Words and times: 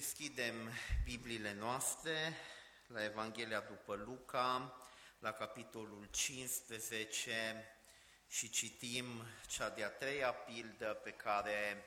Deschidem 0.00 0.72
Bibliile 1.04 1.52
noastre 1.52 2.36
la 2.86 3.04
Evanghelia 3.04 3.60
după 3.60 3.94
Luca, 3.94 4.76
la 5.18 5.32
capitolul 5.32 6.08
15 6.10 7.64
și 8.28 8.50
citim 8.50 9.06
cea 9.46 9.68
de-a 9.70 9.90
treia 9.90 10.32
pildă 10.32 11.00
pe 11.04 11.10
care 11.10 11.84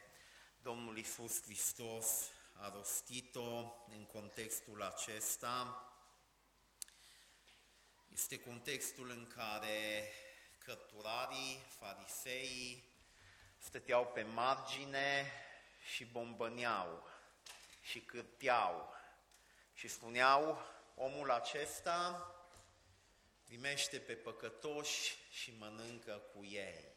Domnul 0.62 0.98
Isus 0.98 1.42
Hristos 1.42 2.30
a 2.62 2.72
rostit-o 2.76 3.74
în 3.88 4.06
contextul 4.06 4.82
acesta. 4.84 5.84
Este 8.12 8.40
contextul 8.40 9.10
în 9.10 9.28
care 9.36 10.12
cărturarii, 10.58 11.60
fariseii 11.80 12.84
stăteau 13.58 14.06
pe 14.06 14.24
margine 14.24 15.32
și 15.94 16.06
bombăneau 16.06 17.13
și 17.84 18.02
cârteau 18.02 18.94
și 19.74 19.88
spuneau, 19.88 20.58
omul 20.96 21.32
acesta 21.32 22.28
primește 23.44 23.98
pe 24.00 24.14
păcătoși 24.14 25.16
și 25.30 25.54
mănâncă 25.60 26.22
cu 26.34 26.44
ei. 26.44 26.92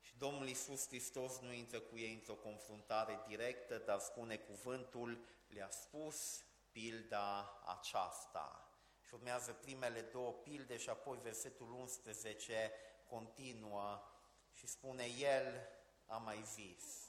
Și 0.00 0.16
Domnul 0.18 0.48
Iisus 0.48 0.86
Hristos 0.86 1.38
nu 1.38 1.52
intră 1.52 1.80
cu 1.80 1.98
ei 1.98 2.12
într-o 2.12 2.34
confruntare 2.34 3.20
directă, 3.26 3.78
dar 3.78 3.98
spune 3.98 4.36
cuvântul, 4.36 5.24
le-a 5.46 5.70
spus 5.70 6.42
pilda 6.72 7.60
aceasta. 7.78 8.70
Și 9.06 9.14
urmează 9.14 9.52
primele 9.52 10.00
două 10.00 10.32
pilde 10.32 10.76
și 10.76 10.88
apoi 10.88 11.18
versetul 11.22 11.72
11 11.72 12.72
continuă 13.08 14.02
și 14.52 14.66
spune, 14.66 15.04
El 15.04 15.68
a 16.06 16.16
mai 16.16 16.42
zis, 16.54 17.05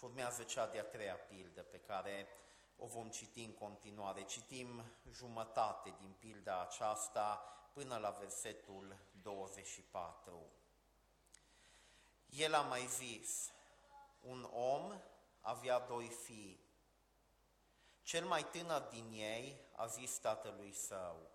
și 0.00 0.06
urmează 0.06 0.42
cea 0.42 0.66
de-a 0.66 0.84
treia 0.84 1.16
pildă 1.16 1.62
pe 1.62 1.78
care 1.78 2.28
o 2.76 2.86
vom 2.86 3.08
citi 3.08 3.44
în 3.44 3.52
continuare. 3.52 4.22
Citim 4.22 4.82
jumătate 5.10 5.94
din 5.98 6.14
pilda 6.18 6.60
aceasta 6.60 7.42
până 7.72 7.96
la 7.96 8.10
versetul 8.10 8.96
24. 9.22 10.52
El 12.26 12.54
a 12.54 12.60
mai 12.60 12.86
zis, 12.86 13.52
un 14.20 14.48
om 14.52 15.00
avea 15.40 15.78
doi 15.78 16.08
fii. 16.08 16.60
Cel 18.02 18.24
mai 18.24 18.44
tânăr 18.44 18.80
din 18.80 19.10
ei 19.12 19.68
a 19.76 19.86
zis 19.86 20.18
tatălui 20.18 20.72
său, 20.72 21.30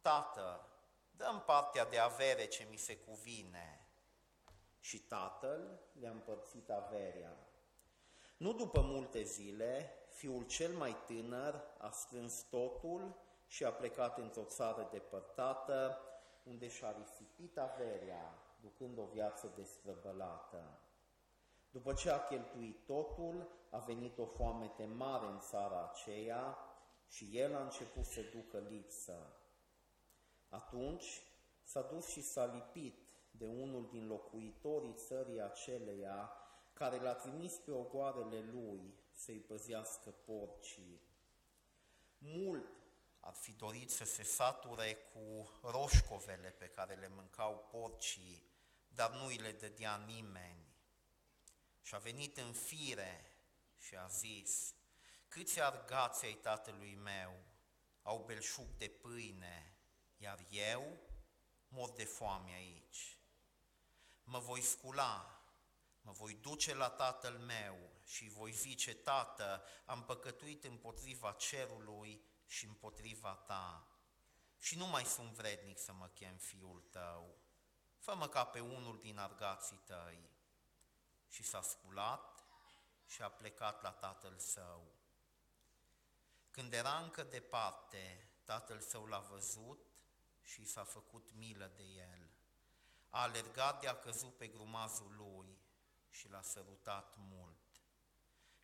Tată, 0.00 0.68
dăm 1.10 1.42
partea 1.46 1.84
de 1.84 1.98
avere 1.98 2.46
ce 2.46 2.66
mi 2.70 2.76
se 2.76 2.96
cuvine. 2.96 3.86
Și 4.80 4.98
tatăl 4.98 5.80
le-a 6.00 6.10
împărțit 6.10 6.70
averea. 6.70 7.36
Nu 8.42 8.52
după 8.52 8.80
multe 8.80 9.22
zile, 9.22 9.90
fiul 10.08 10.42
cel 10.42 10.72
mai 10.72 10.96
tânăr 11.06 11.62
a 11.78 11.90
strâns 11.90 12.42
totul 12.42 13.14
și 13.46 13.64
a 13.64 13.72
plecat 13.72 14.18
într-o 14.18 14.44
țară 14.44 14.88
depărtată, 14.92 15.98
unde 16.42 16.68
și-a 16.68 16.94
risipit 16.98 17.58
averea, 17.58 18.38
ducând 18.60 18.98
o 18.98 19.04
viață 19.04 19.52
destrăbălată. 19.56 20.78
După 21.70 21.92
ce 21.92 22.10
a 22.10 22.26
cheltuit 22.26 22.86
totul, 22.86 23.48
a 23.70 23.78
venit 23.78 24.18
o 24.18 24.26
foamete 24.26 24.84
mare 24.84 25.26
în 25.26 25.38
țara 25.38 25.90
aceea 25.90 26.58
și 27.06 27.30
el 27.32 27.54
a 27.54 27.62
început 27.62 28.04
să 28.04 28.20
ducă 28.34 28.58
lipsă. 28.58 29.36
Atunci 30.48 31.22
s-a 31.62 31.82
dus 31.82 32.06
și 32.06 32.22
s-a 32.22 32.44
lipit 32.44 32.98
de 33.30 33.46
unul 33.46 33.88
din 33.90 34.06
locuitorii 34.06 34.94
țării 34.94 35.42
aceleia, 35.42 36.41
care 36.72 37.00
l-a 37.00 37.14
trimis 37.14 37.52
pe 37.52 37.70
ogoarele 37.70 38.40
lui 38.40 38.94
să-i 39.12 39.40
păzească 39.40 40.10
porcii. 40.10 41.00
Mult 42.18 42.82
ar 43.20 43.34
fi 43.34 43.52
dorit 43.52 43.90
să 43.90 44.04
se 44.04 44.22
sature 44.22 44.94
cu 44.94 45.50
roșcovele 45.62 46.50
pe 46.50 46.66
care 46.66 46.94
le 46.94 47.08
mâncau 47.08 47.68
porcii, 47.70 48.50
dar 48.88 49.10
nu 49.10 49.26
îi 49.26 49.36
le 49.36 49.52
dădea 49.52 49.96
nimeni. 49.96 50.76
Și 51.82 51.94
a 51.94 51.98
venit 51.98 52.36
în 52.36 52.52
fire 52.52 53.36
și 53.78 53.96
a 53.96 54.06
zis, 54.06 54.74
câți 55.28 55.60
argați 55.60 56.24
ai 56.24 56.34
tatălui 56.34 56.94
meu 56.94 57.32
au 58.02 58.24
belșug 58.26 58.66
de 58.76 58.88
pâine, 58.88 59.76
iar 60.16 60.46
eu 60.50 60.98
mor 61.68 61.90
de 61.90 62.04
foame 62.04 62.52
aici. 62.52 63.18
Mă 64.24 64.38
voi 64.38 64.60
scula 64.60 65.41
Mă 66.02 66.12
voi 66.12 66.34
duce 66.34 66.74
la 66.74 66.88
tatăl 66.90 67.38
meu 67.38 67.90
și 68.04 68.28
voi 68.28 68.52
zice, 68.52 68.94
Tată, 68.94 69.64
am 69.84 70.04
păcătuit 70.04 70.64
împotriva 70.64 71.32
cerului 71.32 72.24
și 72.46 72.64
împotriva 72.64 73.34
ta 73.34 73.86
și 74.58 74.76
nu 74.76 74.86
mai 74.86 75.04
sunt 75.04 75.30
vrednic 75.30 75.78
să 75.78 75.92
mă 75.92 76.08
chem 76.08 76.36
fiul 76.36 76.80
tău. 76.90 77.38
Fă-mă 77.98 78.28
ca 78.28 78.44
pe 78.44 78.60
unul 78.60 78.98
din 78.98 79.18
argații 79.18 79.80
tăi. 79.84 80.30
Și 81.28 81.42
s-a 81.42 81.62
sculat 81.62 82.44
și 83.06 83.22
a 83.22 83.28
plecat 83.28 83.82
la 83.82 83.90
tatăl 83.90 84.38
său. 84.38 84.92
Când 86.50 86.72
era 86.72 86.98
încă 86.98 87.22
departe, 87.22 88.30
tatăl 88.44 88.80
său 88.80 89.06
l-a 89.06 89.18
văzut 89.18 89.86
și 90.42 90.64
s-a 90.64 90.84
făcut 90.84 91.32
milă 91.34 91.72
de 91.76 91.82
el. 91.82 92.30
A 93.08 93.22
alergat 93.22 93.80
de 93.80 93.88
a 93.88 93.98
căzut 93.98 94.36
pe 94.36 94.46
grumazul 94.46 95.14
lui 95.16 95.61
și 96.12 96.28
l-a 96.28 96.42
sărutat 96.42 97.14
mult. 97.16 97.60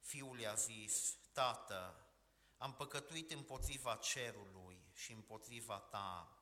Fiul 0.01 0.39
i-a 0.39 0.55
zis, 0.55 1.17
Tată, 1.33 2.09
am 2.57 2.75
păcătuit 2.75 3.31
împotriva 3.31 3.95
cerului 3.97 4.91
și 4.93 5.13
împotriva 5.13 5.79
ta, 5.79 6.39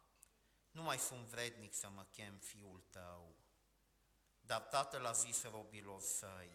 nu 0.70 0.82
mai 0.82 0.98
sunt 0.98 1.26
vrednic 1.26 1.74
să 1.74 1.88
mă 1.88 2.06
chem 2.10 2.38
fiul 2.38 2.84
tău. 2.90 3.36
Dar 4.40 4.60
tatăl 4.60 5.04
a 5.04 5.12
zis 5.12 5.42
robilor 5.42 6.00
săi, 6.00 6.50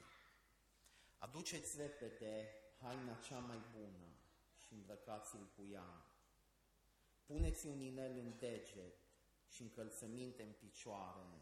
aduceți 1.18 1.78
repede 1.78 2.56
haina 2.82 3.16
cea 3.16 3.40
mai 3.40 3.62
bună 3.72 4.16
și 4.58 4.74
îmbrăcați-l 4.74 5.52
cu 5.56 5.68
ea. 5.72 6.06
Puneți 7.26 7.66
un 7.66 7.80
inel 7.80 8.18
în 8.18 8.38
deget 8.38 8.96
și 9.48 9.62
încălțăminte 9.62 10.44
în 10.44 10.52
picioare 10.52 11.42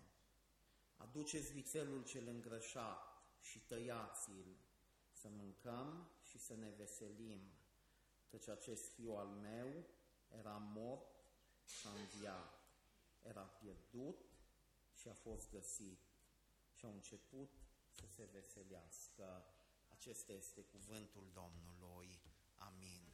Aduceți 1.10 1.52
vițelul 1.52 2.04
cel 2.04 2.28
îngrășat 2.28 3.22
și 3.42 3.60
tăiați-l, 3.60 4.58
să 5.12 5.28
mâncăm 5.30 6.10
și 6.22 6.40
să 6.40 6.56
ne 6.56 6.70
veselim, 6.70 7.42
căci 8.28 8.48
acest 8.48 8.92
fiu 8.94 9.12
al 9.12 9.28
meu 9.28 9.86
era 10.28 10.58
mort 10.58 11.16
și 11.66 11.88
a 11.88 11.90
înviat, 11.90 12.60
era 13.22 13.42
pierdut 13.42 14.26
și 14.94 15.08
a 15.08 15.14
fost 15.14 15.50
găsit 15.50 16.00
și 16.74 16.86
au 16.86 16.92
început 16.92 17.50
să 17.90 18.08
se 18.08 18.30
veselească. 18.32 19.46
Acesta 19.88 20.34
este 20.34 20.62
cuvântul 20.62 21.30
Domnului. 21.34 22.20
Amin. 22.56 23.14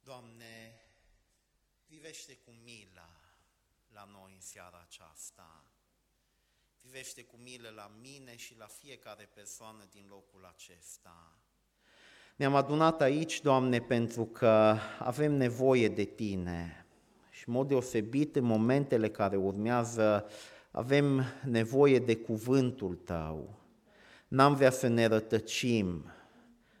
Doamne, 0.00 0.80
privește 1.84 2.36
cu 2.36 2.50
milă 2.50 3.08
la 3.88 4.04
noi 4.04 4.34
în 4.34 4.40
seara 4.40 4.80
aceasta 4.80 5.69
privește 6.80 7.22
cu 7.22 7.36
milă 7.42 7.72
la 7.74 7.90
mine 8.02 8.36
și 8.36 8.56
la 8.58 8.66
fiecare 8.66 9.28
persoană 9.34 9.88
din 9.90 10.04
locul 10.08 10.52
acesta. 10.54 11.32
Ne-am 12.36 12.54
adunat 12.54 13.00
aici, 13.00 13.40
Doamne, 13.40 13.80
pentru 13.80 14.24
că 14.24 14.76
avem 14.98 15.32
nevoie 15.32 15.88
de 15.88 16.04
Tine. 16.04 16.86
Și, 17.30 17.48
în 17.48 17.54
mod 17.54 17.68
deosebit, 17.68 18.36
în 18.36 18.44
momentele 18.44 19.10
care 19.10 19.36
urmează, 19.36 20.26
avem 20.70 21.24
nevoie 21.44 21.98
de 21.98 22.16
cuvântul 22.16 22.94
Tău. 22.94 23.58
N-am 24.28 24.54
vrea 24.54 24.70
să 24.70 24.86
ne 24.86 25.06
rătăcim, 25.06 26.12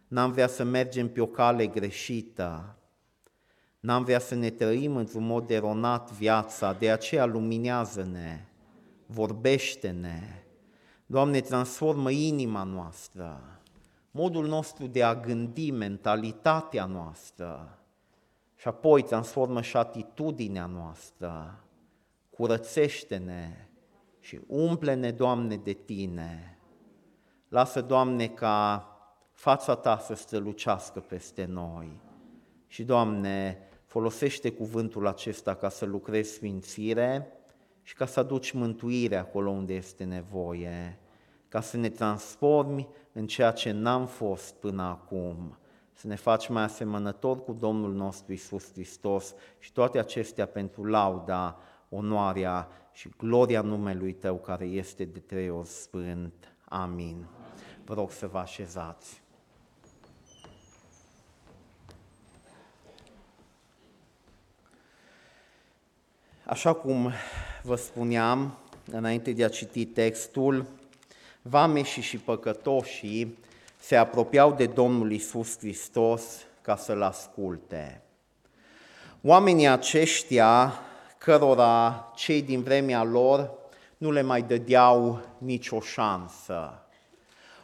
n-am 0.08 0.32
vrea 0.32 0.46
să 0.46 0.64
mergem 0.64 1.08
pe 1.12 1.20
o 1.20 1.26
cale 1.26 1.66
greșită, 1.66 2.76
n-am 3.80 4.04
vrea 4.04 4.18
să 4.18 4.34
ne 4.34 4.50
trăim 4.50 4.96
într-un 4.96 5.26
mod 5.26 5.50
eronat 5.50 6.10
viața, 6.10 6.72
de 6.72 6.90
aceea 6.90 7.24
luminează-ne 7.24 8.49
vorbește-ne. 9.10 10.44
Doamne, 11.06 11.40
transformă 11.40 12.10
inima 12.10 12.62
noastră, 12.62 13.60
modul 14.10 14.46
nostru 14.46 14.86
de 14.86 15.02
a 15.02 15.14
gândi, 15.14 15.70
mentalitatea 15.70 16.84
noastră 16.84 17.78
și 18.56 18.68
apoi 18.68 19.02
transformă 19.02 19.60
și 19.60 19.76
atitudinea 19.76 20.66
noastră. 20.66 21.64
Curățește-ne 22.30 23.68
și 24.20 24.40
umple-ne, 24.46 25.10
Doamne, 25.10 25.56
de 25.56 25.72
Tine. 25.72 26.58
Lasă, 27.48 27.80
Doamne, 27.80 28.28
ca 28.28 28.86
fața 29.32 29.74
Ta 29.74 29.98
să 29.98 30.14
strălucească 30.14 31.00
peste 31.00 31.44
noi. 31.44 32.00
Și, 32.66 32.84
Doamne, 32.84 33.58
folosește 33.84 34.52
cuvântul 34.52 35.06
acesta 35.06 35.54
ca 35.54 35.68
să 35.68 35.84
lucrezi 35.84 36.32
sfințire, 36.32 37.32
și 37.90 37.96
ca 37.96 38.06
să 38.06 38.20
aduci 38.20 38.50
mântuire 38.50 39.16
acolo 39.16 39.50
unde 39.50 39.74
este 39.74 40.04
nevoie. 40.04 40.98
ca 41.48 41.60
să 41.60 41.76
ne 41.76 41.88
transformi 41.88 42.88
în 43.12 43.26
ceea 43.26 43.50
ce 43.50 43.70
n-am 43.70 44.06
fost 44.06 44.54
până 44.54 44.82
acum, 44.82 45.56
să 45.92 46.06
ne 46.06 46.14
faci 46.14 46.48
mai 46.48 46.62
asemănător 46.62 47.44
cu 47.44 47.52
Domnul 47.52 47.92
nostru 47.92 48.32
Isus 48.32 48.72
Hristos 48.72 49.34
și 49.58 49.72
toate 49.72 49.98
acestea 49.98 50.46
pentru 50.46 50.84
lauda, 50.84 51.58
onoarea 51.88 52.68
și 52.92 53.10
gloria 53.16 53.60
numelui 53.60 54.12
Tău 54.12 54.36
care 54.36 54.64
este 54.64 55.04
de 55.04 55.18
trei 55.18 55.50
ori 55.50 55.68
sfânt. 55.68 56.54
Amin. 56.64 57.26
Vă 57.84 57.94
rog 57.94 58.10
să 58.10 58.26
vă 58.26 58.38
așezați. 58.38 59.22
Așa 66.50 66.72
cum 66.72 67.12
vă 67.62 67.76
spuneam 67.76 68.58
înainte 68.92 69.32
de 69.32 69.44
a 69.44 69.48
citi 69.48 69.86
textul, 69.86 70.66
vameșii 71.42 72.02
și 72.02 72.18
păcătoșii 72.18 73.38
se 73.78 73.96
apropiau 73.96 74.52
de 74.52 74.66
Domnul 74.66 75.12
Isus 75.12 75.58
Hristos 75.58 76.22
ca 76.62 76.76
să-L 76.76 77.02
asculte. 77.02 78.02
Oamenii 79.22 79.66
aceștia, 79.66 80.72
cărora 81.18 82.10
cei 82.14 82.42
din 82.42 82.62
vremea 82.62 83.02
lor 83.02 83.50
nu 83.96 84.10
le 84.10 84.22
mai 84.22 84.42
dădeau 84.42 85.20
nicio 85.38 85.80
șansă, 85.80 86.86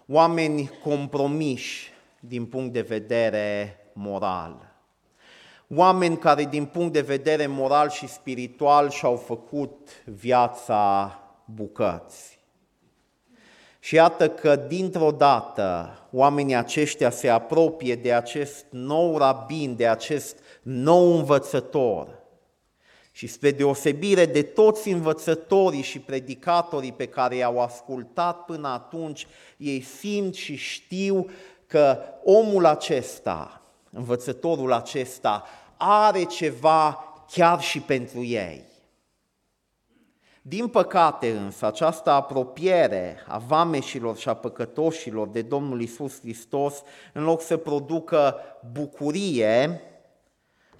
oameni 0.06 0.71
compromiși 0.83 1.93
din 2.21 2.47
punct 2.47 2.73
de 2.73 2.81
vedere 2.81 3.77
moral, 3.93 4.75
oameni 5.75 6.19
care 6.19 6.45
din 6.45 6.65
punct 6.65 6.93
de 6.93 7.01
vedere 7.01 7.47
moral 7.47 7.91
și 7.91 8.09
spiritual 8.09 8.91
și-au 8.91 9.17
făcut 9.17 9.89
viața 10.05 11.19
bucăți. 11.45 12.39
Și 13.79 13.95
iată 13.95 14.29
că 14.29 14.57
dintr-o 14.57 15.11
dată 15.11 15.99
oamenii 16.13 16.55
aceștia 16.55 17.11
se 17.11 17.29
apropie 17.29 17.95
de 17.95 18.13
acest 18.13 18.65
nou 18.71 19.19
rabin, 19.19 19.77
de 19.77 19.89
acest 19.89 20.39
nou 20.63 21.17
învățător. 21.17 22.09
Și 23.12 23.27
spre 23.27 23.51
deosebire 23.51 24.27
de 24.27 24.43
toți 24.43 24.89
învățătorii 24.89 25.83
și 25.83 25.99
predicatorii 25.99 26.93
pe 26.93 27.07
care 27.07 27.37
i-au 27.37 27.61
ascultat 27.61 28.45
până 28.45 28.69
atunci, 28.69 29.27
ei 29.57 29.81
simt 29.81 30.35
și 30.35 30.57
știu 30.57 31.27
că 31.67 31.99
omul 32.25 32.67
acesta, 32.67 33.62
învățătorul 33.97 34.73
acesta, 34.73 35.45
are 35.77 36.25
ceva 36.25 37.05
chiar 37.31 37.61
și 37.61 37.81
pentru 37.81 38.23
ei. 38.23 38.65
Din 40.43 40.69
păcate 40.69 41.31
însă, 41.31 41.67
această 41.67 42.11
apropiere 42.11 43.25
a 43.29 43.39
vameșilor 43.39 44.17
și 44.17 44.29
a 44.29 44.35
păcătoșilor 44.35 45.29
de 45.29 45.43
Domnul 45.43 45.81
Isus 45.81 46.21
Hristos, 46.21 46.83
în 47.13 47.25
loc 47.25 47.41
să 47.43 47.57
producă 47.57 48.37
bucurie, 48.73 49.81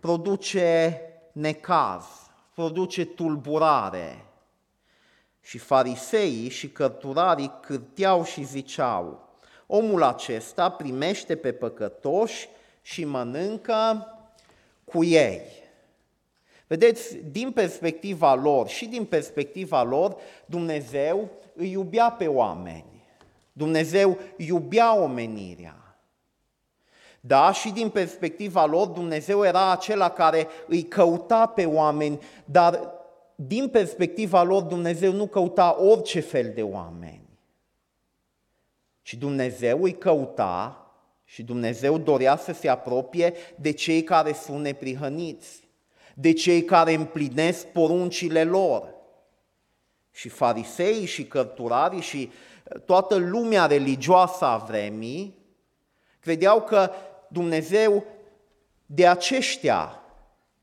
produce 0.01 1.01
necaz, 1.33 2.05
produce 2.55 3.05
tulburare. 3.05 4.25
Și 5.41 5.59
fariseii 5.59 6.49
și 6.49 6.69
cărturarii 6.69 7.53
cârteau 7.61 8.25
și 8.25 8.43
ziceau, 8.43 9.29
omul 9.67 10.03
acesta 10.03 10.71
primește 10.71 11.37
pe 11.37 11.53
păcătoși 11.53 12.49
și 12.87 13.05
mănâncă 13.05 14.07
cu 14.85 15.05
ei. 15.05 15.43
Vedeți, 16.67 17.17
din 17.17 17.53
perspectiva 17.53 18.35
lor 18.35 18.69
și 18.69 18.87
din 18.87 19.05
perspectiva 19.05 19.83
lor, 19.83 20.17
Dumnezeu 20.45 21.31
îi 21.55 21.71
iubea 21.71 22.11
pe 22.11 22.27
oameni. 22.27 23.05
Dumnezeu 23.53 24.19
iubea 24.37 24.95
omenirea. 24.95 25.97
Da, 27.21 27.53
și 27.53 27.71
din 27.71 27.91
perspectiva 27.91 28.67
lor, 28.67 28.87
Dumnezeu 28.87 29.45
era 29.45 29.71
acela 29.71 30.11
care 30.11 30.47
îi 30.67 30.83
căuta 30.83 31.47
pe 31.47 31.65
oameni, 31.65 32.19
dar 32.45 32.93
din 33.35 33.69
perspectiva 33.69 34.43
lor, 34.43 34.63
Dumnezeu 34.63 35.13
nu 35.13 35.27
căuta 35.27 35.77
orice 35.81 36.21
fel 36.21 36.53
de 36.55 36.63
oameni. 36.63 37.29
Și 39.03 39.17
Dumnezeu 39.17 39.83
îi 39.83 39.99
căuta 39.99 40.86
și 41.29 41.43
Dumnezeu 41.43 41.99
dorea 41.99 42.37
să 42.37 42.53
se 42.53 42.69
apropie 42.69 43.35
de 43.57 43.71
cei 43.71 44.03
care 44.03 44.33
sunt 44.33 44.61
neprihăniți 44.61 45.65
de 46.19 46.33
cei 46.33 46.65
care 46.65 46.95
împlinesc 46.95 47.67
poruncile 47.67 48.45
lor. 48.45 48.95
Și 50.11 50.29
fariseii 50.29 51.07
și 51.07 51.25
cărturarii 51.25 52.01
și 52.01 52.31
uh, 52.65 52.81
toată 52.81 53.15
lumea 53.15 53.67
religioasă 53.67 54.45
a 54.45 54.57
vremii 54.57 55.39
credeau 56.21 56.63
că 56.63 56.91
Dumnezeu 57.29 58.05
de 58.87 59.07
aceștia 59.07 60.03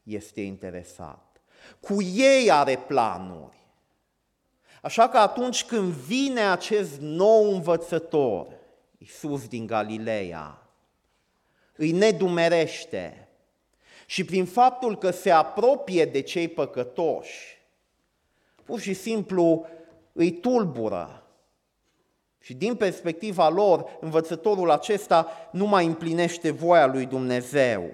este 0.03 0.41
interesat. 0.41 1.41
Cu 1.79 2.01
ei 2.01 2.51
are 2.51 2.77
planuri. 2.87 3.57
Așa 4.81 5.09
că 5.09 5.17
atunci 5.17 5.65
când 5.65 5.93
vine 5.93 6.41
acest 6.41 6.99
nou 6.99 7.53
învățător, 7.53 8.47
Iisus 9.03 9.47
din 9.47 9.65
Galileea, 9.65 10.67
îi 11.75 11.91
nedumerește, 11.91 13.27
și 14.05 14.23
prin 14.23 14.45
faptul 14.45 14.97
că 14.97 15.11
se 15.11 15.31
apropie 15.31 16.05
de 16.05 16.21
cei 16.21 16.47
păcătoși, 16.47 17.61
pur 18.63 18.79
și 18.79 18.93
simplu 18.93 19.65
îi 20.11 20.31
tulbură. 20.31 21.27
Și 22.39 22.53
din 22.53 22.75
perspectiva 22.75 23.49
lor, 23.49 23.97
învățătorul 23.99 24.71
acesta 24.71 25.27
nu 25.51 25.65
mai 25.65 25.85
împlinește 25.85 26.51
voia 26.51 26.85
lui 26.85 27.05
Dumnezeu. 27.05 27.89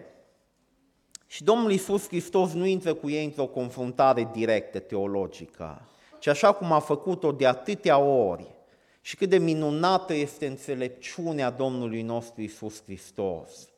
Și 1.28 1.44
Domnul 1.44 1.72
Iisus 1.72 2.08
Hristos 2.08 2.54
nu 2.54 2.66
intră 2.66 2.94
cu 2.94 3.10
ei 3.10 3.26
într-o 3.26 3.48
confruntare 3.48 4.30
directă 4.32 4.80
teologică, 4.80 5.82
ci 6.20 6.28
așa 6.28 6.52
cum 6.52 6.72
a 6.72 6.80
făcut-o 6.80 7.32
de 7.32 7.48
atâtea 7.48 7.98
ori. 7.98 8.58
Și 9.02 9.16
cât 9.16 9.30
de 9.30 9.38
minunată 9.38 10.14
este 10.14 10.48
înțelepciunea 10.48 11.50
Domnului 11.50 12.02
nostru 12.02 12.42
Iisus 12.42 12.84
Hristos 12.84 13.70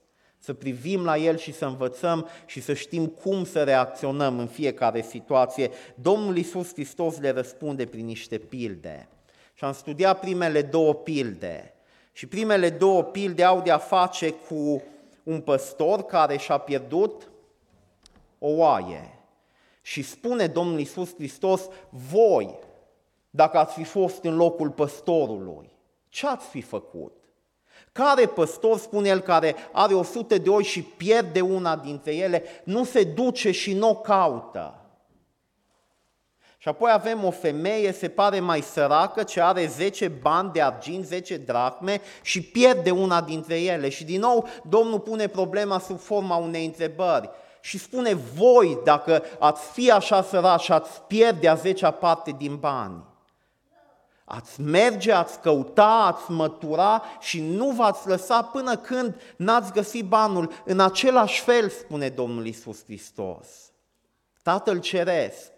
să 0.44 0.53
privim 0.53 1.03
la 1.03 1.18
El 1.18 1.38
și 1.38 1.53
să 1.53 1.65
învățăm 1.65 2.27
și 2.45 2.62
să 2.62 2.73
știm 2.73 3.07
cum 3.07 3.45
să 3.45 3.63
reacționăm 3.63 4.39
în 4.39 4.47
fiecare 4.47 5.01
situație. 5.01 5.71
Domnul 5.95 6.38
Iisus 6.38 6.73
Hristos 6.73 7.19
le 7.19 7.29
răspunde 7.29 7.85
prin 7.85 8.06
niște 8.06 8.38
pilde. 8.38 9.07
Și 9.53 9.63
am 9.63 9.73
studiat 9.73 10.19
primele 10.19 10.62
două 10.62 10.94
pilde. 10.94 11.73
Și 12.12 12.27
primele 12.27 12.69
două 12.69 13.03
pilde 13.03 13.44
au 13.44 13.62
de-a 13.62 13.77
face 13.77 14.29
cu 14.29 14.83
un 15.23 15.42
păstor 15.42 16.06
care 16.06 16.37
și-a 16.37 16.57
pierdut 16.57 17.31
o 18.40 18.49
oaie. 18.49 19.19
Și 19.81 20.01
spune 20.01 20.47
Domnul 20.47 20.80
Iisus 20.80 21.13
Hristos, 21.16 21.61
voi, 21.90 22.59
dacă 23.33 23.57
ați 23.57 23.73
fi 23.73 23.83
fost 23.83 24.23
în 24.23 24.35
locul 24.35 24.69
păstorului, 24.69 25.71
ce 26.09 26.28
ați 26.28 26.47
fi 26.47 26.61
făcut? 26.61 27.14
Care 27.92 28.26
păstor, 28.26 28.78
spune 28.78 29.09
el, 29.09 29.19
care 29.19 29.56
are 29.71 29.94
o 29.94 30.04
sută 30.04 30.38
de 30.38 30.50
oi 30.50 30.64
și 30.64 30.81
pierde 30.81 31.42
una 31.42 31.76
dintre 31.76 32.16
ele, 32.16 32.44
nu 32.64 32.83
se 32.83 33.04
duce 33.04 33.52
și 33.52 33.73
nu 33.73 33.90
o 33.90 33.95
caută? 33.95 34.76
Și 36.57 36.68
apoi 36.68 36.92
avem 36.92 37.23
o 37.23 37.31
femeie, 37.31 37.92
se 37.92 38.09
pare 38.09 38.40
mai 38.40 38.61
săracă, 38.61 39.23
ce 39.23 39.42
are 39.42 39.66
10 39.66 40.07
bani 40.07 40.52
de 40.52 40.61
argint, 40.61 41.06
10 41.06 41.38
dracme 41.38 42.02
și 42.21 42.42
pierde 42.42 42.92
una 42.92 43.21
dintre 43.21 43.61
ele. 43.61 43.90
Și 43.90 44.04
din 44.04 44.19
nou 44.19 44.47
Domnul 44.69 45.00
pune 45.00 45.28
problema 45.28 45.80
sub 45.80 46.00
forma 46.00 46.35
unei 46.35 46.66
întrebări 46.66 47.30
și 47.61 47.78
spune, 47.78 48.14
voi, 48.14 48.80
dacă 48.83 49.23
ați 49.40 49.71
fi 49.71 49.92
așa 49.92 50.23
sărași, 50.23 50.71
ați 50.71 51.02
pierde 51.02 51.47
a 51.47 51.56
zecea 51.56 51.92
parte 51.92 52.31
din 52.38 52.56
bani, 52.56 53.04
Ați 54.33 54.61
merge, 54.61 55.11
ați 55.11 55.40
căuta, 55.40 55.88
ați 55.88 56.31
mătura 56.31 57.04
și 57.19 57.42
nu 57.42 57.69
v-ați 57.69 58.07
lăsa 58.07 58.42
până 58.42 58.78
când 58.78 59.21
n-ați 59.35 59.71
găsit 59.71 60.06
banul. 60.06 60.52
În 60.66 60.80
același 60.80 61.42
fel, 61.42 61.69
spune 61.69 62.09
Domnul 62.09 62.45
Isus 62.45 62.83
Hristos. 62.83 63.47
Tatăl 64.42 64.80
Ceresc 64.80 65.52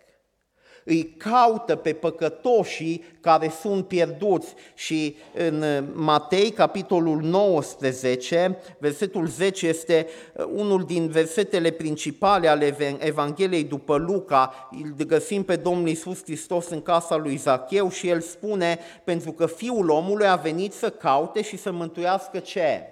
îi 0.83 1.03
caută 1.17 1.75
pe 1.75 1.93
păcătoșii 1.93 3.03
care 3.21 3.51
sunt 3.61 3.87
pierduți 3.87 4.53
și 4.75 5.15
în 5.33 5.63
Matei, 5.93 6.49
capitolul 6.49 7.21
19, 7.21 8.57
versetul 8.77 9.27
10 9.27 9.67
este 9.67 10.07
uh, 10.33 10.45
unul 10.53 10.83
din 10.83 11.07
versetele 11.07 11.71
principale 11.71 12.47
ale 12.47 12.97
Evangheliei 12.99 13.63
după 13.63 13.97
Luca, 13.97 14.69
îl 14.97 15.05
găsim 15.05 15.43
pe 15.43 15.55
Domnul 15.55 15.87
Iisus 15.87 16.23
Hristos 16.23 16.69
în 16.69 16.81
casa 16.81 17.15
lui 17.15 17.35
Zacheu 17.35 17.89
și 17.89 18.07
el 18.07 18.21
spune, 18.21 18.79
pentru 19.03 19.31
că 19.31 19.45
Fiul 19.45 19.89
omului 19.89 20.27
a 20.27 20.35
venit 20.35 20.73
să 20.73 20.89
caute 20.89 21.41
și 21.41 21.57
să 21.57 21.71
mântuiască 21.71 22.39
ce? 22.39 22.83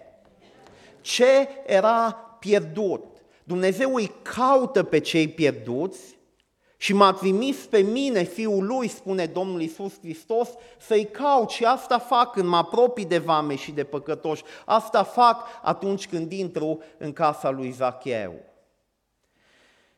Ce 1.01 1.47
era 1.65 2.11
pierdut? 2.39 3.03
Dumnezeu 3.43 3.95
îi 3.95 4.11
caută 4.21 4.83
pe 4.83 4.99
cei 4.99 5.27
pierduți 5.27 5.99
Și 6.81 6.93
m-a 6.93 7.13
trimis 7.13 7.65
pe 7.65 7.77
mine, 7.77 8.23
Fiul 8.23 8.65
Lui, 8.65 8.87
spune 8.87 9.25
Domnul 9.25 9.61
Isus 9.61 9.99
Hristos, 9.99 10.49
să-i 10.79 11.05
caut 11.05 11.49
și 11.49 11.65
asta 11.65 11.99
fac 11.99 12.31
când 12.31 12.47
mă 12.47 12.57
apropii 12.57 13.05
de 13.05 13.17
vame 13.17 13.55
și 13.55 13.71
de 13.71 13.83
păcătoși. 13.83 14.43
Asta 14.65 15.03
fac 15.03 15.47
atunci 15.61 16.07
când 16.07 16.31
intru 16.31 16.83
în 16.97 17.13
casa 17.13 17.49
lui 17.49 17.71
Zacheu. 17.71 18.33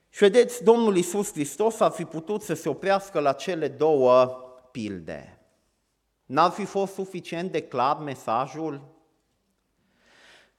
Și 0.09 0.19
vedeți, 0.19 0.63
Domnul 0.63 0.97
Isus 0.97 1.31
Hristos 1.31 1.79
ar 1.79 1.91
fi 1.91 2.05
putut 2.05 2.41
să 2.41 2.53
se 2.53 2.69
oprească 2.69 3.19
la 3.19 3.33
cele 3.33 3.67
două 3.67 4.25
pilde. 4.71 5.39
N-ar 6.25 6.51
fi 6.51 6.65
fost 6.65 6.93
suficient 6.93 7.51
de 7.51 7.61
clar 7.61 7.97
mesajul? 7.97 8.81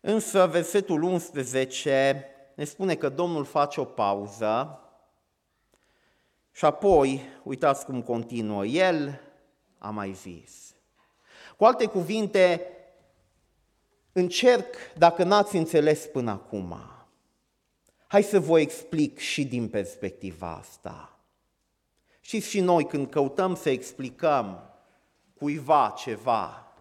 Însă 0.01 0.49
versetul 0.51 1.03
11 1.03 2.25
ne 2.55 2.65
spune 2.65 2.95
că 2.95 3.09
Domnul 3.09 3.45
face 3.45 3.81
o 3.81 3.85
pauză 3.85 4.79
și 6.57 6.65
apoi, 6.65 7.21
uitați 7.43 7.85
cum 7.85 8.03
continuă, 8.03 8.67
El 8.67 9.21
a 9.79 9.91
mai 9.91 10.13
zis. 10.13 10.75
Cu 11.57 11.65
alte 11.65 11.87
cuvinte, 11.87 12.67
încerc, 14.13 14.75
dacă 14.97 15.25
n-ați 15.25 15.57
înțeles 15.57 16.07
până 16.07 16.31
acum, 16.31 16.77
hai 18.07 18.23
să 18.23 18.41
vă 18.41 18.61
explic 18.61 19.19
și 19.19 19.45
din 19.45 19.69
perspectiva 19.69 20.53
asta. 20.53 21.19
Și 22.21 22.41
și 22.41 22.61
noi 22.61 22.87
când 22.87 23.11
căutăm 23.11 23.55
să 23.55 23.71
explicăm 23.71 24.71
cuiva 25.39 25.95
ceva, 25.97 26.73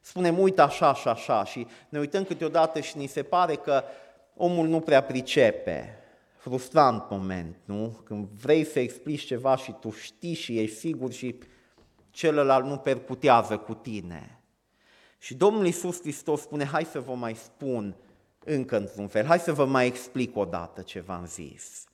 spunem, 0.00 0.38
uite 0.38 0.60
așa 0.60 0.94
și 0.94 1.08
așa 1.08 1.44
și 1.44 1.66
ne 1.88 1.98
uităm 1.98 2.24
câteodată 2.24 2.80
și 2.80 2.98
ni 2.98 3.06
se 3.06 3.22
pare 3.22 3.54
că 3.54 3.84
omul 4.34 4.66
nu 4.66 4.80
prea 4.80 5.02
pricepe. 5.02 6.00
Frustrant 6.46 7.10
moment, 7.10 7.56
nu? 7.64 8.00
Când 8.04 8.28
vrei 8.28 8.64
să 8.64 8.78
explici 8.78 9.24
ceva 9.24 9.56
și 9.56 9.74
tu 9.80 9.90
știi 9.90 10.34
și 10.34 10.58
ești 10.58 10.76
sigur 10.76 11.12
și 11.12 11.38
celălalt 12.10 12.64
nu 12.64 12.76
percutează 12.76 13.58
cu 13.58 13.74
tine. 13.74 14.40
Și 15.18 15.34
Domnul 15.34 15.64
Iisus 15.64 16.00
Hristos 16.00 16.40
spune, 16.40 16.64
hai 16.64 16.84
să 16.84 17.00
vă 17.00 17.14
mai 17.14 17.34
spun 17.34 17.96
încă 18.44 18.76
într-un 18.76 19.08
fel, 19.08 19.24
hai 19.24 19.38
să 19.38 19.52
vă 19.52 19.64
mai 19.64 19.86
explic 19.86 20.36
o 20.36 20.44
dată 20.44 20.82
ce 20.82 21.00
v-am 21.00 21.26
zis. 21.26 21.84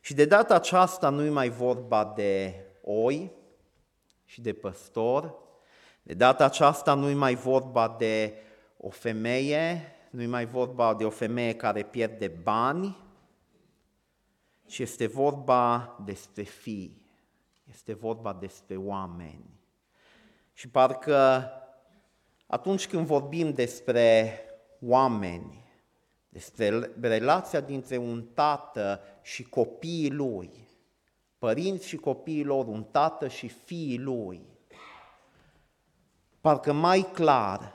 Și 0.00 0.14
de 0.14 0.24
data 0.24 0.54
aceasta 0.54 1.08
nu 1.08 1.24
e 1.24 1.28
mai 1.30 1.48
vorba 1.48 2.12
de 2.16 2.54
oi 2.82 3.30
și 4.24 4.40
de 4.40 4.52
păstor, 4.52 5.34
de 6.02 6.14
data 6.14 6.44
aceasta 6.44 6.94
nu 6.94 7.08
e 7.08 7.14
mai 7.14 7.34
vorba 7.34 7.96
de 7.98 8.34
o 8.76 8.90
femeie, 8.90 9.94
nu 10.10 10.22
e 10.22 10.26
mai 10.26 10.46
vorba 10.46 10.94
de 10.94 11.04
o 11.04 11.10
femeie 11.10 11.54
care 11.54 11.82
pierde 11.82 12.28
bani, 12.42 13.08
ci 14.70 14.78
este 14.78 15.06
vorba 15.06 15.96
despre 16.04 16.42
fii, 16.42 17.02
este 17.64 17.94
vorba 17.94 18.32
despre 18.32 18.76
oameni. 18.76 19.60
Și 20.52 20.68
parcă 20.68 21.50
atunci 22.46 22.88
când 22.88 23.06
vorbim 23.06 23.52
despre 23.52 24.40
oameni, 24.80 25.64
despre 26.28 26.90
relația 27.00 27.60
dintre 27.60 27.96
un 27.96 28.26
tată 28.34 29.00
și 29.22 29.42
copiii 29.42 30.10
lui, 30.10 30.50
părinți 31.38 31.86
și 31.86 31.96
copiii 31.96 32.44
lor, 32.44 32.66
un 32.66 32.84
tată 32.84 33.28
și 33.28 33.48
fiii 33.48 33.98
lui, 33.98 34.46
parcă 36.40 36.72
mai 36.72 37.08
clar 37.12 37.74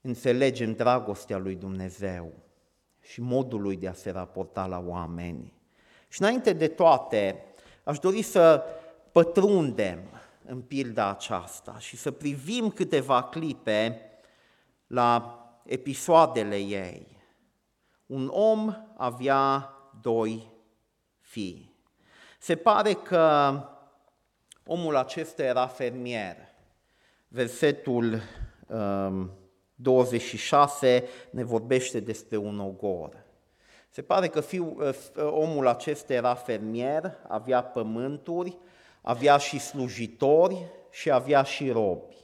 înțelegem 0.00 0.72
dragostea 0.74 1.36
lui 1.36 1.54
Dumnezeu 1.54 2.44
și 3.06 3.20
modul 3.20 3.60
lui 3.60 3.76
de 3.76 3.88
a 3.88 3.92
se 3.92 4.10
raporta 4.10 4.66
la 4.66 4.78
oameni. 4.86 5.52
Și 6.08 6.20
înainte 6.22 6.52
de 6.52 6.68
toate, 6.68 7.44
aș 7.84 7.98
dori 7.98 8.22
să 8.22 8.64
pătrundem 9.12 9.98
în 10.44 10.60
pilda 10.60 11.10
aceasta 11.10 11.78
și 11.78 11.96
să 11.96 12.10
privim 12.10 12.70
câteva 12.70 13.22
clipe 13.22 14.00
la 14.86 15.40
episoadele 15.64 16.56
ei. 16.56 17.06
Un 18.06 18.28
om 18.32 18.74
avea 18.96 19.70
doi 20.00 20.50
fii. 21.20 21.74
Se 22.38 22.56
pare 22.56 22.92
că 22.92 23.54
omul 24.66 24.96
acesta 24.96 25.42
era 25.42 25.66
fermier. 25.66 26.36
Versetul 27.28 28.20
um, 28.66 29.30
26 29.76 31.04
ne 31.30 31.44
vorbește 31.44 32.00
despre 32.00 32.36
un 32.36 32.60
ogor. 32.60 33.24
Se 33.88 34.02
pare 34.02 34.28
că 34.28 34.40
fiu, 34.40 34.76
uh, 34.78 34.94
omul 35.16 35.66
acesta 35.66 36.12
era 36.12 36.34
fermier, 36.34 37.16
avea 37.28 37.62
pământuri, 37.62 38.58
avea 39.00 39.36
și 39.36 39.58
slujitori 39.58 40.66
și 40.90 41.10
avea 41.10 41.42
și 41.42 41.70
robi. 41.70 42.16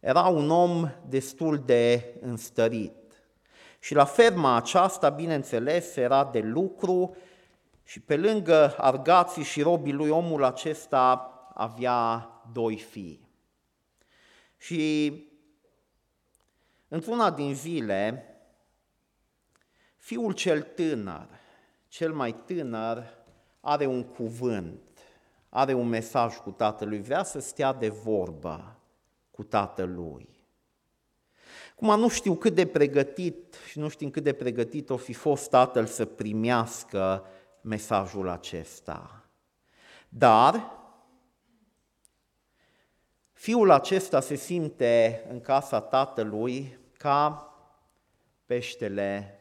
Era 0.00 0.22
un 0.22 0.50
om 0.50 0.90
destul 1.08 1.58
de 1.58 2.14
înstărit. 2.20 2.92
Și 3.78 3.94
la 3.94 4.04
ferma 4.04 4.56
aceasta, 4.56 5.08
bineînțeles, 5.08 5.96
era 5.96 6.24
de 6.24 6.38
lucru 6.38 7.16
și 7.84 8.00
pe 8.00 8.16
lângă 8.16 8.74
argații 8.78 9.42
și 9.42 9.62
robii 9.62 9.92
lui, 9.92 10.08
omul 10.08 10.44
acesta 10.44 11.32
avea 11.54 12.30
doi 12.52 12.76
fii. 12.76 13.28
Și 14.56 15.12
într-una 16.92 17.30
din 17.30 17.54
zile, 17.54 18.26
fiul 19.96 20.32
cel 20.32 20.62
tânăr, 20.62 21.28
cel 21.88 22.12
mai 22.12 22.32
tânăr, 22.32 23.18
are 23.60 23.86
un 23.86 24.04
cuvânt, 24.04 24.98
are 25.48 25.72
un 25.72 25.88
mesaj 25.88 26.36
cu 26.36 26.50
tatălui, 26.50 27.02
vrea 27.02 27.22
să 27.22 27.40
stea 27.40 27.72
de 27.72 27.88
vorbă 27.88 28.78
cu 29.30 29.42
tatălui. 29.42 30.28
Acum 31.72 32.00
nu 32.00 32.08
știu 32.08 32.34
cât 32.34 32.54
de 32.54 32.66
pregătit 32.66 33.56
și 33.68 33.78
nu 33.78 33.88
știu 33.88 34.08
cât 34.08 34.22
de 34.22 34.32
pregătit 34.32 34.90
o 34.90 34.96
fi 34.96 35.12
fost 35.12 35.50
tatăl 35.50 35.86
să 35.86 36.04
primească 36.04 37.26
mesajul 37.60 38.28
acesta. 38.28 39.24
Dar 40.08 40.72
fiul 43.32 43.70
acesta 43.70 44.20
se 44.20 44.34
simte 44.34 45.24
în 45.30 45.40
casa 45.40 45.80
tatălui 45.80 46.80
ca 47.02 47.54
peștele, 48.46 49.38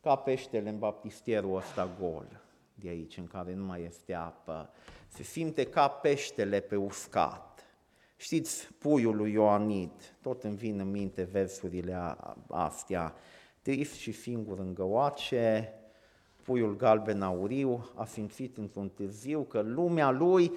ca 0.00 0.16
peștele 0.16 0.68
în 0.68 0.78
baptistierul 0.78 1.56
ăsta 1.56 1.88
gol 2.00 2.42
de 2.74 2.88
aici, 2.88 3.16
în 3.16 3.26
care 3.26 3.54
nu 3.54 3.64
mai 3.64 3.82
este 3.82 4.14
apă. 4.14 4.70
Se 5.08 5.22
simte 5.22 5.64
ca 5.64 5.88
peștele 5.88 6.60
pe 6.60 6.76
uscat. 6.76 7.64
Știți, 8.16 8.72
puiul 8.78 9.16
lui 9.16 9.32
Ioanid, 9.32 10.16
tot 10.22 10.44
îmi 10.44 10.56
vin 10.56 10.78
în 10.78 10.90
minte 10.90 11.22
versurile 11.22 12.16
astea, 12.48 13.14
trist 13.62 13.94
și 13.94 14.12
singur 14.12 14.58
în 14.58 14.74
găoace, 14.74 15.72
puiul 16.42 16.76
galben 16.76 17.22
auriu 17.22 17.90
a 17.94 18.04
simțit 18.04 18.56
într-un 18.56 18.88
târziu 18.88 19.42
că 19.42 19.60
lumea 19.60 20.10
lui 20.10 20.52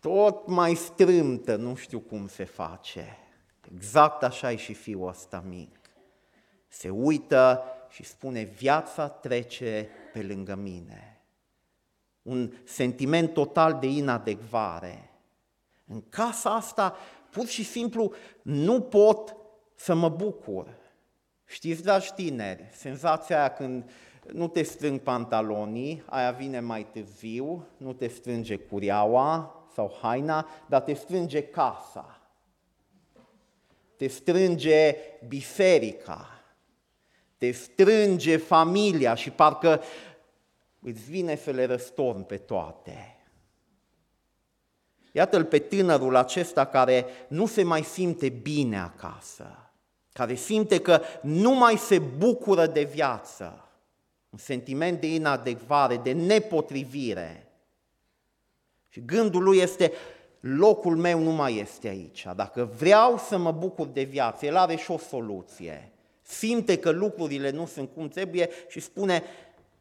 tot 0.00 0.46
mai 0.46 0.74
strâmtă, 0.74 1.56
nu 1.56 1.74
știu 1.74 2.00
cum 2.00 2.26
se 2.26 2.44
face. 2.44 3.18
Exact 3.74 4.22
așa 4.22 4.52
e 4.52 4.56
și 4.56 4.74
fiul 4.74 5.08
ăsta 5.08 5.44
mic. 5.48 5.78
Se 6.68 6.90
uită 6.90 7.62
și 7.88 8.02
spune, 8.02 8.42
viața 8.42 9.08
trece 9.08 9.88
pe 10.12 10.22
lângă 10.22 10.54
mine. 10.54 11.20
Un 12.22 12.52
sentiment 12.64 13.32
total 13.32 13.78
de 13.78 13.86
inadecvare. 13.86 15.10
În 15.86 16.02
casa 16.08 16.54
asta, 16.54 16.96
pur 17.30 17.46
și 17.46 17.64
simplu, 17.64 18.12
nu 18.42 18.80
pot 18.80 19.36
să 19.74 19.94
mă 19.94 20.08
bucur. 20.08 20.76
Știți, 21.44 21.82
dragi 21.82 22.12
tineri, 22.14 22.68
senzația 22.72 23.38
aia 23.38 23.52
când 23.52 23.90
nu 24.32 24.48
te 24.48 24.62
strâng 24.62 25.00
pantalonii, 25.00 26.02
aia 26.06 26.30
vine 26.30 26.60
mai 26.60 26.86
târziu, 26.92 27.66
nu 27.76 27.92
te 27.92 28.06
strânge 28.06 28.56
curiaua 28.56 29.54
sau 29.72 29.98
haina, 30.02 30.48
dar 30.68 30.80
te 30.80 30.92
strânge 30.92 31.42
casa. 31.42 32.13
Te 33.96 34.06
strânge 34.06 34.96
biserica, 35.28 36.44
te 37.38 37.50
strânge 37.50 38.36
familia 38.36 39.14
și 39.14 39.30
parcă 39.30 39.82
îți 40.80 41.10
vine 41.10 41.36
să 41.36 41.50
le 41.50 41.64
răstorn 41.64 42.22
pe 42.22 42.36
toate. 42.36 43.18
Iată-l 45.12 45.44
pe 45.44 45.58
tânărul 45.58 46.16
acesta 46.16 46.66
care 46.66 47.06
nu 47.28 47.46
se 47.46 47.62
mai 47.62 47.82
simte 47.82 48.28
bine 48.28 48.80
acasă, 48.80 49.72
care 50.12 50.34
simte 50.34 50.80
că 50.80 51.00
nu 51.22 51.50
mai 51.50 51.76
se 51.76 51.98
bucură 51.98 52.66
de 52.66 52.82
viață, 52.82 53.68
un 54.30 54.38
sentiment 54.38 55.00
de 55.00 55.06
inadecvare, 55.06 55.96
de 55.96 56.12
nepotrivire. 56.12 57.52
Și 58.88 59.04
gândul 59.04 59.42
lui 59.42 59.58
este, 59.58 59.92
locul 60.44 60.96
meu 60.96 61.18
nu 61.18 61.30
mai 61.30 61.56
este 61.56 61.88
aici. 61.88 62.26
Dacă 62.36 62.70
vreau 62.78 63.18
să 63.18 63.38
mă 63.38 63.52
bucur 63.52 63.86
de 63.86 64.02
viață, 64.02 64.46
el 64.46 64.56
are 64.56 64.76
și 64.76 64.90
o 64.90 64.98
soluție. 64.98 65.92
Simte 66.22 66.78
că 66.78 66.90
lucrurile 66.90 67.50
nu 67.50 67.66
sunt 67.66 67.90
cum 67.94 68.08
trebuie 68.08 68.48
și 68.68 68.80
spune, 68.80 69.22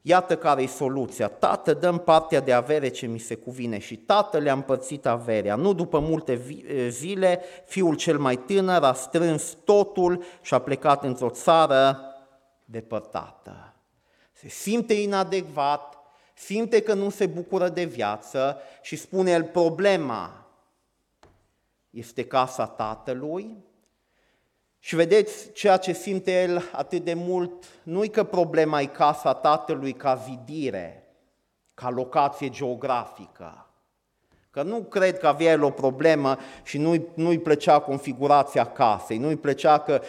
Iată 0.05 0.37
care 0.37 0.61
e 0.61 0.67
soluția. 0.67 1.27
Tată, 1.27 1.73
dăm 1.73 1.97
partea 1.97 2.39
de 2.39 2.53
avere 2.53 2.87
ce 2.87 3.05
mi 3.05 3.19
se 3.19 3.35
cuvine 3.35 3.79
și 3.79 3.95
tată 3.95 4.37
le-a 4.37 4.53
împărțit 4.53 5.05
averea. 5.05 5.55
Nu 5.55 5.73
după 5.73 5.99
multe 5.99 6.41
zile, 6.87 7.41
fiul 7.65 7.95
cel 7.95 8.17
mai 8.17 8.35
tânăr 8.35 8.83
a 8.83 8.93
strâns 8.93 9.57
totul 9.63 10.23
și 10.41 10.53
a 10.53 10.59
plecat 10.59 11.03
într-o 11.03 11.29
țară 11.29 11.99
depărtată. 12.65 13.73
Se 14.31 14.47
simte 14.47 14.93
inadecvat, 14.93 15.97
simte 16.33 16.81
că 16.81 16.93
nu 16.93 17.09
se 17.09 17.25
bucură 17.25 17.69
de 17.69 17.83
viață 17.83 18.57
și 18.81 18.95
spune 18.95 19.31
el 19.31 19.43
problema 19.43 20.42
este 21.93 22.25
casa 22.25 22.65
tatălui, 22.65 23.57
și 24.79 24.95
vedeți 24.95 25.51
ceea 25.51 25.77
ce 25.77 25.93
simte 25.93 26.41
el 26.41 26.69
atât 26.71 27.03
de 27.03 27.13
mult, 27.13 27.63
nu-i 27.83 28.09
că 28.09 28.23
problema 28.23 28.81
e 28.81 28.85
casa 28.85 29.33
tatălui 29.33 29.93
ca 29.93 30.15
zidire, 30.15 31.13
ca 31.73 31.89
locație 31.89 32.49
geografică. 32.49 33.67
Că 34.49 34.63
nu 34.63 34.79
cred 34.81 35.17
că 35.17 35.27
avea 35.27 35.51
el 35.51 35.63
o 35.63 35.69
problemă 35.69 36.37
și 36.63 36.77
nu-i, 36.77 37.07
nu-i 37.13 37.39
plăcea 37.39 37.79
configurația 37.79 38.65
casei, 38.65 39.17
nu-i 39.17 39.35
plăcea 39.35 39.79
că 39.79 40.01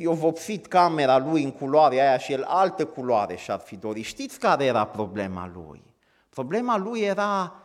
i-a 0.00 0.10
vopsit 0.10 0.66
camera 0.66 1.18
lui 1.18 1.42
în 1.42 1.50
culoarea 1.50 2.08
aia 2.08 2.18
și 2.18 2.32
el 2.32 2.42
altă 2.42 2.86
culoare 2.86 3.36
și-ar 3.36 3.58
fi 3.58 3.76
dorit. 3.76 4.04
Știți 4.04 4.38
care 4.38 4.64
era 4.64 4.86
problema 4.86 5.50
lui? 5.54 5.82
Problema 6.28 6.76
lui 6.76 7.00
era 7.00 7.62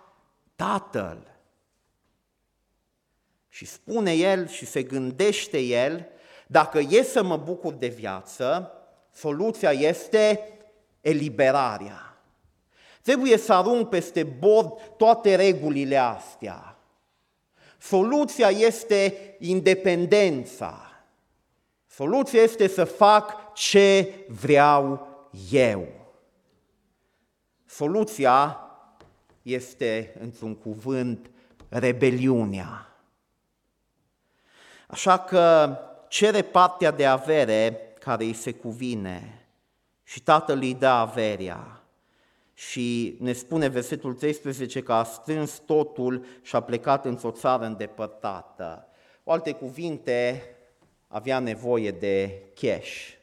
tatăl. 0.56 1.37
Și 3.58 3.66
spune 3.66 4.14
el 4.14 4.48
și 4.48 4.66
se 4.66 4.84
gândește 4.84 5.60
el 5.60 6.08
dacă 6.48 6.80
e 6.80 7.04
să 7.04 7.24
mă 7.24 7.38
bucur 7.38 7.74
de 7.74 7.88
viață, 7.88 8.72
soluția 9.14 9.72
este 9.72 10.40
eliberarea. 11.02 12.22
Trebuie 13.02 13.38
să 13.38 13.54
arunc 13.54 13.90
peste 13.90 14.24
bord 14.24 14.80
toate 14.98 15.36
regulile 15.36 15.98
astea. 15.98 16.78
Soluția 17.80 18.50
este 18.50 19.36
independența. 19.40 20.92
Soluția 21.88 22.42
este 22.42 22.68
să 22.68 22.84
fac 22.84 23.54
ce 23.54 24.14
vreau 24.28 25.08
eu. 25.52 25.88
Soluția 27.66 28.60
este, 29.42 30.16
într-un 30.20 30.56
cuvânt, 30.56 31.30
rebeliunea. 31.70 32.87
Așa 34.88 35.20
că 35.20 35.76
cere 36.08 36.42
partea 36.42 36.92
de 36.92 37.06
avere 37.06 37.94
care 38.00 38.24
îi 38.24 38.34
se 38.34 38.52
cuvine 38.52 39.48
și 40.04 40.22
tatăl 40.22 40.58
îi 40.62 40.74
dă 40.74 40.88
averea. 40.88 41.82
Și 42.54 43.18
ne 43.20 43.34
spune 43.34 43.68
versetul 43.68 44.14
13 44.14 44.82
că 44.82 44.94
a 44.94 45.04
strâns 45.04 45.62
totul 45.66 46.26
și 46.42 46.56
a 46.56 46.60
plecat 46.60 47.06
într-o 47.06 47.32
țară 47.32 47.66
îndepărtată. 47.66 48.88
Cu 49.24 49.32
alte 49.32 49.52
cuvinte, 49.52 50.44
avea 51.08 51.40
nevoie 51.40 51.92
de 51.92 52.42
cash. 52.54 53.16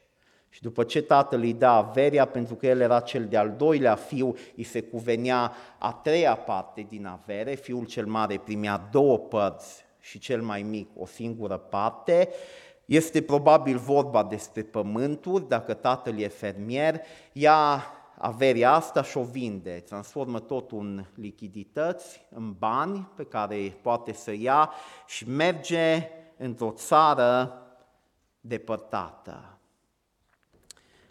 Și 0.49 0.61
după 0.61 0.83
ce 0.83 1.01
tatăl 1.01 1.41
îi 1.41 1.53
dă 1.53 1.65
averea, 1.65 2.25
pentru 2.25 2.55
că 2.55 2.67
el 2.67 2.79
era 2.79 2.99
cel 2.99 3.25
de-al 3.25 3.53
doilea 3.57 3.95
fiu, 3.95 4.35
îi 4.55 4.63
se 4.63 4.81
cuvenea 4.81 5.53
a 5.77 5.93
treia 5.93 6.35
parte 6.35 6.85
din 6.89 7.05
avere, 7.05 7.55
fiul 7.55 7.85
cel 7.85 8.05
mare 8.05 8.37
primea 8.37 8.87
două 8.91 9.17
părți 9.17 9.84
și 10.05 10.19
cel 10.19 10.41
mai 10.41 10.61
mic 10.61 10.89
o 10.95 11.05
singură 11.05 11.57
parte, 11.57 12.29
este 12.85 13.21
probabil 13.21 13.77
vorba 13.77 14.23
despre 14.23 14.61
pământuri, 14.61 15.47
dacă 15.47 15.73
tatăl 15.73 16.19
e 16.19 16.27
fermier, 16.27 17.01
ia 17.31 17.85
averia 18.17 18.71
asta 18.71 19.03
și 19.03 19.17
o 19.17 19.23
vinde, 19.23 19.83
transformă 19.85 20.39
totul 20.39 20.79
în 20.79 21.05
lichidități, 21.15 22.25
în 22.29 22.53
bani 22.53 23.09
pe 23.15 23.23
care 23.23 23.77
poate 23.81 24.13
să 24.13 24.33
ia 24.33 24.71
și 25.07 25.29
merge 25.29 26.09
într-o 26.37 26.71
țară 26.71 27.61
depărtată. 28.41 29.57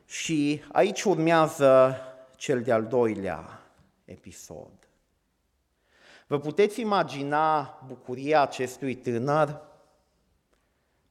Și 0.04 0.62
aici 0.72 1.02
urmează 1.02 1.96
cel 2.36 2.62
de-al 2.62 2.86
doilea 2.86 3.60
episod. 4.04 4.84
Vă 6.26 6.38
puteți 6.38 6.80
imagina 6.80 7.78
bucuria 7.86 8.42
acestui 8.42 8.94
tânăr 8.94 9.72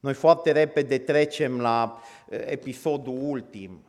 noi 0.04 0.14
foarte 0.14 0.52
repede 0.52 0.98
trecem 0.98 1.60
la 1.60 2.00
eh, 2.28 2.40
episodul 2.44 3.18
ultim. 3.22 3.84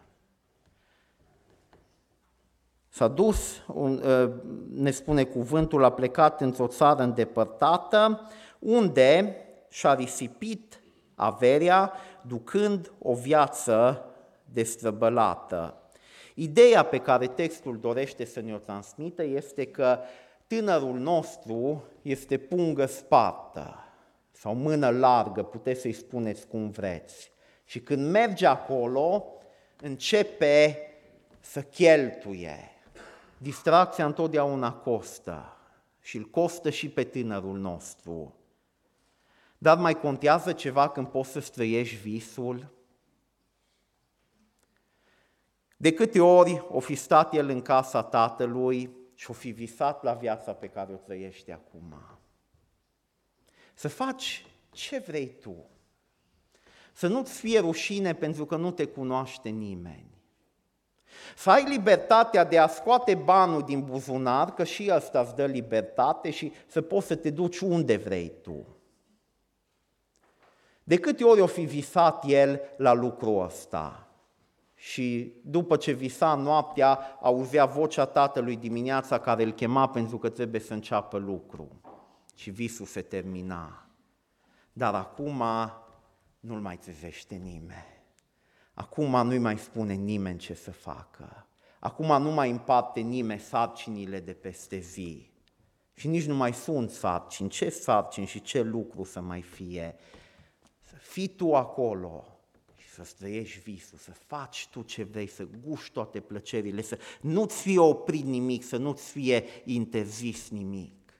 S-a 2.89 3.07
dus, 3.07 3.61
eh, 4.03 4.29
ne 4.73 4.91
spune 4.91 5.23
cuvântul, 5.23 5.83
a 5.83 5.91
plecat 5.91 6.41
într-o 6.41 6.67
țară 6.67 7.03
îndepărtată, 7.03 8.29
unde 8.59 9.35
și-a 9.69 9.93
risipit 9.93 10.81
averea, 11.15 11.93
ducând 12.21 12.91
o 12.99 13.13
viață 13.13 14.05
destrăbălată. 14.45 15.75
Ideea 16.33 16.83
pe 16.83 16.97
care 16.97 17.27
textul 17.27 17.79
dorește 17.79 18.25
să 18.25 18.41
ne-o 18.41 18.57
transmită 18.57 19.23
este 19.23 19.65
că 19.65 19.99
tânărul 20.47 20.97
nostru 20.97 21.83
este 22.01 22.37
pungă 22.37 22.85
spartă 22.85 23.79
sau 24.31 24.55
mână 24.55 24.89
largă, 24.89 25.43
puteți 25.43 25.81
să-i 25.81 25.93
spuneți 25.93 26.47
cum 26.47 26.69
vreți. 26.69 27.31
Și 27.65 27.79
când 27.79 28.09
merge 28.11 28.45
acolo, 28.45 29.25
începe 29.81 30.79
să 31.39 31.61
cheltuie. 31.61 32.69
Distracția 33.37 34.05
întotdeauna 34.05 34.73
costă 34.73 35.57
și 36.01 36.17
îl 36.17 36.23
costă 36.23 36.69
și 36.69 36.89
pe 36.89 37.03
tânărul 37.03 37.57
nostru. 37.57 38.35
Dar 39.57 39.77
mai 39.77 39.99
contează 39.99 40.51
ceva 40.53 40.89
când 40.89 41.07
poți 41.07 41.29
să 41.29 41.39
străiești 41.39 41.95
visul? 41.95 42.73
De 45.77 45.93
câte 45.93 46.21
ori 46.21 46.65
o 46.69 46.79
fi 46.79 46.95
stat 46.95 47.33
el 47.33 47.49
în 47.49 47.61
casa 47.61 48.03
tatălui 48.03 48.89
și 49.15 49.29
o 49.29 49.33
fi 49.33 49.49
visat 49.49 50.03
la 50.03 50.13
viața 50.13 50.53
pe 50.53 50.67
care 50.67 50.93
o 50.93 50.95
trăiește 50.95 51.51
acum? 51.51 51.95
Să 53.73 53.87
faci 53.87 54.45
ce 54.71 54.99
vrei 54.99 55.35
tu. 55.41 55.55
Să 56.93 57.07
nu-ți 57.07 57.39
fie 57.39 57.59
rușine 57.59 58.13
pentru 58.13 58.45
că 58.45 58.55
nu 58.55 58.71
te 58.71 58.85
cunoaște 58.85 59.49
nimeni. 59.49 60.13
Să 61.35 61.49
ai 61.49 61.63
libertatea 61.63 62.43
de 62.43 62.57
a 62.57 62.67
scoate 62.67 63.15
banul 63.15 63.63
din 63.63 63.83
buzunar, 63.83 64.53
că 64.53 64.63
și 64.63 64.91
ăsta 64.95 65.19
îți 65.19 65.35
dă 65.35 65.45
libertate 65.45 66.31
și 66.31 66.51
să 66.67 66.81
poți 66.81 67.07
să 67.07 67.15
te 67.15 67.29
duci 67.29 67.59
unde 67.59 67.95
vrei 67.95 68.31
tu. 68.41 68.65
De 70.83 70.97
câte 70.97 71.23
ori 71.23 71.41
o 71.41 71.45
fi 71.45 71.61
visat 71.61 72.23
el 72.27 72.61
la 72.77 72.93
lucrul 72.93 73.43
ăsta? 73.43 74.04
Și 74.75 75.33
după 75.43 75.75
ce 75.75 75.91
visa 75.91 76.35
noaptea, 76.35 76.99
auzea 77.21 77.65
vocea 77.65 78.05
tatălui 78.05 78.55
dimineața 78.55 79.19
care 79.19 79.43
îl 79.43 79.51
chema 79.51 79.89
pentru 79.89 80.17
că 80.17 80.29
trebuie 80.29 80.61
să 80.61 80.73
înceapă 80.73 81.17
lucru 81.17 81.81
și 82.35 82.49
visul 82.49 82.85
se 82.85 83.01
termina. 83.01 83.89
Dar 84.73 84.93
acum 84.93 85.43
nu-l 86.39 86.59
mai 86.59 86.77
trezește 86.77 87.35
nimeni. 87.35 88.03
Acum 88.73 89.27
nu-i 89.27 89.37
mai 89.37 89.57
spune 89.57 89.93
nimeni 89.93 90.39
ce 90.39 90.53
să 90.53 90.71
facă. 90.71 91.47
Acum 91.79 92.21
nu 92.21 92.31
mai 92.31 92.49
împarte 92.49 92.99
nimeni 92.99 93.39
sarcinile 93.39 94.19
de 94.19 94.33
peste 94.33 94.77
zi. 94.77 95.31
Și 95.93 96.07
nici 96.07 96.25
nu 96.25 96.35
mai 96.35 96.53
sunt 96.53 96.89
sarcini. 96.89 97.49
Ce 97.49 97.69
sarcini 97.69 98.25
și 98.25 98.41
ce 98.41 98.61
lucru 98.61 99.03
să 99.03 99.21
mai 99.21 99.41
fie? 99.41 99.95
Să 100.81 100.95
fii 100.95 101.27
tu 101.27 101.55
acolo 101.55 102.25
și 102.25 102.34
să 102.95 103.03
străiești 103.03 103.59
visul, 103.59 103.97
să 103.97 104.11
faci 104.11 104.67
tu 104.71 104.81
ce 104.81 105.03
vrei, 105.03 105.27
să 105.27 105.47
guști 105.63 105.91
toate 105.91 106.19
plăcerile, 106.19 106.81
să 106.81 106.99
nu-ți 107.21 107.61
fie 107.61 107.79
oprit 107.79 108.25
nimic, 108.25 108.63
să 108.63 108.77
nu-ți 108.77 109.11
fie 109.11 109.43
interzis 109.63 110.49
nimic. 110.49 111.13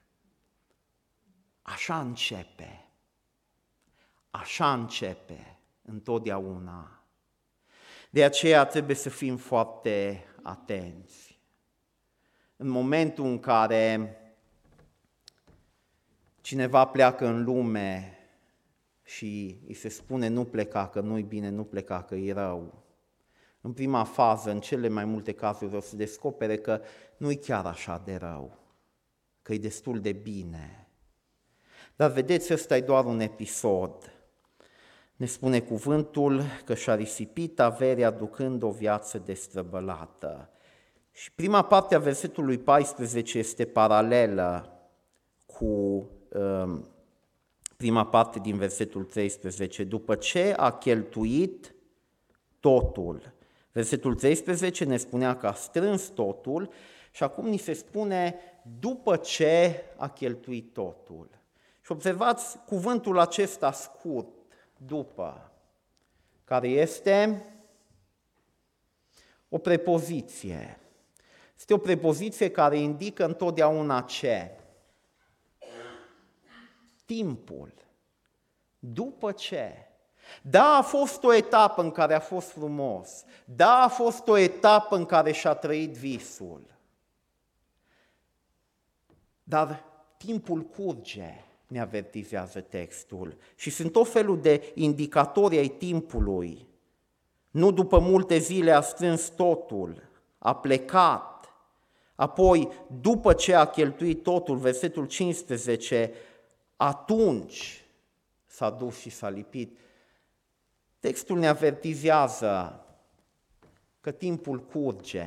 Așa 1.62 2.00
începe. 2.00 2.88
Așa 4.30 4.72
începe 4.72 5.58
întotdeauna. 5.82 7.02
De 8.10 8.24
aceea 8.24 8.64
trebuie 8.64 8.96
să 8.96 9.08
fim 9.08 9.36
foarte 9.36 10.24
atenți. 10.42 11.40
În 12.56 12.68
momentul 12.68 13.24
în 13.24 13.40
care 13.40 14.16
cineva 16.40 16.84
pleacă 16.86 17.26
în 17.26 17.44
lume 17.44 18.15
și 19.06 19.60
îi 19.66 19.74
se 19.74 19.88
spune 19.88 20.28
nu 20.28 20.44
pleca, 20.44 20.88
că 20.88 21.00
nu-i 21.00 21.22
bine, 21.22 21.48
nu 21.48 21.64
pleca, 21.64 22.02
că 22.02 22.14
e 22.14 22.32
rău, 22.32 22.84
în 23.60 23.72
prima 23.72 24.04
fază, 24.04 24.50
în 24.50 24.60
cele 24.60 24.88
mai 24.88 25.04
multe 25.04 25.32
cazuri, 25.32 25.76
o 25.76 25.80
să 25.80 25.96
descopere 25.96 26.56
că 26.56 26.80
nu-i 27.16 27.36
chiar 27.36 27.66
așa 27.66 28.02
de 28.04 28.14
rău, 28.14 28.58
că 29.42 29.52
e 29.52 29.58
destul 29.58 30.00
de 30.00 30.12
bine, 30.12 30.88
dar 31.96 32.10
vedeți, 32.10 32.52
ăsta 32.52 32.76
e 32.76 32.80
doar 32.80 33.04
un 33.04 33.20
episod. 33.20 34.10
Ne 35.16 35.26
spune 35.26 35.60
cuvântul 35.60 36.42
că 36.64 36.74
și-a 36.74 36.94
risipit 36.94 37.60
averea 37.60 38.10
ducând 38.10 38.62
o 38.62 38.70
viață 38.70 39.18
destrăbălată. 39.18 40.50
Și 41.12 41.32
prima 41.32 41.62
parte 41.64 41.94
a 41.94 41.98
versetului 41.98 42.58
14 42.58 43.38
este 43.38 43.64
paralelă 43.64 44.78
cu 45.46 45.64
uh, 46.28 46.80
prima 47.76 48.06
parte 48.06 48.38
din 48.38 48.56
versetul 48.56 49.04
13. 49.04 49.84
După 49.84 50.14
ce 50.14 50.54
a 50.56 50.72
cheltuit 50.72 51.74
totul. 52.60 53.34
Versetul 53.72 54.14
13 54.14 54.84
ne 54.84 54.96
spunea 54.96 55.36
că 55.36 55.46
a 55.46 55.52
strâns 55.52 56.02
totul 56.02 56.72
și 57.10 57.22
acum 57.22 57.48
ni 57.48 57.56
se 57.56 57.72
spune 57.72 58.38
după 58.78 59.16
ce 59.16 59.84
a 59.96 60.08
cheltuit 60.08 60.72
totul. 60.72 61.28
Și 61.80 61.92
observați 61.92 62.58
cuvântul 62.58 63.18
acesta 63.18 63.72
scurt, 63.72 64.28
după, 64.76 65.52
care 66.44 66.68
este 66.68 67.44
o 69.48 69.58
prepoziție. 69.58 70.78
Este 71.56 71.74
o 71.74 71.78
prepoziție 71.78 72.50
care 72.50 72.78
indică 72.78 73.24
întotdeauna 73.24 74.00
ce? 74.00 74.55
Timpul. 77.06 77.72
După 78.78 79.32
ce? 79.32 79.72
Da, 80.42 80.76
a 80.76 80.82
fost 80.82 81.24
o 81.24 81.34
etapă 81.34 81.82
în 81.82 81.90
care 81.90 82.14
a 82.14 82.20
fost 82.20 82.50
frumos. 82.50 83.24
Da, 83.44 83.82
a 83.82 83.88
fost 83.88 84.28
o 84.28 84.36
etapă 84.36 84.96
în 84.96 85.04
care 85.04 85.32
și-a 85.32 85.54
trăit 85.54 85.90
visul. 85.90 86.74
Dar 89.42 89.84
timpul 90.16 90.62
curge, 90.62 91.44
ne 91.66 91.80
avertizează 91.80 92.60
textul. 92.60 93.36
Și 93.54 93.70
sunt 93.70 93.92
tot 93.92 94.08
felul 94.08 94.40
de 94.40 94.72
indicatori 94.74 95.58
ai 95.58 95.68
timpului. 95.68 96.66
Nu 97.50 97.70
după 97.70 97.98
multe 97.98 98.38
zile 98.38 98.72
a 98.72 98.80
strâns 98.80 99.28
totul, 99.28 100.02
a 100.38 100.56
plecat. 100.56 101.54
Apoi, 102.14 102.68
după 103.00 103.32
ce 103.32 103.54
a 103.54 103.64
cheltuit 103.64 104.22
totul, 104.22 104.56
versetul 104.56 105.06
15, 105.06 106.12
atunci 106.76 107.84
s-a 108.46 108.70
dus 108.70 108.98
și 108.98 109.10
s-a 109.10 109.28
lipit. 109.28 109.78
Textul 111.00 111.38
ne 111.38 111.48
avertizează 111.48 112.84
că 114.00 114.10
timpul 114.10 114.64
curge. 114.64 115.26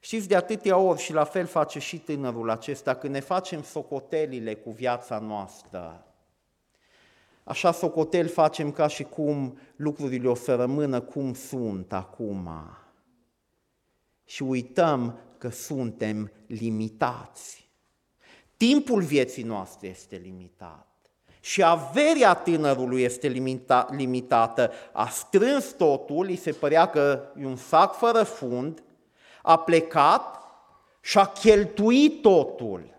Știți, 0.00 0.28
de 0.28 0.36
atâtea 0.36 0.76
ori 0.76 1.00
și 1.00 1.12
la 1.12 1.24
fel 1.24 1.46
face 1.46 1.78
și 1.78 1.98
tânărul 1.98 2.50
acesta, 2.50 2.94
când 2.94 3.12
ne 3.12 3.20
facem 3.20 3.62
socotelile 3.62 4.54
cu 4.54 4.70
viața 4.70 5.18
noastră, 5.18 6.06
așa 7.44 7.72
socotel 7.72 8.28
facem 8.28 8.72
ca 8.72 8.86
și 8.86 9.02
cum 9.02 9.58
lucrurile 9.76 10.28
o 10.28 10.34
să 10.34 10.54
rămână 10.54 11.00
cum 11.00 11.34
sunt 11.34 11.92
acum. 11.92 12.50
Și 14.24 14.42
uităm 14.42 15.18
că 15.38 15.48
suntem 15.48 16.32
limitați. 16.46 17.63
Timpul 18.56 19.02
vieții 19.02 19.42
noastre 19.42 19.88
este 19.88 20.16
limitat. 20.16 20.86
Și 21.40 21.62
averia 21.62 22.34
tânărului 22.34 23.02
este 23.02 23.28
limita, 23.28 23.86
limitată. 23.90 24.72
A 24.92 25.08
strâns 25.08 25.64
totul, 25.64 26.26
îi 26.26 26.36
se 26.36 26.52
părea 26.52 26.86
că 26.86 27.22
e 27.40 27.46
un 27.46 27.56
sac 27.56 27.94
fără 27.94 28.22
fund, 28.22 28.82
a 29.42 29.58
plecat 29.58 30.40
și 31.00 31.18
a 31.18 31.26
cheltuit 31.26 32.22
totul. 32.22 32.98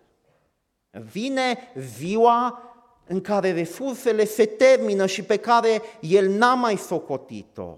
Vine 0.92 1.58
ziua 1.76 2.60
în 3.08 3.22
care 3.22 3.52
resursele 3.52 4.26
se 4.26 4.46
termină 4.46 5.06
și 5.06 5.24
pe 5.24 5.38
care 5.38 5.82
el 6.00 6.30
n-a 6.30 6.54
mai 6.54 6.78
socotit-o. 6.78 7.76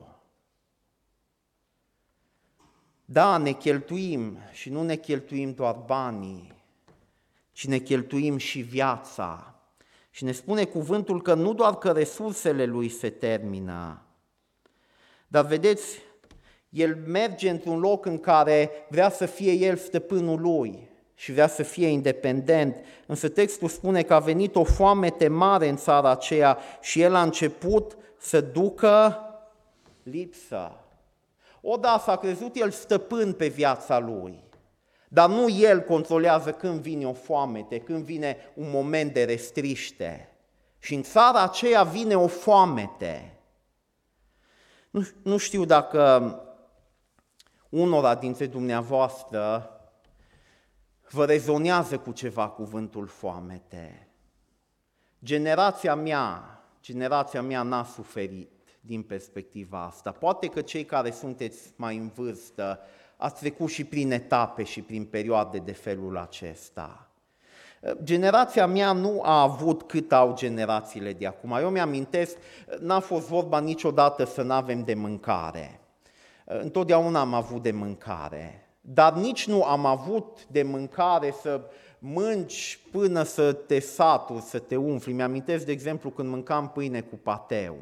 Da, 3.06 3.38
ne 3.38 3.52
cheltuim 3.52 4.38
și 4.52 4.70
nu 4.70 4.84
ne 4.84 4.96
cheltuim 4.96 5.54
doar 5.54 5.76
banii, 5.86 6.57
ci 7.58 7.67
ne 7.67 7.78
cheltuim 7.78 8.38
și 8.38 8.60
viața. 8.60 9.56
Și 10.10 10.24
ne 10.24 10.32
spune 10.32 10.63
cuvântul 10.63 11.22
că 11.22 11.34
nu 11.34 11.54
doar 11.54 11.78
că 11.78 11.91
resursele 11.91 12.65
lui 12.65 12.89
se 12.89 13.10
termină, 13.10 14.02
dar 15.28 15.46
vedeți, 15.46 16.00
el 16.70 16.96
merge 17.06 17.50
într-un 17.50 17.80
loc 17.80 18.06
în 18.06 18.20
care 18.20 18.72
vrea 18.89 19.10
să 19.10 19.26
fie 19.26 19.52
el 19.52 19.76
stăpânul 19.76 20.41
lui 20.41 20.89
și 21.13 21.32
vrea 21.32 21.48
să 21.48 21.63
fie 21.63 21.88
independent, 21.88 22.76
însă 23.06 23.30
textul 23.30 23.67
spune 23.67 24.04
că 24.04 24.13
a 24.13 24.20
venit 24.20 24.56
o 24.56 24.63
foamete 24.63 25.28
mare 25.28 25.67
în 25.67 25.78
țara 25.78 26.10
aceea 26.10 26.58
și 26.82 27.02
el 27.02 27.15
a 27.15 27.22
început 27.22 27.98
să 28.17 28.41
ducă 28.41 29.20
lipsa. 30.04 30.84
O, 31.62 31.78
da, 31.78 32.02
s-a 32.06 32.15
crezut 32.15 32.56
el 32.56 32.72
stăpân 32.72 33.34
pe 33.34 33.48
viața 33.48 34.00
lui, 34.00 34.47
dar 35.08 35.30
nu 35.30 35.50
el 35.50 35.82
controlează 35.82 36.52
când 36.52 36.80
vine 36.80 37.08
o 37.08 37.13
foamete, 37.13 37.80
când 37.80 38.04
vine 38.04 38.38
un 38.54 38.70
moment 38.70 39.13
de 39.13 39.24
restriște. 39.24 40.32
Și 40.80 40.93
în 40.93 41.04
țara 41.04 41.41
aceea 41.41 41.84
vine 41.84 42.17
o 42.17 42.28
foamete. 42.28 43.39
Nu, 44.89 45.08
nu 45.24 45.38
știu 45.38 45.65
dacă 45.65 46.36
unora 47.70 48.15
dintre 48.15 48.46
dumneavoastră 48.46 49.72
vă 51.10 51.26
rezonează 51.26 51.98
cu 51.98 52.12
ceva 52.12 52.50
cuvântul 52.50 53.08
foamete. 53.08 54.08
Generația 55.24 55.96
mea, 55.96 56.60
generația 56.82 57.41
mea 57.41 57.62
n-a 57.63 57.84
suferit 57.84 58.52
din 58.82 59.04
perspectiva 59.04 59.84
asta. 59.84 60.12
Poate 60.12 60.48
că 60.48 60.62
cei 60.62 60.86
care 60.86 61.12
sunteți 61.12 61.74
mai 61.76 61.98
în 61.98 62.08
vârstă 62.08 62.80
ați 63.18 63.40
trecut 63.40 63.70
și 63.70 63.84
prin 63.84 64.12
etape 64.12 64.64
și 64.64 64.82
prin 64.82 65.06
perioade 65.06 65.58
de 65.58 65.72
felul 65.72 66.18
acesta. 66.18 67.02
Generația 68.04 68.68
mea 68.68 68.92
nu 68.92 69.22
a 69.24 69.42
avut 69.42 69.84
cât 69.84 70.12
au 70.12 70.34
generațiile 70.36 71.14
de 71.14 71.28
acum. 71.28 71.52
Eu 71.52 71.70
mi-amintesc, 71.70 72.38
n-a 72.80 73.00
fost 73.00 73.28
vorba 73.28 73.60
niciodată 73.60 74.26
să 74.26 74.42
nu 74.42 74.54
avem 74.54 74.84
de 74.84 74.94
mâncare. 74.94 75.80
Întotdeauna 76.46 77.20
am 77.20 77.34
avut 77.34 77.62
de 77.62 77.72
mâncare, 77.72 78.70
dar 78.82 79.14
nici 79.14 79.48
nu 79.48 79.64
am 79.64 79.86
avut 79.86 80.46
de 80.46 80.64
mâncare 80.64 81.34
să 81.42 81.62
mânci 82.00 82.80
până 82.92 83.24
să 83.24 83.54
te 83.54 83.80
saturi, 83.80 84.42
să 84.42 84.60
te 84.60 84.76
umfli. 84.76 85.14
Mi-amintesc, 85.14 85.66
de 85.66 85.72
exemplu, 85.72 86.10
când 86.10 86.30
mâncam 86.30 86.70
pâine 86.70 87.02
cu 87.02 87.16
pateu. 87.16 87.78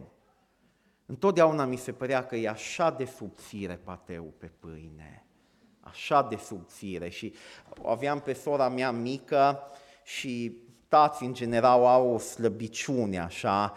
Întotdeauna 1.05 1.65
mi 1.65 1.75
se 1.75 1.91
părea 1.91 2.25
că 2.25 2.35
e 2.35 2.49
așa 2.49 2.91
de 2.91 3.05
subțire 3.05 3.79
pateu 3.83 4.33
pe 4.37 4.51
pâine, 4.59 5.24
așa 5.87 6.27
de 6.29 6.35
subțire. 6.35 7.09
Și 7.09 7.33
aveam 7.85 8.19
pe 8.19 8.33
sora 8.33 8.69
mea 8.69 8.91
mică 8.91 9.59
și 10.03 10.57
tați 10.87 11.23
în 11.23 11.33
general 11.33 11.85
au 11.85 12.13
o 12.13 12.17
slăbiciune 12.17 13.19
așa 13.19 13.73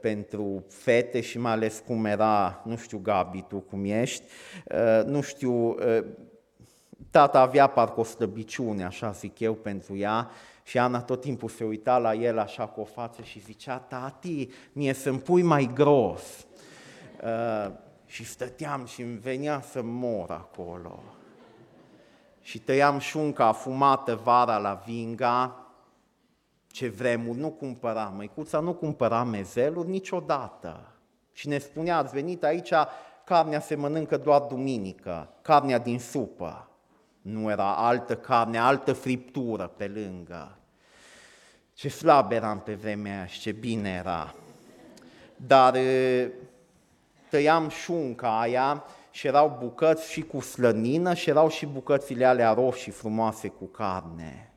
pentru 0.00 0.64
fete 0.68 1.20
și 1.20 1.38
mai 1.38 1.52
ales 1.52 1.82
cum 1.86 2.04
era, 2.04 2.62
nu 2.64 2.76
știu 2.76 2.98
Gabi, 2.98 3.42
tu 3.42 3.56
cum 3.56 3.84
ești, 3.84 4.24
nu 5.04 5.20
știu, 5.20 5.74
tata 7.10 7.40
avea 7.40 7.66
parcă 7.66 8.00
o 8.00 8.04
slăbiciune, 8.04 8.84
așa 8.84 9.10
zic 9.10 9.40
eu, 9.40 9.54
pentru 9.54 9.96
ea 9.96 10.30
și 10.62 10.78
Ana 10.78 11.02
tot 11.02 11.20
timpul 11.20 11.48
se 11.48 11.64
uita 11.64 11.98
la 11.98 12.14
el 12.14 12.38
așa 12.38 12.66
cu 12.66 12.80
o 12.80 12.84
față 12.84 13.22
și 13.22 13.40
zicea, 13.40 13.78
tati, 13.78 14.48
mie 14.72 14.92
să-mi 14.92 15.20
pui 15.20 15.42
mai 15.42 15.70
gros. 15.74 16.46
și 18.06 18.24
stăteam 18.24 18.86
și 18.86 19.02
îmi 19.02 19.18
venea 19.18 19.60
să 19.60 19.82
mor 19.82 20.30
acolo. 20.30 21.02
Și 22.46 22.58
tăiam 22.58 22.98
șunca 22.98 23.46
afumată 23.46 24.14
vara 24.14 24.58
la 24.58 24.82
vinga, 24.86 25.66
ce 26.66 26.88
vremuri, 26.88 27.38
nu 27.38 27.50
cumpăra, 27.50 28.12
măicuța 28.16 28.60
nu 28.60 28.74
cumpăra 28.74 29.24
mezeluri 29.24 29.88
niciodată. 29.88 30.92
Și 31.32 31.48
ne 31.48 31.58
spunea, 31.58 31.96
ați 31.96 32.12
venit 32.12 32.44
aici, 32.44 32.72
carnea 33.24 33.60
se 33.60 33.74
mănâncă 33.74 34.16
doar 34.16 34.40
duminică, 34.40 35.28
carnea 35.42 35.78
din 35.78 35.98
supă. 35.98 36.68
Nu 37.22 37.50
era 37.50 37.76
altă 37.76 38.16
carne, 38.16 38.58
altă 38.58 38.92
friptură 38.92 39.66
pe 39.66 39.86
lângă. 39.86 40.58
Ce 41.74 41.88
slab 41.88 42.32
eram 42.32 42.60
pe 42.60 42.74
vremea 42.74 43.16
aia 43.16 43.26
și 43.26 43.40
ce 43.40 43.52
bine 43.52 43.90
era. 43.90 44.34
Dar 45.36 45.76
tăiam 47.30 47.68
șunca 47.68 48.40
aia 48.40 48.84
și 49.16 49.26
erau 49.26 49.56
bucăți 49.60 50.10
și 50.10 50.22
cu 50.22 50.40
slănină 50.40 51.14
și 51.14 51.30
erau 51.30 51.48
și 51.48 51.66
bucățile 51.66 52.24
alea 52.24 52.52
roșii 52.52 52.92
frumoase 52.92 53.48
cu 53.48 53.64
carne. 53.64 54.52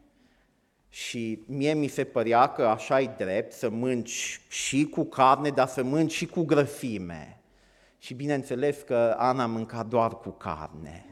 Și 0.89 1.43
mie 1.47 1.73
mi 1.73 1.87
se 1.87 2.03
părea 2.03 2.47
că 2.47 2.65
așa 2.65 3.01
e 3.01 3.13
drept 3.17 3.53
să 3.53 3.69
mânci 3.69 4.41
și 4.47 4.85
cu 4.85 5.03
carne, 5.03 5.49
dar 5.49 5.67
să 5.67 5.83
mânci 5.83 6.11
și 6.11 6.25
cu 6.25 6.43
grăfime. 6.43 7.41
Și 7.97 8.13
bineînțeles 8.13 8.77
că 8.85 9.15
Ana 9.17 9.45
mânca 9.45 9.83
doar 9.83 10.17
cu 10.17 10.29
carne. 10.29 11.05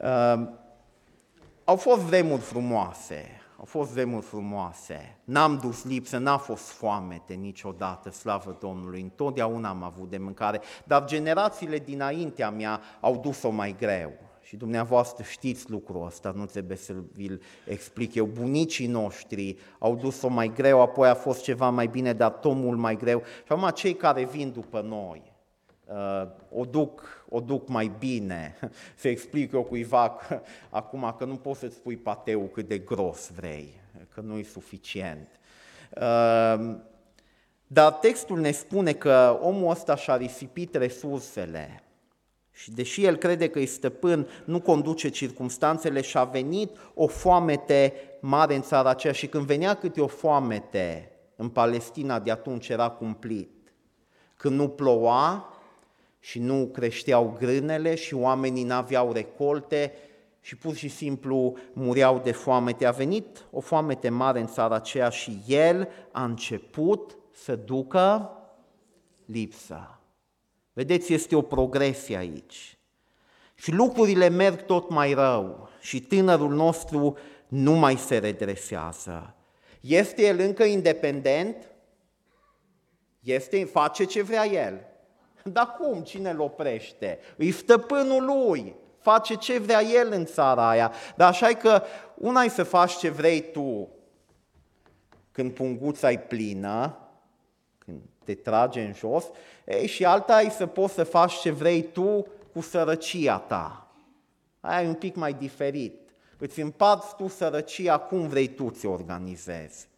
Uh, 0.00 0.48
au 1.64 1.76
fost 1.76 2.00
vremuri 2.00 2.40
frumoase, 2.40 3.40
au 3.58 3.64
fost 3.64 3.90
vremuri 3.90 4.24
frumoase. 4.24 5.16
N-am 5.24 5.58
dus 5.62 5.84
lipsă, 5.84 6.18
n-a 6.18 6.36
fost 6.36 6.68
foamete 6.68 7.34
niciodată, 7.34 8.10
slavă 8.10 8.56
Domnului, 8.60 9.00
întotdeauna 9.00 9.68
am 9.68 9.82
avut 9.82 10.10
de 10.10 10.18
mâncare, 10.18 10.60
dar 10.84 11.04
generațiile 11.04 11.78
dinaintea 11.78 12.50
mea 12.50 12.80
au 13.00 13.16
dus-o 13.16 13.50
mai 13.50 13.76
greu 13.78 14.12
și 14.42 14.56
dumneavoastră 14.56 15.24
știți 15.24 15.70
lucrul 15.70 16.06
ăsta, 16.06 16.32
nu 16.36 16.44
trebuie 16.44 16.76
să 16.76 16.94
vi-l 17.12 17.42
explic 17.66 18.14
eu. 18.14 18.26
Bunicii 18.26 18.86
noștri 18.86 19.56
au 19.78 19.96
dus-o 19.96 20.28
mai 20.28 20.52
greu, 20.54 20.80
apoi 20.80 21.08
a 21.08 21.14
fost 21.14 21.42
ceva 21.42 21.70
mai 21.70 21.86
bine, 21.86 22.12
dar 22.12 22.30
tot 22.30 22.54
mult 22.54 22.78
mai 22.78 22.96
greu. 22.96 23.22
Și 23.24 23.52
acum 23.52 23.68
cei 23.68 23.94
care 23.94 24.24
vin 24.24 24.52
după 24.52 24.80
noi, 24.80 25.22
uh, 25.24 25.37
o, 26.50 26.64
duc, 26.64 27.24
o 27.28 27.40
duc 27.40 27.68
mai 27.68 27.92
bine. 27.98 28.58
Să 28.96 29.08
explic 29.08 29.52
eu 29.52 29.62
cuiva 29.62 30.10
că, 30.10 30.40
acum 30.70 31.14
că 31.18 31.24
nu 31.24 31.36
poți 31.36 31.60
să-ți 31.60 31.78
pui 31.78 31.96
pateu 31.96 32.40
cât 32.40 32.68
de 32.68 32.78
gros 32.78 33.30
vrei, 33.30 33.80
că 34.14 34.20
nu 34.20 34.36
e 34.36 34.42
suficient. 34.42 35.28
Uh, 35.96 36.76
dar 37.66 37.92
textul 37.92 38.40
ne 38.40 38.50
spune 38.50 38.92
că 38.92 39.38
omul 39.42 39.70
ăsta 39.70 39.96
și-a 39.96 40.16
risipit 40.16 40.74
resursele, 40.74 41.82
și 42.58 42.70
deși 42.70 43.04
el 43.04 43.16
crede 43.16 43.48
că 43.48 43.58
e 43.58 43.64
stăpân, 43.64 44.28
nu 44.44 44.60
conduce 44.60 45.08
circumstanțele 45.08 46.00
și 46.00 46.18
a 46.18 46.24
venit 46.24 46.76
o 46.94 47.06
foamete 47.06 47.94
mare 48.20 48.54
în 48.54 48.62
țara 48.62 48.90
aceea 48.90 49.12
și 49.12 49.26
când 49.26 49.44
venea 49.44 49.74
câte 49.74 50.00
o 50.00 50.06
foamete 50.06 51.12
în 51.36 51.48
Palestina 51.48 52.18
de 52.18 52.30
atunci 52.30 52.68
era 52.68 52.88
cumplit. 52.88 53.50
Când 54.36 54.56
nu 54.58 54.68
ploua 54.68 55.52
și 56.18 56.38
nu 56.38 56.66
creșteau 56.66 57.36
grânele 57.38 57.94
și 57.94 58.14
oamenii 58.14 58.64
n-aveau 58.64 59.12
recolte 59.12 59.92
și 60.40 60.56
pur 60.56 60.74
și 60.74 60.88
simplu 60.88 61.56
mureau 61.72 62.20
de 62.24 62.32
foamete. 62.32 62.86
A 62.86 62.90
venit 62.90 63.46
o 63.50 63.60
foamete 63.60 64.08
mare 64.08 64.40
în 64.40 64.46
țara 64.46 64.74
aceea 64.74 65.08
și 65.08 65.42
el 65.46 65.88
a 66.12 66.24
început 66.24 67.16
să 67.32 67.56
ducă 67.56 68.32
lipsa. 69.24 70.00
Vedeți, 70.72 71.12
este 71.12 71.36
o 71.36 71.42
progresie 71.42 72.16
aici. 72.16 72.78
Și 73.54 73.72
lucrurile 73.72 74.28
merg 74.28 74.64
tot 74.64 74.90
mai 74.90 75.12
rău 75.12 75.68
și 75.80 76.00
tânărul 76.00 76.54
nostru 76.54 77.16
nu 77.48 77.72
mai 77.72 77.96
se 77.96 78.18
redresează. 78.18 79.34
Este 79.80 80.26
el 80.26 80.38
încă 80.38 80.64
independent? 80.64 81.56
Este, 83.20 83.64
face 83.64 84.04
ce 84.04 84.22
vrea 84.22 84.46
el. 84.46 84.87
Dar 85.52 85.76
cum? 85.80 86.02
Cine 86.02 86.30
îl 86.30 86.40
oprește? 86.40 87.18
Îi 87.36 87.50
stăpânul 87.50 88.24
lui. 88.24 88.74
Face 89.00 89.34
ce 89.34 89.58
vrea 89.58 89.82
el 89.82 90.12
în 90.12 90.24
țara 90.24 90.68
aia. 90.68 90.92
Dar 91.16 91.28
așa 91.28 91.48
e 91.48 91.54
că 91.54 91.82
una 92.14 92.42
e 92.42 92.48
să 92.48 92.62
faci 92.62 92.96
ce 92.96 93.10
vrei 93.10 93.50
tu 93.52 93.88
când 95.38 95.52
punguța 95.52 96.10
e 96.10 96.18
plină, 96.18 96.98
când 97.78 98.00
te 98.24 98.34
trage 98.34 98.80
în 98.80 98.94
jos, 98.94 99.24
ei, 99.66 99.86
și 99.86 100.04
alta 100.04 100.40
e 100.40 100.50
să 100.50 100.66
poți 100.66 100.94
să 100.94 101.04
faci 101.04 101.32
ce 101.32 101.50
vrei 101.50 101.82
tu 101.82 102.26
cu 102.52 102.60
sărăcia 102.60 103.38
ta. 103.38 103.86
Aia 104.60 104.82
e 104.82 104.88
un 104.88 104.94
pic 104.94 105.14
mai 105.14 105.32
diferit. 105.32 106.10
Îți 106.38 106.60
împarți 106.60 107.16
tu 107.16 107.28
sărăcia 107.28 107.98
cum 107.98 108.28
vrei 108.28 108.48
tu 108.48 108.70
ți 108.70 108.86
organizezi. 108.86 109.88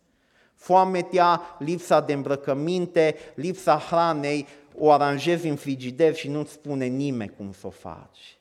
Foametea, 0.55 1.41
lipsa 1.59 2.01
de 2.01 2.13
îmbrăcăminte, 2.13 3.17
lipsa 3.35 3.79
hranei, 3.79 4.47
o 4.79 4.93
aranjezi 4.93 5.49
în 5.49 5.57
frigider 5.57 6.15
și 6.15 6.29
nu-ți 6.29 6.53
spune 6.53 6.87
nimeni 6.87 7.35
cum 7.37 7.53
să 7.53 7.67
o 7.67 7.71
faci. 7.71 8.39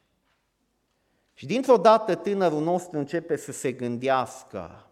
Și 1.34 1.46
dintr-o 1.46 1.78
dată 1.78 2.16
tânărul 2.16 2.62
nostru 2.62 2.98
începe 2.98 3.36
să 3.36 3.52
se 3.52 3.72
gândească, 3.72 4.90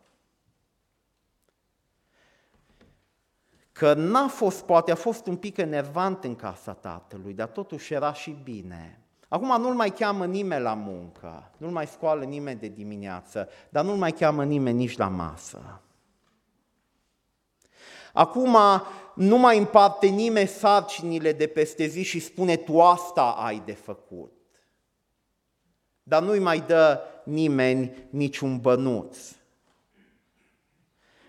că 3.71 3.93
n-a 3.93 4.27
fost, 4.27 4.63
poate 4.63 4.91
a 4.91 4.95
fost 4.95 5.25
un 5.25 5.35
pic 5.35 5.57
enervant 5.57 6.23
în 6.23 6.35
casa 6.35 6.73
tatălui, 6.73 7.33
dar 7.33 7.47
totuși 7.47 7.93
era 7.93 8.13
și 8.13 8.37
bine. 8.43 9.01
Acum 9.27 9.61
nu-l 9.61 9.73
mai 9.73 9.89
cheamă 9.89 10.25
nimeni 10.25 10.61
la 10.61 10.73
muncă, 10.73 11.51
nu-l 11.57 11.71
mai 11.71 11.87
scoală 11.87 12.23
nimeni 12.23 12.59
de 12.59 12.67
dimineață, 12.67 13.49
dar 13.69 13.83
nu-l 13.83 13.95
mai 13.95 14.11
cheamă 14.11 14.43
nimeni 14.43 14.77
nici 14.77 14.97
la 14.97 15.07
masă. 15.07 15.81
Acum 18.13 18.57
nu 19.17 19.37
mai 19.37 19.57
împarte 19.57 20.07
nimeni 20.07 20.47
sarcinile 20.47 21.33
de 21.33 21.47
peste 21.47 21.85
zi 21.85 22.03
și 22.03 22.19
spune 22.19 22.55
tu 22.55 22.81
asta 22.81 23.31
ai 23.31 23.61
de 23.65 23.73
făcut. 23.73 24.31
Dar 26.03 26.23
nu-i 26.23 26.39
mai 26.39 26.63
dă 26.67 26.99
nimeni 27.23 28.07
niciun 28.09 28.59
bănuț. 28.59 29.17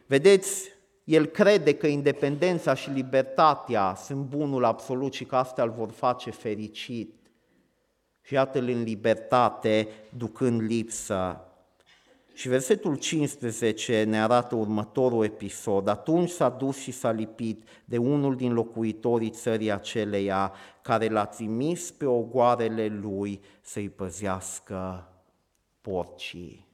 Vedeți, 0.06 0.68
el 1.04 1.26
crede 1.26 1.74
că 1.74 1.86
independența 1.86 2.74
și 2.74 2.90
libertatea 2.90 3.94
sunt 3.94 4.24
bunul 4.24 4.64
absolut 4.64 5.12
și 5.12 5.24
că 5.24 5.36
asta 5.36 5.62
îl 5.62 5.70
vor 5.70 5.90
face 5.90 6.30
fericit. 6.30 7.14
Și 8.22 8.34
iată-l 8.34 8.68
în 8.68 8.82
libertate, 8.82 9.88
ducând 10.16 10.60
lipsă. 10.60 11.47
Și 12.38 12.48
versetul 12.48 12.96
15 12.96 14.02
ne 14.02 14.22
arată 14.22 14.54
următorul 14.54 15.24
episod. 15.24 15.88
Atunci 15.88 16.30
s-a 16.30 16.48
dus 16.48 16.76
și 16.76 16.90
s-a 16.90 17.10
lipit 17.10 17.62
de 17.84 17.98
unul 17.98 18.36
din 18.36 18.52
locuitorii 18.52 19.30
țării 19.30 19.72
aceleia, 19.72 20.52
care 20.82 21.08
l-a 21.08 21.24
trimis 21.24 21.90
pe 21.90 22.06
ogoarele 22.06 22.86
lui 22.86 23.40
să-i 23.60 23.88
păzească 23.88 25.08
porcii. 25.80 26.66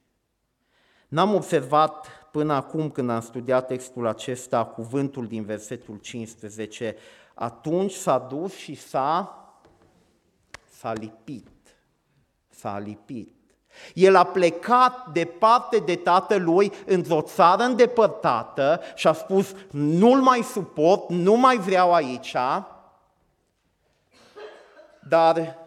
N-am 1.07 1.33
observat 1.33 2.07
până 2.31 2.53
acum 2.53 2.89
când 2.89 3.09
am 3.09 3.21
studiat 3.21 3.67
textul 3.67 4.07
acesta, 4.07 4.65
cuvântul 4.65 5.27
din 5.27 5.43
versetul 5.43 5.97
15, 5.97 6.95
atunci 7.33 7.91
s-a 7.91 8.19
dus 8.19 8.53
și 8.53 8.75
s-a, 8.75 9.39
s-a 10.69 10.93
lipit. 10.93 11.49
S-a 12.49 12.79
lipit. 12.79 13.34
El 13.93 14.15
a 14.15 14.23
plecat 14.23 15.11
departe 15.11 15.77
de 15.77 15.95
tatălui 15.95 16.71
într-o 16.85 17.21
țară 17.21 17.63
îndepărtată 17.63 18.81
și 18.95 19.07
a 19.07 19.13
spus, 19.13 19.55
nu-l 19.71 20.21
mai 20.21 20.41
suport, 20.41 21.09
nu 21.09 21.33
mai 21.33 21.57
vreau 21.57 21.93
aici, 21.93 22.35
dar 25.07 25.57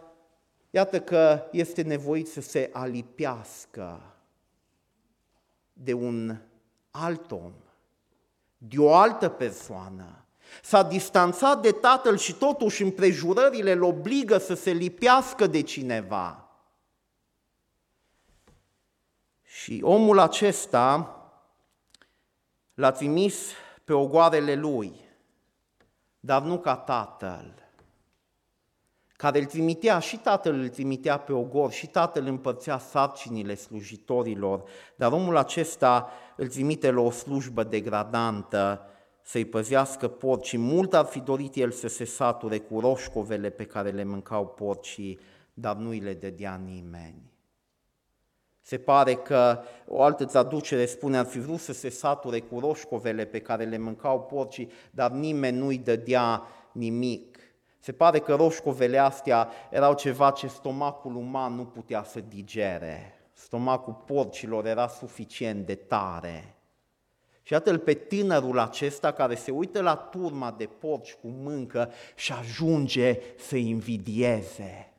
iată 0.71 1.01
că 1.01 1.43
este 1.51 1.83
nevoit 1.83 2.29
să 2.29 2.41
se 2.41 2.71
alipiască 2.73 4.01
de 5.73 5.93
un 5.93 6.37
alt 6.91 7.31
om, 7.31 7.53
de 8.59 8.79
o 8.79 8.95
altă 8.95 9.29
persoană. 9.29 10.05
S-a 10.63 10.83
distanțat 10.83 11.63
de 11.63 11.71
tatăl 11.71 12.17
și 12.17 12.35
totuși 12.35 12.83
împrejurările 12.83 13.73
îl 13.73 13.83
obligă 13.83 14.39
să 14.39 14.55
se 14.55 14.71
lipească 14.71 15.47
de 15.47 15.63
cineva. 15.63 16.48
Și 19.63 19.81
omul 19.83 20.19
acesta 20.19 21.17
l-a 22.75 22.91
trimis 22.91 23.53
pe 23.85 23.93
ogoarele 23.93 24.55
lui, 24.55 24.93
dar 26.21 26.43
nu 26.43 26.59
ca 26.59 26.77
tatăl, 26.77 27.55
care 29.17 29.39
îl 29.39 29.45
trimitea, 29.45 29.99
și 29.99 30.19
tatăl 30.19 30.55
îl 30.55 30.69
trimitea 30.69 31.19
pe 31.19 31.33
ogor, 31.33 31.71
și 31.71 31.87
tatăl 31.87 32.27
împărțea 32.27 32.79
sarcinile 32.79 33.55
slujitorilor, 33.55 34.63
dar 34.97 35.13
omul 35.13 35.37
acesta 35.37 36.11
îl 36.37 36.49
trimite 36.49 36.91
la 36.91 37.01
o 37.01 37.11
slujbă 37.11 37.65
degradantă, 37.65 38.87
să-i 39.23 39.45
păzească 39.45 40.09
porcii. 40.09 40.59
Mult 40.59 40.95
ar 40.95 41.05
fi 41.05 41.21
dorit 41.21 41.55
el 41.55 41.71
să 41.71 41.89
se 41.89 42.05
sature 42.05 42.59
cu 42.59 42.81
roșcovele 42.81 43.51
pe 43.51 43.65
care 43.65 43.91
le 43.91 44.05
mâncau 44.05 44.47
porcii, 44.47 45.21
dar 45.55 45.77
nu 45.77 45.89
îi 45.89 46.01
le 46.01 46.15
dădea 46.15 46.55
nimeni. 46.55 47.37
Se 48.69 48.79
pare 48.79 49.15
că 49.15 49.63
o 49.87 50.03
altă 50.03 50.25
traducere 50.25 50.87
spune 50.87 51.19
ar 51.19 51.27
fi 51.27 51.39
vrut 51.39 51.59
să 51.59 51.73
se 51.73 51.89
sature 51.89 52.41
cu 52.41 52.59
roșcovele 52.59 53.25
pe 53.25 53.41
care 53.41 53.65
le 53.65 53.79
mâncau 53.79 54.21
porcii, 54.21 54.71
dar 54.91 55.11
nimeni 55.11 55.59
nu-i 55.59 55.79
dădea 55.79 56.43
nimic. 56.73 57.39
Se 57.79 57.93
pare 57.93 58.19
că 58.19 58.35
roșcovele 58.35 58.99
astea 58.99 59.49
erau 59.71 59.95
ceva 59.95 60.31
ce 60.31 60.47
stomacul 60.47 61.17
uman 61.17 61.55
nu 61.55 61.65
putea 61.65 62.03
să 62.03 62.21
digere. 62.21 63.15
Stomacul 63.33 64.03
porcilor 64.07 64.67
era 64.67 64.89
suficient 64.89 65.67
de 65.67 65.75
tare. 65.75 66.55
Și 67.43 67.53
iată 67.53 67.79
pe 67.79 67.95
tânărul 67.95 68.59
acesta 68.59 69.13
care 69.13 69.35
se 69.35 69.51
uită 69.51 69.83
la 69.83 69.95
turma 69.95 70.55
de 70.59 70.69
porci 70.79 71.15
cu 71.15 71.29
mâncă 71.29 71.91
și 72.15 72.33
ajunge 72.33 73.21
să 73.39 73.57
invidieze. 73.57 74.93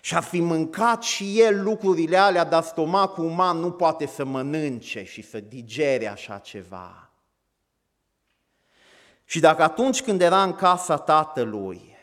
Și 0.00 0.14
ar 0.14 0.22
fi 0.22 0.40
mâncat 0.40 1.02
și 1.02 1.40
el 1.40 1.62
lucrurile 1.62 2.16
alea, 2.16 2.44
dar 2.44 2.62
stomacul 2.62 3.24
uman 3.24 3.56
nu 3.56 3.70
poate 3.70 4.06
să 4.06 4.24
mănânce 4.24 5.04
și 5.04 5.22
să 5.22 5.40
digere 5.40 6.08
așa 6.08 6.38
ceva. 6.38 7.10
Și 9.24 9.40
dacă 9.40 9.62
atunci 9.62 10.02
când 10.02 10.20
era 10.20 10.42
în 10.42 10.52
casa 10.52 10.96
tatălui, 10.96 11.96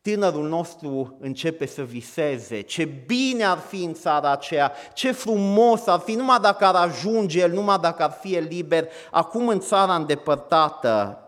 tânărul 0.00 0.48
nostru 0.48 1.16
începe 1.20 1.66
să 1.66 1.82
viseze 1.82 2.60
ce 2.60 2.84
bine 2.84 3.44
ar 3.44 3.58
fi 3.58 3.84
în 3.84 3.94
țara 3.94 4.30
aceea, 4.30 4.72
ce 4.94 5.12
frumos 5.12 5.86
ar 5.86 5.98
fi, 5.98 6.14
numai 6.14 6.40
dacă 6.40 6.64
ar 6.64 6.74
ajunge 6.74 7.40
el, 7.40 7.52
numai 7.52 7.78
dacă 7.78 8.02
ar 8.02 8.10
fi 8.20 8.34
el 8.34 8.44
liber, 8.44 8.88
acum 9.10 9.48
în 9.48 9.60
țara 9.60 9.94
îndepărtată, 9.94 11.20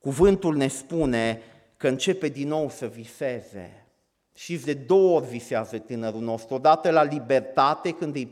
cuvântul 0.00 0.56
ne 0.56 0.68
spune 0.68 1.42
că 1.76 1.88
începe 1.88 2.28
din 2.28 2.48
nou 2.48 2.70
să 2.70 2.86
viseze. 2.86 3.81
Și 4.34 4.58
de 4.58 4.74
două 4.74 5.16
ori 5.16 5.26
visează 5.26 5.78
tânărul 5.78 6.20
nostru. 6.20 6.54
Odată 6.54 6.90
la 6.90 7.02
libertate, 7.02 7.90
când 7.90 8.16
e 8.16 8.28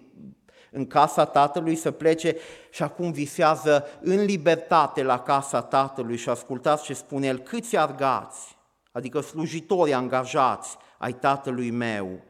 în 0.70 0.86
casa 0.86 1.24
tatălui 1.24 1.76
să 1.76 1.90
plece 1.90 2.36
și 2.70 2.82
acum 2.82 3.12
visează 3.12 3.86
în 4.00 4.24
libertate 4.24 5.02
la 5.02 5.20
casa 5.20 5.62
tatălui 5.62 6.16
și 6.16 6.28
ascultați 6.28 6.84
ce 6.84 6.94
spune 6.94 7.26
el, 7.26 7.38
câți 7.38 7.76
argați, 7.76 8.56
adică 8.92 9.20
slujitori 9.20 9.92
angajați 9.92 10.76
ai 10.98 11.12
tatălui 11.12 11.70
meu, 11.70 12.20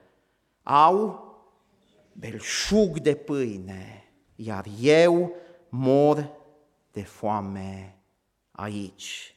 au 0.63 1.29
belșug 2.13 2.99
de 2.99 3.15
pâine, 3.15 4.13
iar 4.35 4.65
eu 4.81 5.35
mor 5.69 6.31
de 6.93 7.03
foame 7.03 7.97
aici. 8.51 9.35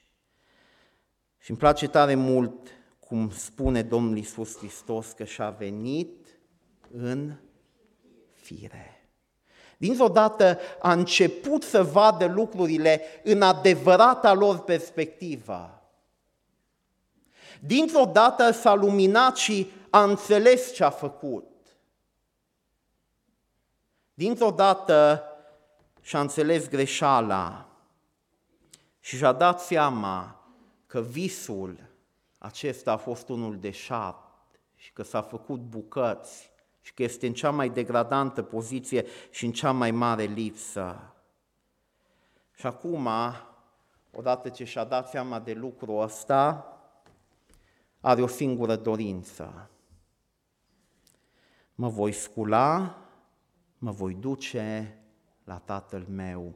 Și 1.37 1.49
îmi 1.49 1.59
place 1.59 1.87
tare 1.87 2.15
mult 2.15 2.67
cum 3.13 3.31
spune 3.31 3.81
Domnul 3.81 4.17
Iisus 4.17 4.57
Hristos 4.57 5.11
că 5.11 5.23
și-a 5.23 5.49
venit 5.49 6.27
în 6.91 7.33
fire. 8.33 9.09
Dintr-o 9.77 10.07
dată 10.07 10.59
a 10.81 10.91
început 10.91 11.63
să 11.63 11.83
vadă 11.83 12.25
lucrurile 12.25 13.01
în 13.23 13.41
adevărata 13.41 14.33
lor 14.33 14.59
perspectivă. 14.59 15.81
Dintr-o 17.59 18.05
dată 18.05 18.51
s-a 18.51 18.73
luminat 18.73 19.35
și 19.35 19.71
a 19.89 20.03
înțeles 20.03 20.73
ce 20.73 20.83
a 20.83 20.89
făcut. 20.89 21.51
Dintr-o 24.13 24.51
dată 24.51 25.23
și-a 26.01 26.19
înțeles 26.19 26.69
greșeala 26.69 27.69
și 28.99 29.17
și-a 29.17 29.31
dat 29.31 29.61
seama 29.61 30.45
că 30.87 31.01
visul 31.01 31.91
acesta 32.43 32.91
a 32.91 32.97
fost 32.97 33.29
unul 33.29 33.59
de 33.59 33.71
șart 33.71 34.59
și 34.75 34.93
că 34.93 35.03
s-a 35.03 35.21
făcut 35.21 35.59
bucăți 35.59 36.51
și 36.81 36.93
că 36.93 37.03
este 37.03 37.27
în 37.27 37.33
cea 37.33 37.51
mai 37.51 37.69
degradantă 37.69 38.41
poziție 38.41 39.05
și 39.29 39.45
în 39.45 39.51
cea 39.51 39.71
mai 39.71 39.91
mare 39.91 40.23
lipsă. 40.23 41.13
Și 42.53 42.65
acum, 42.65 43.09
odată 44.11 44.49
ce 44.49 44.63
și-a 44.63 44.83
dat 44.83 45.09
seama 45.09 45.39
de 45.39 45.53
lucrul 45.53 46.01
ăsta, 46.01 46.67
are 48.01 48.21
o 48.21 48.27
singură 48.27 48.75
dorință. 48.75 49.69
Mă 51.75 51.89
voi 51.89 52.11
scula, 52.11 52.97
mă 53.77 53.91
voi 53.91 54.13
duce 54.13 54.97
la 55.43 55.57
tatăl 55.57 56.05
meu 56.09 56.55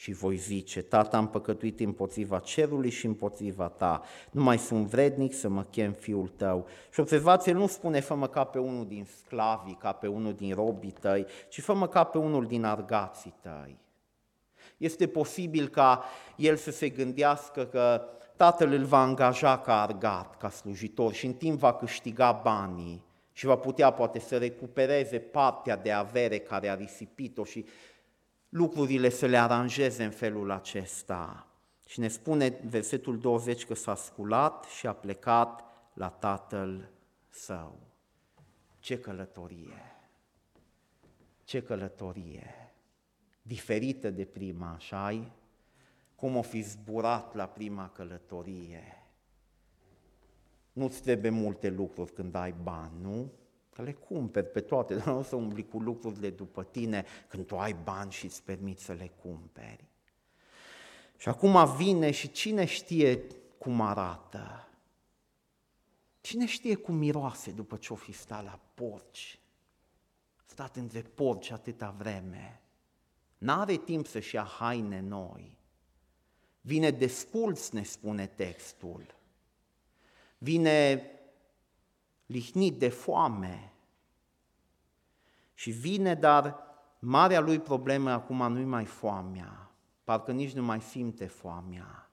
și 0.00 0.12
voi 0.12 0.36
zice, 0.36 0.82
Tata, 0.82 1.16
am 1.16 1.28
păcătuit 1.28 1.80
împotriva 1.80 2.38
cerului 2.38 2.90
și 2.90 3.06
împotriva 3.06 3.68
ta, 3.68 4.02
nu 4.30 4.42
mai 4.42 4.58
sunt 4.58 4.86
vrednic 4.86 5.34
să 5.34 5.48
mă 5.48 5.64
chem 5.64 5.92
fiul 5.92 6.28
tău. 6.28 6.66
Și 6.92 7.00
observați, 7.00 7.48
el 7.48 7.56
nu 7.56 7.66
spune, 7.66 8.00
fă-mă 8.00 8.28
ca 8.28 8.44
pe 8.44 8.58
unul 8.58 8.86
din 8.86 9.06
sclavii, 9.18 9.76
ca 9.80 9.92
pe 9.92 10.06
unul 10.06 10.34
din 10.34 10.54
robii 10.54 10.90
tăi, 10.90 11.26
ci 11.48 11.60
fă-mă 11.60 11.88
ca 11.88 12.04
pe 12.04 12.18
unul 12.18 12.46
din 12.46 12.64
argații 12.64 13.34
tăi. 13.40 13.78
Este 14.76 15.06
posibil 15.06 15.68
ca 15.68 16.04
el 16.36 16.56
să 16.56 16.70
se 16.70 16.88
gândească 16.88 17.64
că 17.64 18.02
tatăl 18.36 18.72
îl 18.72 18.84
va 18.84 19.00
angaja 19.00 19.58
ca 19.58 19.82
argat, 19.82 20.36
ca 20.36 20.50
slujitor 20.50 21.12
și 21.12 21.26
în 21.26 21.32
timp 21.32 21.58
va 21.58 21.74
câștiga 21.74 22.40
banii 22.42 23.06
și 23.38 23.46
va 23.46 23.56
putea 23.56 23.90
poate 23.90 24.18
să 24.18 24.36
recupereze 24.36 25.18
partea 25.18 25.76
de 25.76 25.92
avere 25.92 26.38
care 26.38 26.68
a 26.68 26.74
risipit-o 26.74 27.44
și 27.44 27.66
lucrurile 28.48 29.08
să 29.08 29.26
le 29.26 29.36
aranjeze 29.36 30.04
în 30.04 30.10
felul 30.10 30.50
acesta. 30.50 31.46
Și 31.86 32.00
ne 32.00 32.08
spune 32.08 32.60
versetul 32.68 33.18
20 33.18 33.66
că 33.66 33.74
s-a 33.74 33.94
sculat 33.94 34.64
și 34.64 34.86
a 34.86 34.92
plecat 34.92 35.64
la 35.94 36.08
tatăl 36.08 36.90
său. 37.28 37.78
Ce 38.78 39.00
călătorie! 39.00 39.96
Ce 41.44 41.62
călătorie! 41.62 42.72
Diferită 43.42 44.10
de 44.10 44.24
prima, 44.24 44.72
așa 44.72 45.30
Cum 46.14 46.36
o 46.36 46.42
fi 46.42 46.60
zburat 46.60 47.34
la 47.34 47.46
prima 47.46 47.90
călătorie. 47.90 49.02
Nu-ți 50.72 51.02
trebuie 51.02 51.30
multe 51.30 51.68
lucruri 51.68 52.12
când 52.12 52.34
ai 52.34 52.54
bani, 52.62 53.00
nu? 53.00 53.32
Că 53.78 53.84
le 53.84 53.92
cumperi 53.92 54.46
pe 54.46 54.60
toate, 54.60 54.94
dar 54.98 55.06
nu 55.06 55.18
o 55.18 55.22
să 55.22 55.36
umbli 55.36 55.68
cu 55.68 55.78
lucrurile 55.78 56.30
după 56.30 56.64
tine 56.64 57.04
când 57.28 57.46
tu 57.46 57.58
ai 57.58 57.76
bani 57.84 58.12
și 58.12 58.24
îți 58.24 58.42
permiți 58.42 58.84
să 58.84 58.92
le 58.92 59.12
cumperi. 59.22 59.84
Și 61.16 61.28
acum 61.28 61.76
vine 61.76 62.10
și 62.10 62.30
cine 62.30 62.64
știe 62.64 63.24
cum 63.58 63.80
arată? 63.80 64.68
Cine 66.20 66.46
știe 66.46 66.74
cum 66.74 66.94
miroase 66.94 67.50
după 67.50 67.76
ce 67.76 67.92
o 67.92 67.96
fi 67.96 68.12
stat 68.12 68.44
la 68.44 68.60
porci? 68.74 69.40
Stat 70.44 70.76
între 70.76 71.00
porci 71.00 71.50
atâta 71.50 71.94
vreme. 71.98 72.60
N-are 73.38 73.76
timp 73.76 74.06
să-și 74.06 74.34
ia 74.34 74.44
haine 74.44 75.00
noi. 75.00 75.58
Vine 76.60 76.90
desculț, 76.90 77.68
ne 77.68 77.82
spune 77.82 78.26
textul. 78.26 79.14
Vine 80.38 81.02
lihnit 82.28 82.78
de 82.78 82.88
foame. 82.88 83.72
Și 85.54 85.70
vine, 85.70 86.14
dar 86.14 86.56
marea 86.98 87.40
lui 87.40 87.58
problemă 87.60 88.10
acum 88.10 88.52
nu-i 88.52 88.64
mai 88.64 88.84
foamea, 88.84 89.70
parcă 90.04 90.32
nici 90.32 90.52
nu 90.52 90.62
mai 90.62 90.80
simte 90.80 91.26
foamea. 91.26 92.10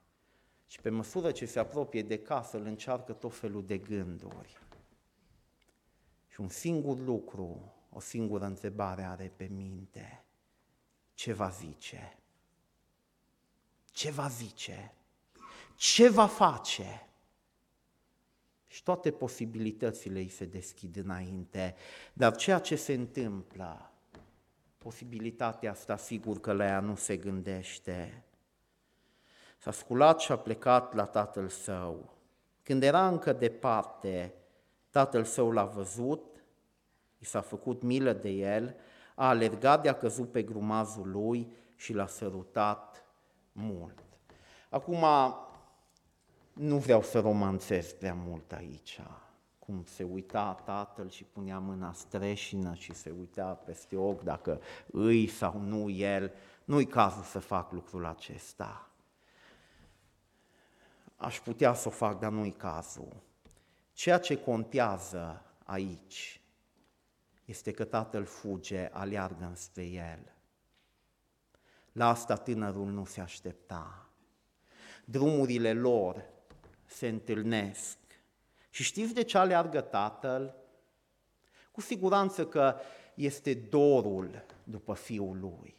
Și 0.67 0.81
pe 0.81 0.89
măsură 0.89 1.31
ce 1.31 1.45
se 1.45 1.59
apropie 1.59 2.01
de 2.01 2.19
casă, 2.19 2.57
îl 2.57 2.65
încearcă 2.65 3.13
tot 3.13 3.37
felul 3.37 3.65
de 3.65 3.77
gânduri. 3.77 4.59
Și 6.27 6.41
un 6.41 6.49
singur 6.49 6.99
lucru, 6.99 7.73
o 7.89 7.99
singură 7.99 8.45
întrebare 8.45 9.03
are 9.03 9.33
pe 9.35 9.45
minte. 9.45 10.25
Ce 11.13 11.33
va 11.33 11.49
zice? 11.49 12.17
Ce 13.91 14.11
va 14.11 14.27
zice? 14.27 14.93
Ce 15.75 16.09
va 16.09 16.27
face? 16.27 17.07
Și 18.75 18.83
toate 18.83 19.11
posibilitățile 19.11 20.19
îi 20.19 20.29
se 20.29 20.45
deschid 20.45 20.95
înainte. 20.95 21.75
Dar 22.13 22.35
ceea 22.35 22.59
ce 22.59 22.75
se 22.75 22.93
întâmplă, 22.93 23.91
posibilitatea 24.77 25.71
asta 25.71 25.97
sigur 25.97 26.39
că 26.39 26.53
la 26.53 26.65
ea 26.65 26.79
nu 26.79 26.95
se 26.95 27.17
gândește. 27.17 28.23
S-a 29.57 29.71
sculat 29.71 30.19
și 30.19 30.31
a 30.31 30.35
plecat 30.35 30.93
la 30.93 31.05
tatăl 31.05 31.47
său. 31.47 32.13
Când 32.63 32.83
era 32.83 33.07
încă 33.07 33.33
departe, 33.33 34.33
tatăl 34.89 35.23
său 35.23 35.51
l-a 35.51 35.65
văzut, 35.65 36.43
i 37.17 37.25
s-a 37.25 37.41
făcut 37.41 37.81
milă 37.81 38.13
de 38.13 38.29
el, 38.29 38.75
a 39.15 39.27
alergat 39.27 39.81
de 39.81 39.89
a 39.89 39.97
căzut 39.97 40.31
pe 40.31 40.43
grumazul 40.43 41.09
lui 41.09 41.51
și 41.75 41.93
l-a 41.93 42.07
sărutat 42.07 43.05
mult. 43.51 44.03
Acum, 44.69 45.05
nu 46.55 46.77
vreau 46.77 47.03
să 47.03 47.19
romanțez 47.19 47.91
prea 47.91 48.13
mult 48.13 48.51
aici, 48.51 48.99
cum 49.59 49.83
se 49.83 50.03
uita 50.03 50.61
tatăl 50.65 51.09
și 51.09 51.23
punea 51.23 51.59
mâna 51.59 51.93
streșină 51.93 52.73
și 52.73 52.93
se 52.93 53.09
uita 53.19 53.43
peste 53.43 53.95
ochi 53.97 54.23
dacă 54.23 54.61
îi 54.91 55.27
sau 55.27 55.59
nu 55.59 55.89
el. 55.89 56.33
Nu-i 56.65 56.85
cazul 56.85 57.23
să 57.23 57.39
fac 57.39 57.71
lucrul 57.71 58.05
acesta. 58.05 58.89
Aș 61.15 61.39
putea 61.39 61.73
să 61.73 61.87
o 61.87 61.91
fac, 61.91 62.19
dar 62.19 62.31
nu-i 62.31 62.51
cazul. 62.51 63.15
Ceea 63.93 64.19
ce 64.19 64.35
contează 64.35 65.45
aici 65.63 66.41
este 67.45 67.71
că 67.71 67.83
tatăl 67.83 68.25
fuge, 68.25 68.89
aleargă 68.91 69.51
spre 69.53 69.85
el. 69.85 70.33
La 71.91 72.09
asta 72.09 72.35
tânărul 72.35 72.87
nu 72.87 73.05
se 73.05 73.21
aștepta. 73.21 74.09
Drumurile 75.05 75.73
lor 75.73 76.33
se 76.85 77.07
întâlnesc. 77.07 77.97
Și 78.69 78.83
știți 78.83 79.13
de 79.13 79.23
ce 79.23 79.37
aleargă 79.37 79.81
tatăl? 79.81 80.55
Cu 81.71 81.81
siguranță 81.81 82.45
că 82.45 82.75
este 83.15 83.53
dorul 83.53 84.45
după 84.63 84.93
fiul 84.93 85.37
lui, 85.39 85.75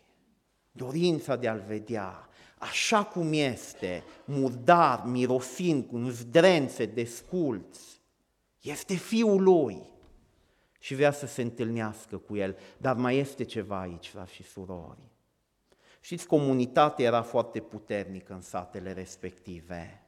dorința 0.73 1.37
de 1.37 1.49
a-l 1.49 1.65
vedea, 1.67 2.29
așa 2.59 3.05
cum 3.05 3.33
este, 3.33 4.05
murdar, 4.25 5.05
mirosind, 5.05 5.87
cu 5.87 5.99
zdrențe, 5.99 6.87
desculți. 6.87 8.01
Este 8.61 8.95
fiul 8.95 9.43
lui 9.43 9.83
și 10.79 10.95
vrea 10.95 11.13
să 11.13 11.27
se 11.27 11.43
întâlnească 11.43 12.17
cu 12.17 12.37
el. 12.37 12.59
Dar 12.77 12.97
mai 12.97 13.17
este 13.17 13.45
ceva 13.45 13.81
aici, 13.81 14.09
frați 14.09 14.33
și 14.33 14.43
surori. 14.43 14.99
Știți, 16.01 16.27
comunitatea 16.27 17.05
era 17.05 17.23
foarte 17.23 17.61
puternică 17.61 18.33
în 18.33 18.41
satele 18.41 18.93
respective 18.93 20.06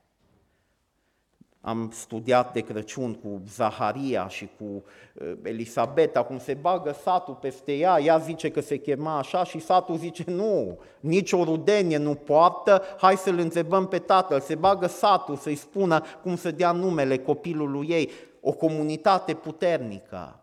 am 1.68 1.90
studiat 1.92 2.52
de 2.52 2.60
Crăciun 2.60 3.14
cu 3.14 3.42
Zaharia 3.54 4.28
și 4.28 4.48
cu 4.58 4.64
uh, 4.64 5.32
Elisabeta, 5.42 6.22
cum 6.22 6.38
se 6.38 6.54
bagă 6.54 6.96
satul 7.02 7.34
peste 7.34 7.72
ea, 7.72 8.00
ea 8.00 8.18
zice 8.18 8.50
că 8.50 8.60
se 8.60 8.76
chema 8.76 9.18
așa 9.18 9.44
și 9.44 9.58
satul 9.58 9.96
zice 9.96 10.24
nu, 10.26 10.78
nici 11.00 11.32
o 11.32 11.44
rudenie 11.44 11.96
nu 11.96 12.14
poartă, 12.14 12.82
hai 12.98 13.16
să-l 13.16 13.38
întrebăm 13.38 13.88
pe 13.88 13.98
tatăl, 13.98 14.40
se 14.40 14.54
bagă 14.54 14.86
satul 14.86 15.36
să-i 15.36 15.54
spună 15.54 16.02
cum 16.22 16.36
să 16.36 16.50
dea 16.50 16.72
numele 16.72 17.18
copilului 17.18 17.88
ei, 17.88 18.10
o 18.40 18.52
comunitate 18.52 19.34
puternică. 19.34 20.42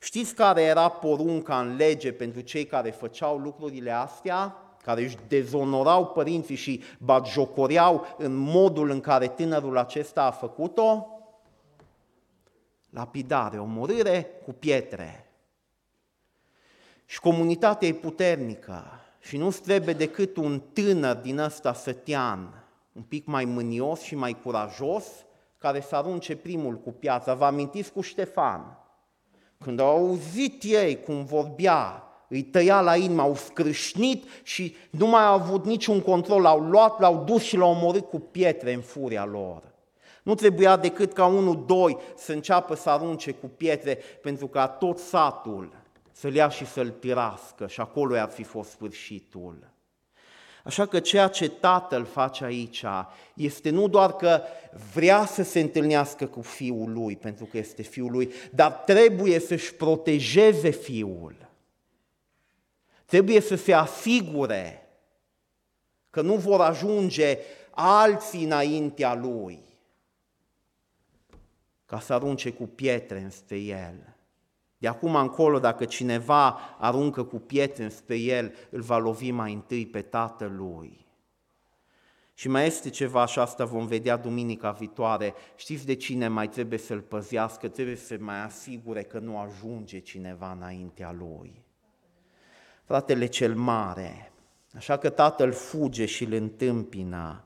Știți 0.00 0.34
care 0.34 0.62
era 0.62 0.88
porunca 0.88 1.58
în 1.58 1.76
lege 1.76 2.12
pentru 2.12 2.40
cei 2.40 2.64
care 2.64 2.90
făceau 2.90 3.36
lucrurile 3.36 3.90
astea? 3.90 4.65
Care 4.86 5.02
își 5.02 5.16
dezonorau 5.28 6.06
părinții 6.06 6.54
și 6.54 6.82
batjocoreau 6.98 8.06
în 8.18 8.34
modul 8.34 8.90
în 8.90 9.00
care 9.00 9.28
tânărul 9.28 9.78
acesta 9.78 10.24
a 10.24 10.30
făcut-o? 10.30 11.06
Lapidare, 12.90 13.58
omorâre 13.58 14.26
cu 14.44 14.52
pietre. 14.52 15.30
Și 17.04 17.20
comunitatea 17.20 17.88
e 17.88 17.92
puternică 17.92 18.84
și 19.20 19.36
nu 19.36 19.50
trebuie 19.50 19.94
decât 19.94 20.36
un 20.36 20.62
tânăr 20.72 21.16
din 21.16 21.38
ăsta 21.38 21.72
sătean, 21.72 22.64
un 22.92 23.02
pic 23.02 23.26
mai 23.26 23.44
mânios 23.44 24.00
și 24.00 24.14
mai 24.14 24.40
curajos, 24.42 25.04
care 25.58 25.80
să 25.80 25.96
arunce 25.96 26.36
primul 26.36 26.74
cu 26.74 26.92
piața. 26.92 27.34
Vă 27.34 27.44
amintiți 27.44 27.92
cu 27.92 28.00
Ștefan? 28.00 28.78
Când 29.58 29.80
au 29.80 29.96
auzit 29.96 30.62
ei 30.62 31.02
cum 31.02 31.24
vorbea 31.24 32.05
îi 32.28 32.42
tăia 32.42 32.80
la 32.80 32.96
inimă, 32.96 33.22
au 33.22 33.34
scrâșnit 33.34 34.24
și 34.42 34.76
nu 34.90 35.06
mai 35.06 35.24
au 35.24 35.34
avut 35.34 35.64
niciun 35.64 36.00
control, 36.00 36.42
l-au 36.42 36.60
luat, 36.60 37.00
l-au 37.00 37.22
dus 37.26 37.42
și 37.42 37.56
l-au 37.56 37.70
omorât 37.70 38.08
cu 38.08 38.18
pietre 38.18 38.72
în 38.72 38.80
furia 38.80 39.24
lor. 39.24 39.62
Nu 40.22 40.34
trebuia 40.34 40.76
decât 40.76 41.12
ca 41.12 41.26
unul, 41.26 41.64
doi 41.66 41.96
să 42.16 42.32
înceapă 42.32 42.74
să 42.74 42.90
arunce 42.90 43.30
cu 43.30 43.46
pietre 43.46 43.98
pentru 44.22 44.46
ca 44.46 44.68
tot 44.68 44.98
satul 44.98 45.72
să-l 46.12 46.34
ia 46.34 46.48
și 46.48 46.66
să-l 46.66 46.90
tirască 46.90 47.66
și 47.66 47.80
acolo 47.80 48.16
ar 48.16 48.30
fi 48.30 48.42
fost 48.42 48.70
sfârșitul. 48.70 49.74
Așa 50.64 50.86
că 50.86 51.00
ceea 51.00 51.28
ce 51.28 51.48
tatăl 51.48 52.04
face 52.04 52.44
aici 52.44 52.84
este 53.34 53.70
nu 53.70 53.88
doar 53.88 54.16
că 54.16 54.40
vrea 54.94 55.26
să 55.26 55.42
se 55.42 55.60
întâlnească 55.60 56.26
cu 56.26 56.40
fiul 56.40 56.92
lui, 56.92 57.16
pentru 57.16 57.44
că 57.44 57.58
este 57.58 57.82
fiul 57.82 58.10
lui, 58.10 58.32
dar 58.54 58.72
trebuie 58.72 59.38
să-și 59.38 59.74
protejeze 59.74 60.70
fiul. 60.70 61.45
Trebuie 63.06 63.40
să 63.40 63.54
se 63.54 63.72
asigure 63.72 64.88
că 66.10 66.22
nu 66.22 66.34
vor 66.34 66.60
ajunge 66.60 67.38
alții 67.70 68.44
înaintea 68.44 69.14
lui 69.14 69.64
ca 71.84 72.00
să 72.00 72.12
arunce 72.12 72.52
cu 72.52 72.66
pietre 72.66 73.20
înspre 73.20 73.58
el. 73.58 74.14
De 74.78 74.88
acum 74.88 75.14
încolo, 75.14 75.58
dacă 75.58 75.84
cineva 75.84 76.48
aruncă 76.78 77.24
cu 77.24 77.38
pietre 77.38 77.84
înspre 77.84 78.16
el, 78.16 78.54
îl 78.70 78.80
va 78.80 78.98
lovi 78.98 79.30
mai 79.30 79.52
întâi 79.52 79.86
pe 79.86 80.02
tatăl 80.02 80.56
lui. 80.56 81.06
Și 82.34 82.48
mai 82.48 82.66
este 82.66 82.90
ceva 82.90 83.26
și 83.26 83.38
asta 83.38 83.64
vom 83.64 83.86
vedea 83.86 84.16
duminica 84.16 84.70
viitoare. 84.70 85.34
Știți 85.56 85.86
de 85.86 85.94
cine 85.94 86.28
mai 86.28 86.48
trebuie 86.48 86.78
să-l 86.78 87.00
păzească? 87.00 87.68
Trebuie 87.68 87.96
să 87.96 88.04
se 88.04 88.16
mai 88.16 88.42
asigure 88.42 89.02
că 89.02 89.18
nu 89.18 89.38
ajunge 89.38 89.98
cineva 89.98 90.52
înaintea 90.52 91.12
lui 91.12 91.65
fratele 92.86 93.26
cel 93.26 93.54
mare. 93.54 94.32
Așa 94.76 94.96
că 94.96 95.10
tatăl 95.10 95.52
fuge 95.52 96.06
și 96.06 96.24
îl 96.24 96.32
întâmpină 96.32 97.44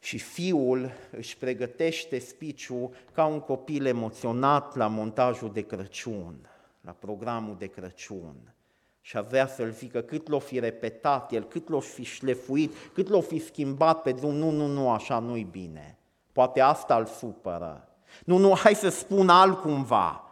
și 0.00 0.18
fiul 0.18 0.90
își 1.10 1.36
pregătește 1.36 2.18
spiciul 2.18 2.90
ca 3.12 3.24
un 3.24 3.40
copil 3.40 3.86
emoționat 3.86 4.76
la 4.76 4.86
montajul 4.86 5.52
de 5.52 5.60
Crăciun, 5.60 6.50
la 6.80 6.92
programul 6.92 7.56
de 7.58 7.66
Crăciun. 7.66 8.54
Și 9.00 9.16
avea 9.16 9.46
să-l 9.46 9.70
zică 9.70 10.00
cât 10.00 10.28
l-o 10.28 10.38
fi 10.38 10.58
repetat 10.58 11.32
el, 11.32 11.44
cât 11.44 11.68
l-o 11.68 11.80
fi 11.80 12.02
șlefuit, 12.02 12.72
cât 12.92 13.08
l-o 13.08 13.20
fi 13.20 13.38
schimbat 13.38 14.02
pe 14.02 14.12
drum, 14.12 14.34
nu, 14.34 14.50
nu, 14.50 14.66
nu, 14.66 14.90
așa 14.90 15.18
nu-i 15.18 15.46
bine. 15.50 15.98
Poate 16.32 16.60
asta 16.60 16.96
îl 16.96 17.06
supără. 17.06 17.88
Nu, 18.24 18.36
nu, 18.36 18.54
hai 18.54 18.74
să 18.74 18.88
spun 18.88 19.28
altcumva. 19.28 20.24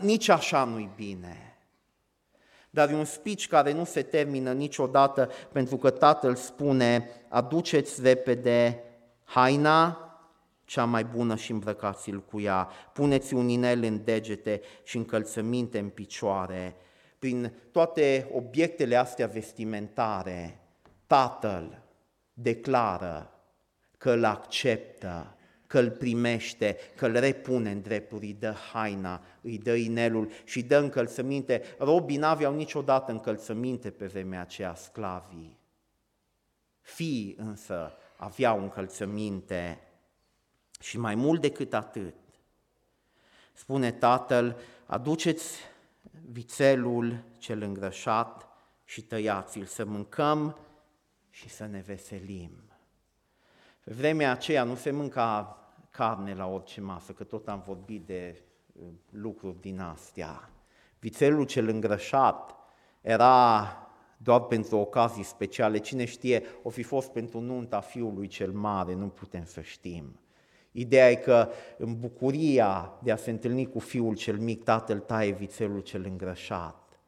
Nici 0.00 0.28
așa 0.28 0.64
nu-i 0.64 0.90
bine 0.96 1.55
dar 2.70 2.90
e 2.90 2.94
un 2.94 3.04
speech 3.04 3.46
care 3.46 3.72
nu 3.72 3.84
se 3.84 4.02
termină 4.02 4.52
niciodată 4.52 5.30
pentru 5.52 5.76
că 5.76 5.90
tatăl 5.90 6.34
spune 6.34 7.10
aduceți 7.28 8.02
repede 8.02 8.82
haina 9.24 10.00
cea 10.64 10.84
mai 10.84 11.04
bună 11.04 11.36
și 11.36 11.50
îmbrăcați-l 11.50 12.22
cu 12.22 12.40
ea, 12.40 12.68
puneți 12.92 13.34
un 13.34 13.48
inel 13.48 13.82
în 13.82 14.04
degete 14.04 14.60
și 14.82 14.96
încălțăminte 14.96 15.78
în 15.78 15.88
picioare. 15.88 16.76
Prin 17.18 17.52
toate 17.70 18.30
obiectele 18.32 18.96
astea 18.96 19.26
vestimentare, 19.26 20.60
tatăl 21.06 21.82
declară 22.32 23.30
că 23.98 24.10
îl 24.10 24.24
acceptă 24.24 25.35
că 25.76 25.82
îl 25.82 25.90
primește, 25.90 26.76
că 26.94 27.06
îl 27.06 27.12
repune 27.12 27.70
în 27.70 27.82
drepturi, 27.82 28.26
îi 28.26 28.36
dă 28.38 28.54
haina, 28.72 29.22
îi 29.40 29.58
dă 29.58 29.74
inelul 29.74 30.30
și 30.44 30.62
dă 30.62 30.78
încălțăminte. 30.78 31.62
Robii 31.78 32.16
n-aveau 32.16 32.54
niciodată 32.54 33.12
încălțăminte 33.12 33.90
pe 33.90 34.06
vremea 34.06 34.40
aceea, 34.40 34.74
sclavii. 34.74 35.58
Fii 36.80 37.34
însă 37.38 37.92
aveau 38.16 38.62
încălțăminte 38.62 39.80
și 40.80 40.98
mai 40.98 41.14
mult 41.14 41.40
decât 41.40 41.74
atât. 41.74 42.14
Spune 43.52 43.92
tatăl, 43.92 44.56
aduceți 44.86 45.58
vițelul 46.30 47.22
cel 47.38 47.62
îngrășat 47.62 48.48
și 48.84 49.02
tăiați-l 49.02 49.64
să 49.64 49.84
mâncăm 49.84 50.58
și 51.30 51.48
să 51.48 51.66
ne 51.66 51.80
veselim. 51.86 52.50
Pe 53.84 53.92
vremea 53.92 54.30
aceea 54.30 54.64
nu 54.64 54.74
se 54.74 54.90
mânca 54.90 55.60
carne 55.96 56.34
la 56.34 56.46
orice 56.46 56.80
masă, 56.80 57.12
că 57.12 57.24
tot 57.24 57.48
am 57.48 57.62
vorbit 57.66 58.06
de 58.06 58.42
uh, 58.72 58.86
lucruri 59.10 59.60
din 59.60 59.80
astea. 59.80 60.50
Vițelul 60.98 61.44
cel 61.44 61.68
îngrășat 61.68 62.54
era 63.00 63.66
doar 64.16 64.40
pentru 64.40 64.76
ocazii 64.76 65.22
speciale. 65.22 65.78
Cine 65.78 66.04
știe, 66.04 66.42
o 66.62 66.68
fi 66.68 66.82
fost 66.82 67.10
pentru 67.10 67.40
nunta 67.40 67.80
fiului 67.80 68.26
cel 68.26 68.52
mare, 68.52 68.94
nu 68.94 69.06
putem 69.06 69.44
să 69.44 69.60
știm. 69.60 70.20
Ideea 70.72 71.10
e 71.10 71.14
că 71.14 71.48
în 71.78 71.98
bucuria 71.98 72.98
de 73.02 73.12
a 73.12 73.16
se 73.16 73.30
întâlni 73.30 73.68
cu 73.68 73.78
fiul 73.78 74.16
cel 74.16 74.38
mic, 74.38 74.62
tatăl 74.62 74.98
taie 74.98 75.32
vițelul 75.32 75.80
cel 75.80 76.04
îngrășat. 76.04 77.00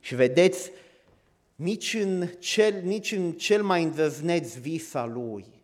Și 0.00 0.14
vedeți, 0.14 0.70
nici 1.54 1.94
în 1.94 2.26
cel, 2.38 2.82
nici 2.82 3.12
în 3.12 3.32
cel 3.32 3.62
mai 3.62 3.82
îndrăzneț 3.82 4.56
vis 4.56 4.94
al 4.94 5.12
lui, 5.12 5.59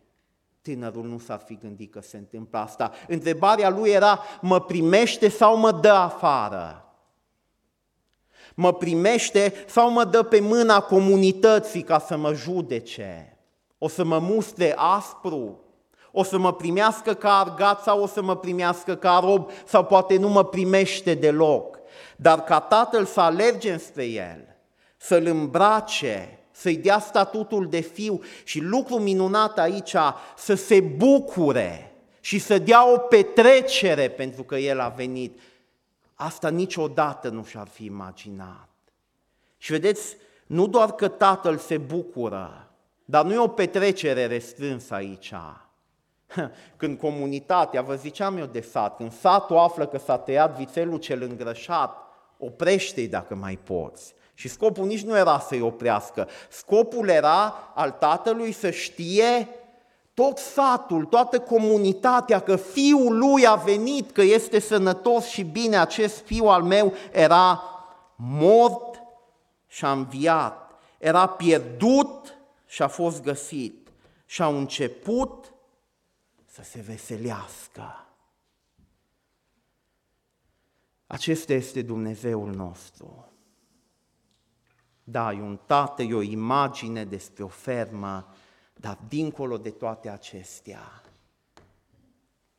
Tânărul 0.67 1.05
nu 1.05 1.19
s-ar 1.19 1.41
fi 1.45 1.57
gândit 1.61 1.91
că 1.91 2.01
se 2.01 2.17
întâmplă 2.17 2.59
asta. 2.59 2.91
Întrebarea 3.07 3.69
lui 3.69 3.89
era, 3.89 4.19
mă 4.41 4.61
primește 4.61 5.29
sau 5.29 5.57
mă 5.57 5.71
dă 5.71 5.89
afară? 5.89 6.85
Mă 8.55 8.73
primește 8.73 9.53
sau 9.67 9.91
mă 9.91 10.03
dă 10.03 10.23
pe 10.23 10.39
mâna 10.39 10.79
comunității 10.79 11.81
ca 11.81 11.99
să 11.99 12.17
mă 12.17 12.33
judece? 12.33 13.37
O 13.77 13.87
să 13.87 14.03
mă 14.03 14.19
mustre 14.19 14.73
aspru? 14.77 15.59
O 16.11 16.23
să 16.23 16.37
mă 16.37 16.53
primească 16.53 17.13
ca 17.13 17.39
argat 17.39 17.81
sau 17.81 18.01
o 18.01 18.07
să 18.07 18.21
mă 18.21 18.35
primească 18.35 18.95
ca 18.95 19.19
rob? 19.23 19.49
Sau 19.65 19.85
poate 19.85 20.17
nu 20.17 20.29
mă 20.29 20.45
primește 20.45 21.13
deloc? 21.13 21.79
Dar 22.15 22.43
ca 22.43 22.59
tatăl 22.59 23.05
să 23.05 23.21
alerge 23.21 23.71
înspre 23.71 24.05
el, 24.05 24.55
să-l 24.97 25.25
îmbrace, 25.25 26.36
să-i 26.57 26.77
dea 26.77 26.99
statutul 26.99 27.69
de 27.69 27.79
fiu 27.79 28.21
și 28.43 28.59
lucru 28.59 28.99
minunat 28.99 29.59
aici, 29.59 29.95
să 30.37 30.53
se 30.53 30.79
bucure 30.79 31.91
și 32.19 32.39
să 32.39 32.57
dea 32.57 32.93
o 32.93 32.97
petrecere 32.97 34.09
pentru 34.09 34.43
că 34.43 34.55
el 34.55 34.79
a 34.79 34.87
venit. 34.87 35.39
Asta 36.13 36.49
niciodată 36.49 37.29
nu 37.29 37.43
și-ar 37.43 37.67
fi 37.67 37.85
imaginat. 37.85 38.69
Și 39.57 39.71
vedeți, 39.71 40.17
nu 40.45 40.67
doar 40.67 40.91
că 40.91 41.07
tatăl 41.07 41.57
se 41.57 41.77
bucură, 41.77 42.71
dar 43.05 43.25
nu 43.25 43.33
e 43.33 43.37
o 43.37 43.47
petrecere 43.47 44.25
restrânsă 44.25 44.93
aici. 44.93 45.33
Când 46.77 46.99
comunitatea, 46.99 47.81
vă 47.81 47.95
ziceam 47.95 48.37
eu 48.37 48.45
de 48.45 48.61
sat, 48.61 48.95
când 48.95 49.11
satul 49.11 49.57
află 49.57 49.87
că 49.87 49.97
s-a 49.97 50.17
tăiat 50.17 50.57
vițelul 50.57 50.97
cel 50.97 51.21
îngrășat, 51.21 51.97
oprește-i 52.37 53.07
dacă 53.07 53.35
mai 53.35 53.59
poți. 53.63 54.15
Și 54.37 54.47
scopul 54.47 54.85
nici 54.85 55.03
nu 55.03 55.17
era 55.17 55.39
să-i 55.39 55.61
oprească. 55.61 56.27
Scopul 56.49 57.07
era 57.07 57.71
al 57.75 57.91
tatălui 57.91 58.51
să 58.51 58.69
știe 58.69 59.49
tot 60.13 60.37
satul, 60.37 61.05
toată 61.05 61.39
comunitatea, 61.39 62.39
că 62.39 62.55
fiul 62.55 63.17
lui 63.17 63.47
a 63.47 63.55
venit, 63.55 64.11
că 64.11 64.21
este 64.21 64.59
sănătos 64.59 65.25
și 65.25 65.43
bine, 65.43 65.77
acest 65.77 66.25
fiu 66.25 66.45
al 66.45 66.63
meu 66.63 66.93
era 67.11 67.63
mort 68.15 69.01
și 69.67 69.85
a 69.85 69.91
înviat, 69.91 70.71
era 70.97 71.27
pierdut 71.27 72.37
și 72.65 72.81
a 72.81 72.87
fost 72.87 73.23
găsit. 73.23 73.91
Și 74.25 74.41
au 74.41 74.57
început 74.57 75.53
să 76.45 76.61
se 76.63 76.79
veselească. 76.87 78.05
Acesta 81.07 81.53
este 81.53 81.81
Dumnezeul 81.81 82.49
nostru. 82.49 83.31
Da, 85.09 85.33
e 85.33 85.41
un 85.41 85.59
tată, 85.65 86.01
e 86.01 86.13
o 86.13 86.21
imagine 86.21 87.05
despre 87.05 87.43
o 87.43 87.47
fermă, 87.47 88.33
dar 88.73 88.97
dincolo 89.07 89.57
de 89.57 89.69
toate 89.69 90.09
acestea, 90.09 91.01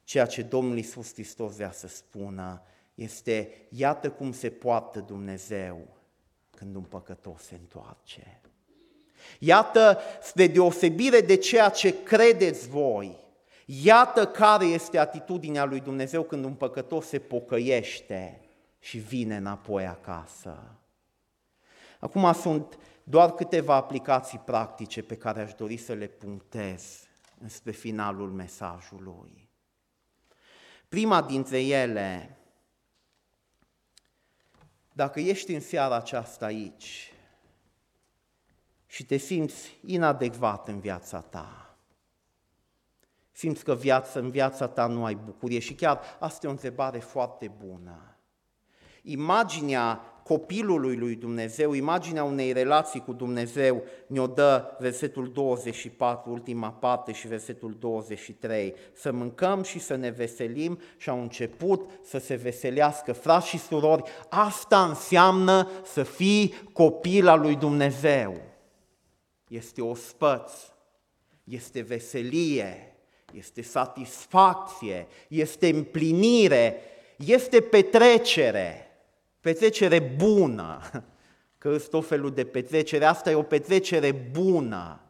ceea 0.04 0.26
ce 0.26 0.42
Domnul 0.42 0.76
Iisus 0.76 1.12
Hristos 1.12 1.54
vrea 1.54 1.72
să 1.72 1.88
spună 1.88 2.62
este, 2.94 3.66
iată 3.68 4.10
cum 4.10 4.32
se 4.32 4.50
poartă 4.50 5.00
Dumnezeu 5.00 5.86
când 6.50 6.74
un 6.74 6.82
păcătos 6.82 7.42
se 7.42 7.54
întoarce. 7.54 8.40
Iată, 9.38 9.98
spre 10.22 10.46
deosebire 10.46 11.20
de 11.20 11.36
ceea 11.36 11.68
ce 11.68 12.02
credeți 12.02 12.68
voi, 12.68 13.16
iată 13.64 14.26
care 14.26 14.64
este 14.64 14.98
atitudinea 14.98 15.64
lui 15.64 15.80
Dumnezeu 15.80 16.22
când 16.22 16.44
un 16.44 16.54
păcătos 16.54 17.06
se 17.06 17.18
pocăiește 17.18 18.40
și 18.78 18.98
vine 18.98 19.36
înapoi 19.36 19.86
acasă. 19.86 20.77
Acum 21.98 22.32
sunt 22.32 22.78
doar 23.04 23.32
câteva 23.32 23.74
aplicații 23.74 24.38
practice 24.38 25.02
pe 25.02 25.16
care 25.16 25.40
aș 25.40 25.54
dori 25.54 25.76
să 25.76 25.92
le 25.92 26.06
punctez 26.06 27.06
spre 27.46 27.70
finalul 27.70 28.30
mesajului. 28.30 29.48
Prima 30.88 31.22
dintre 31.22 31.62
ele, 31.62 32.38
dacă 34.92 35.20
ești 35.20 35.54
în 35.54 35.60
seara 35.60 35.94
aceasta 35.94 36.44
aici 36.44 37.12
și 38.86 39.04
te 39.04 39.16
simți 39.16 39.78
inadecvat 39.84 40.68
în 40.68 40.80
viața 40.80 41.20
ta, 41.20 41.76
simți 43.32 43.64
că 43.64 43.74
viața, 43.74 44.20
în 44.20 44.30
viața 44.30 44.68
ta 44.68 44.86
nu 44.86 45.04
ai 45.04 45.14
bucurie 45.14 45.58
și 45.58 45.74
chiar 45.74 46.00
asta 46.18 46.46
e 46.46 46.48
o 46.48 46.52
întrebare 46.52 46.98
foarte 46.98 47.48
bună. 47.48 48.16
Imaginea 49.02 50.00
copilului 50.28 50.96
lui 50.96 51.14
Dumnezeu, 51.14 51.72
imaginea 51.72 52.24
unei 52.24 52.52
relații 52.52 53.00
cu 53.00 53.12
Dumnezeu, 53.12 53.82
ne-o 54.06 54.26
dă 54.26 54.76
versetul 54.78 55.32
24, 55.32 56.30
ultima 56.30 56.70
parte 56.70 57.12
și 57.12 57.28
versetul 57.28 57.76
23. 57.78 58.74
Să 58.92 59.12
mâncăm 59.12 59.62
și 59.62 59.78
să 59.78 59.94
ne 59.94 60.10
veselim 60.10 60.78
și 60.96 61.08
au 61.08 61.20
început 61.20 61.90
să 62.02 62.18
se 62.18 62.34
veselească. 62.34 63.12
Frați 63.12 63.48
și 63.48 63.58
surori, 63.58 64.02
asta 64.28 64.84
înseamnă 64.84 65.70
să 65.84 66.02
fii 66.02 66.54
copil 66.72 67.28
al 67.28 67.40
lui 67.40 67.56
Dumnezeu. 67.56 68.40
Este 69.48 69.82
o 69.82 69.94
spăț, 69.94 70.52
este 71.44 71.80
veselie, 71.80 72.96
este 73.32 73.62
satisfacție, 73.62 75.06
este 75.28 75.68
împlinire, 75.68 76.80
este 77.16 77.60
petrecere 77.60 78.87
petrecere 79.40 79.98
bună, 79.98 80.80
că 81.58 81.78
sunt 81.78 81.90
tot 81.90 82.06
felul 82.06 82.34
de 82.34 82.44
petrecere, 82.44 83.04
asta 83.04 83.30
e 83.30 83.34
o 83.34 83.42
petrecere 83.42 84.12
bună, 84.12 85.00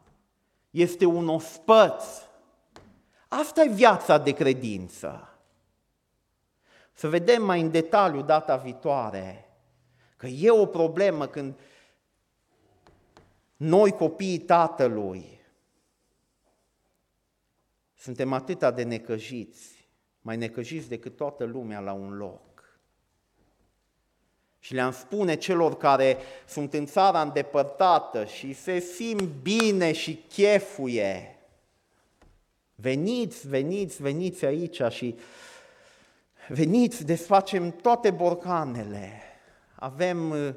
este 0.69 1.05
un 1.05 1.27
ospăț. 1.27 2.03
Asta 3.27 3.63
e 3.63 3.69
viața 3.73 4.17
de 4.17 4.31
credință. 4.31 5.39
Să 6.93 7.07
vedem 7.07 7.43
mai 7.43 7.61
în 7.61 7.71
detaliu 7.71 8.21
data 8.21 8.55
viitoare 8.55 9.49
că 10.17 10.27
e 10.27 10.49
o 10.49 10.65
problemă 10.65 11.27
când 11.27 11.59
noi 13.55 13.91
copiii 13.91 14.39
tatălui 14.39 15.39
suntem 17.99 18.33
atâta 18.33 18.71
de 18.71 18.83
necăjiți, 18.83 19.87
mai 20.21 20.37
necăjiți 20.37 20.89
decât 20.89 21.15
toată 21.15 21.43
lumea 21.43 21.79
la 21.79 21.93
un 21.93 22.13
loc. 22.13 22.48
Și 24.59 24.73
le-am 24.73 24.91
spune 24.91 25.35
celor 25.35 25.77
care 25.77 26.17
sunt 26.47 26.73
în 26.73 26.85
țara 26.85 27.21
îndepărtată 27.21 28.25
și 28.25 28.53
se 28.53 28.79
simt 28.79 29.29
bine 29.41 29.91
și 29.91 30.23
chefuie, 30.33 31.37
veniți, 32.75 33.47
veniți, 33.47 34.01
veniți 34.01 34.45
aici 34.45 34.81
și 34.89 35.15
veniți, 36.47 37.05
desfacem 37.05 37.71
toate 37.71 38.11
borcanele. 38.11 39.21
Avem 39.75 40.29
uh, 40.29 40.53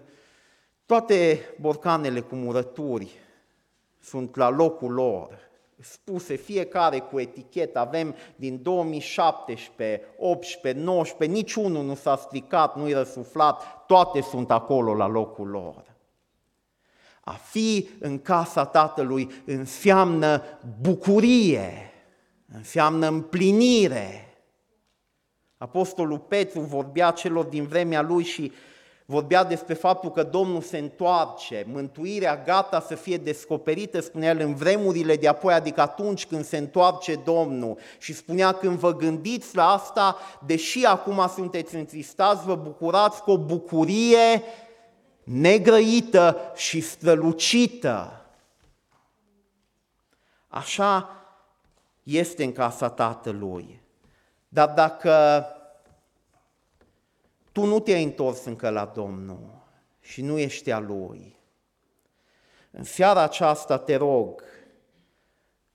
toate 0.86 1.40
borcanele 1.60 2.20
cu 2.20 2.34
murături, 2.34 3.18
sunt 4.00 4.36
la 4.36 4.48
locul 4.48 4.92
lor 4.92 5.50
spuse 5.82 6.34
fiecare 6.34 6.98
cu 6.98 7.20
etichetă, 7.20 7.78
avem 7.78 8.14
din 8.36 8.62
2017, 8.62 10.02
18, 10.18 10.82
19, 10.82 11.38
niciunul 11.38 11.84
nu 11.84 11.94
s-a 11.94 12.16
stricat, 12.16 12.76
nu-i 12.76 12.92
răsuflat, 12.92 13.86
toate 13.86 14.20
sunt 14.20 14.50
acolo 14.50 14.94
la 14.94 15.06
locul 15.06 15.48
lor. 15.48 15.84
A 17.20 17.32
fi 17.32 17.88
în 18.00 18.18
casa 18.18 18.64
Tatălui 18.64 19.30
înseamnă 19.44 20.42
bucurie, 20.80 21.92
înseamnă 22.54 23.06
împlinire. 23.06 24.26
Apostolul 25.56 26.18
Petru 26.18 26.60
vorbea 26.60 27.10
celor 27.10 27.44
din 27.44 27.66
vremea 27.66 28.02
lui 28.02 28.24
și 28.24 28.52
vorbea 29.06 29.44
despre 29.44 29.74
faptul 29.74 30.10
că 30.10 30.22
Domnul 30.22 30.60
se 30.60 30.78
întoarce, 30.78 31.64
mântuirea 31.72 32.36
gata 32.36 32.80
să 32.80 32.94
fie 32.94 33.16
descoperită, 33.16 34.00
spunea 34.00 34.30
el, 34.30 34.40
în 34.40 34.54
vremurile 34.54 35.16
de 35.16 35.28
apoi, 35.28 35.54
adică 35.54 35.80
atunci 35.80 36.26
când 36.26 36.44
se 36.44 36.56
întoarce 36.56 37.14
Domnul. 37.14 37.78
Și 37.98 38.14
spunea, 38.14 38.52
când 38.52 38.78
vă 38.78 38.96
gândiți 38.96 39.56
la 39.56 39.72
asta, 39.72 40.16
deși 40.46 40.84
acum 40.84 41.30
sunteți 41.34 41.74
întristați, 41.74 42.44
vă 42.44 42.54
bucurați 42.54 43.22
cu 43.22 43.30
o 43.30 43.38
bucurie 43.38 44.42
negrăită 45.24 46.36
și 46.54 46.80
strălucită. 46.80 48.16
Așa 50.48 51.08
este 52.02 52.44
în 52.44 52.52
casa 52.52 52.88
Tatălui. 52.88 53.80
Dar 54.48 54.68
dacă 54.68 55.44
tu 57.52 57.64
nu 57.64 57.80
te-ai 57.80 58.04
întors 58.04 58.44
încă 58.44 58.70
la 58.70 58.84
Domnul 58.84 59.62
și 60.00 60.22
nu 60.22 60.38
ești 60.38 60.70
a 60.70 60.78
Lui. 60.78 61.36
În 62.70 62.84
seara 62.84 63.22
aceasta 63.22 63.78
te 63.78 63.96
rog 63.96 64.42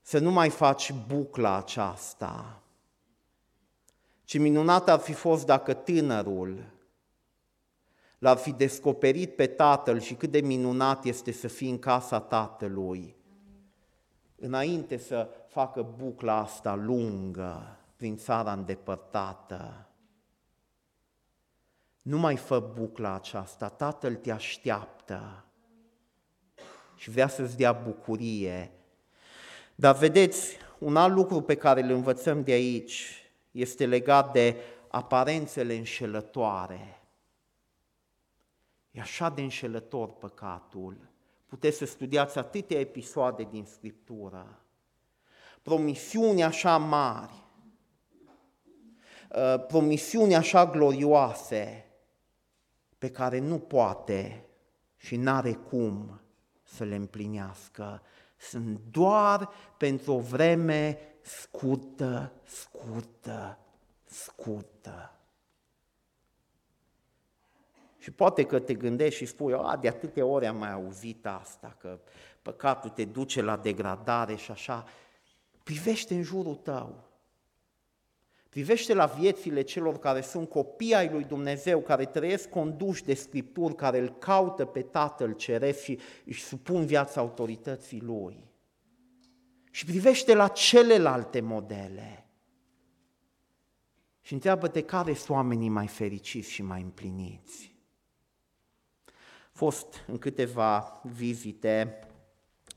să 0.01 0.19
nu 0.19 0.31
mai 0.31 0.49
faci 0.49 0.93
bucla 1.07 1.55
aceasta, 1.57 2.61
ce 4.23 4.37
minunat 4.37 4.89
ar 4.89 4.99
fi 4.99 5.13
fost 5.13 5.45
dacă 5.45 5.73
tânărul 5.73 6.65
l-ar 8.17 8.37
fi 8.37 8.51
descoperit 8.51 9.35
pe 9.35 9.47
tatăl 9.47 9.99
și 9.99 10.13
cât 10.13 10.31
de 10.31 10.39
minunat 10.39 11.05
este 11.05 11.31
să 11.31 11.47
fii 11.47 11.69
în 11.69 11.79
casa 11.79 12.19
tatălui, 12.19 13.15
înainte 14.35 14.97
să 14.97 15.29
facă 15.47 15.93
bucla 15.97 16.37
asta 16.37 16.75
lungă 16.75 17.77
prin 17.95 18.17
țara 18.17 18.51
îndepărtată. 18.51 19.86
Nu 22.07 22.17
mai 22.17 22.35
fă 22.35 22.59
bucla 22.59 23.13
aceasta, 23.13 23.69
Tatăl 23.69 24.15
te 24.15 24.31
așteaptă 24.31 25.45
și 26.95 27.09
vrea 27.09 27.27
să-ți 27.27 27.57
dea 27.57 27.71
bucurie. 27.71 28.71
Dar 29.75 29.95
vedeți, 29.95 30.57
un 30.77 30.95
alt 30.95 31.13
lucru 31.13 31.41
pe 31.41 31.55
care 31.55 31.81
îl 31.81 31.89
învățăm 31.89 32.43
de 32.43 32.51
aici 32.51 33.23
este 33.51 33.85
legat 33.85 34.31
de 34.31 34.55
aparențele 34.87 35.75
înșelătoare. 35.75 37.01
E 38.91 38.99
așa 38.99 39.29
de 39.29 39.41
înșelător 39.41 40.09
păcatul. 40.09 41.09
Puteți 41.45 41.77
să 41.77 41.85
studiați 41.85 42.37
atâtea 42.37 42.79
episoade 42.79 43.47
din 43.51 43.65
Scriptură. 43.65 44.61
Promisiuni 45.61 46.43
așa 46.43 46.77
mari, 46.77 47.33
uh, 49.35 49.65
promisiuni 49.67 50.35
așa 50.35 50.65
glorioase, 50.65 51.81
pe 52.97 53.11
care 53.11 53.39
nu 53.39 53.59
poate 53.59 54.45
și 54.95 55.15
n-are 55.15 55.53
cum 55.53 56.21
să 56.63 56.83
le 56.83 56.95
împlinească. 56.95 58.01
Sunt 58.37 58.79
doar 58.91 59.49
pentru 59.77 60.13
o 60.13 60.19
vreme 60.19 60.99
scurtă, 61.21 62.31
scurtă, 62.43 63.59
scurtă. 64.03 65.11
Și 67.97 68.11
poate 68.11 68.43
că 68.43 68.59
te 68.59 68.73
gândești 68.73 69.17
și 69.17 69.25
spui, 69.25 69.53
a, 69.53 69.77
de 69.77 69.87
atâtea 69.87 70.25
ori 70.25 70.45
am 70.45 70.57
mai 70.57 70.71
auzit 70.71 71.25
asta, 71.25 71.75
că 71.79 71.99
păcatul 72.41 72.89
te 72.89 73.05
duce 73.05 73.41
la 73.41 73.57
degradare 73.57 74.35
și 74.35 74.51
așa. 74.51 74.85
Privește 75.63 76.15
în 76.15 76.23
jurul 76.23 76.55
tău. 76.55 77.06
Privește 78.49 78.93
la 78.93 79.05
viețile 79.05 79.61
celor 79.61 79.99
care 79.99 80.21
sunt 80.21 80.49
copii 80.49 80.95
ai 80.95 81.09
lui 81.09 81.23
Dumnezeu, 81.23 81.81
care 81.81 82.05
trăiesc 82.05 82.49
conduși 82.49 83.03
de 83.03 83.13
Scripturi, 83.13 83.75
care 83.75 83.99
îl 83.99 84.09
caută 84.09 84.65
pe 84.65 84.81
Tatăl 84.81 85.33
Ceresc 85.33 85.81
și 85.81 85.99
își 86.25 86.43
supun 86.43 86.85
viața 86.85 87.21
autorității 87.21 88.01
Lui. 88.01 88.45
Și 89.71 89.85
privește 89.85 90.33
la 90.33 90.47
celelalte 90.47 91.39
modele. 91.39 92.21
și 94.21 94.33
întreabă-te 94.33 94.81
care 94.81 95.13
sunt 95.13 95.29
oamenii 95.29 95.69
mai 95.69 95.87
fericiți 95.87 96.51
și 96.51 96.61
mai 96.61 96.81
împliniți. 96.81 97.75
Fost 99.51 100.03
în 100.07 100.17
câteva 100.17 101.01
vizite, 101.03 101.99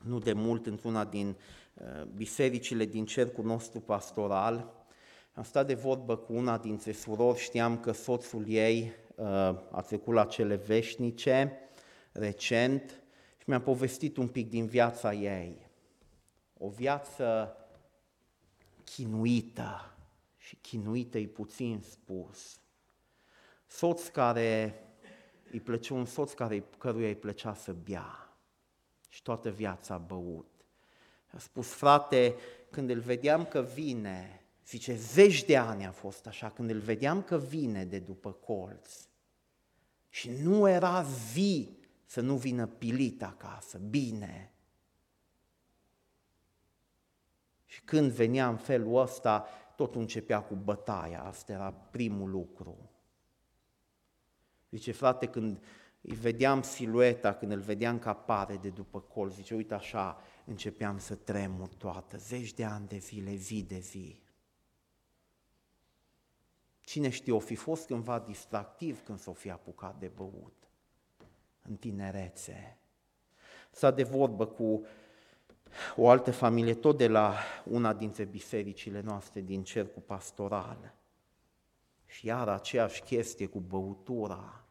nu 0.03 0.19
de 0.19 0.33
mult, 0.33 0.65
într-una 0.65 1.05
din 1.05 1.35
uh, 1.73 2.03
bisericile 2.03 2.85
din 2.85 3.05
cercul 3.05 3.43
nostru 3.43 3.79
pastoral, 3.79 4.80
am 5.33 5.43
stat 5.43 5.67
de 5.67 5.73
vorbă 5.73 6.17
cu 6.17 6.33
una 6.33 6.57
dintre 6.57 6.91
surori, 6.91 7.39
știam 7.39 7.79
că 7.79 7.91
soțul 7.91 8.43
ei 8.47 8.93
uh, 9.15 9.25
a 9.71 9.83
trecut 9.85 10.13
la 10.13 10.25
cele 10.25 10.55
veșnice 10.55 11.57
recent 12.11 13.03
și 13.37 13.43
mi-a 13.49 13.61
povestit 13.61 14.17
un 14.17 14.27
pic 14.27 14.49
din 14.49 14.65
viața 14.65 15.13
ei. 15.13 15.69
O 16.57 16.69
viață 16.69 17.55
chinuită 18.83 19.95
și 20.37 20.55
chinuită 20.55 21.17
e 21.17 21.27
puțin 21.27 21.81
spus. 21.89 22.59
Soț 23.67 24.07
care 24.07 24.83
îi 25.51 25.59
plăcea 25.59 25.93
un 25.93 26.05
soț 26.05 26.33
care, 26.33 26.63
căruia 26.77 27.07
îi 27.07 27.15
plăcea 27.15 27.53
să 27.53 27.73
bea 27.73 28.35
și 29.09 29.21
toată 29.21 29.49
viața 29.49 29.93
a 29.93 29.97
băut. 29.97 30.45
A 31.33 31.37
spus, 31.37 31.67
frate, 31.67 32.35
când 32.69 32.89
îl 32.89 32.99
vedeam 32.99 33.45
că 33.45 33.61
vine, 33.61 34.40
zice, 34.71 34.95
zeci 34.95 35.45
de 35.45 35.57
ani 35.57 35.85
a 35.85 35.91
fost 35.91 36.27
așa, 36.27 36.49
când 36.49 36.69
îl 36.69 36.79
vedeam 36.79 37.21
că 37.21 37.37
vine 37.37 37.85
de 37.85 37.99
după 37.99 38.31
colț 38.31 39.07
și 40.09 40.29
nu 40.29 40.67
era 40.67 41.03
zi 41.03 41.77
să 42.05 42.21
nu 42.21 42.35
vină 42.35 42.67
pilit 42.67 43.23
acasă, 43.23 43.77
bine. 43.77 44.51
Și 47.65 47.81
când 47.81 48.11
venea 48.11 48.47
în 48.47 48.57
felul 48.57 49.01
ăsta, 49.01 49.47
totul 49.75 50.01
începea 50.01 50.41
cu 50.41 50.55
bătaia, 50.55 51.23
asta 51.23 51.51
era 51.51 51.71
primul 51.71 52.29
lucru. 52.29 52.89
Zice, 54.69 54.91
frate, 54.91 55.25
când 55.25 55.63
îi 56.01 56.15
vedeam 56.15 56.61
silueta, 56.61 57.33
când 57.33 57.51
îl 57.51 57.59
vedeam 57.59 57.99
că 57.99 58.09
apare 58.09 58.57
de 58.57 58.69
după 58.69 58.99
colț, 59.01 59.33
zice, 59.33 59.55
uite 59.55 59.73
așa, 59.73 60.21
începeam 60.45 60.97
să 60.97 61.15
tremur 61.15 61.67
toată, 61.73 62.17
zeci 62.17 62.53
de 62.53 62.63
ani 62.63 62.87
de 62.87 62.97
zile, 62.97 63.35
zi 63.35 63.63
de 63.63 63.79
zi. 63.79 64.21
Cine 66.81 67.09
știe, 67.09 67.33
o 67.33 67.39
fi 67.39 67.55
fost 67.55 67.87
cândva 67.87 68.19
distractiv 68.19 69.03
când 69.03 69.19
s-o 69.19 69.33
fi 69.33 69.49
apucat 69.49 69.99
de 69.99 70.07
băut, 70.07 70.69
în 71.61 71.75
tinerețe. 71.75 72.77
S-a 73.71 73.91
de 73.91 74.03
vorbă 74.03 74.45
cu 74.45 74.85
o 75.95 76.09
altă 76.09 76.31
familie, 76.31 76.73
tot 76.73 76.97
de 76.97 77.07
la 77.07 77.35
una 77.65 77.93
dintre 77.93 78.23
bisericile 78.23 79.01
noastre 79.01 79.41
din 79.41 79.63
cercul 79.63 80.01
pastoral. 80.01 80.95
Și 82.05 82.25
iar 82.25 82.49
aceeași 82.49 83.01
chestie 83.01 83.45
cu 83.45 83.59
băutura. 83.59 84.65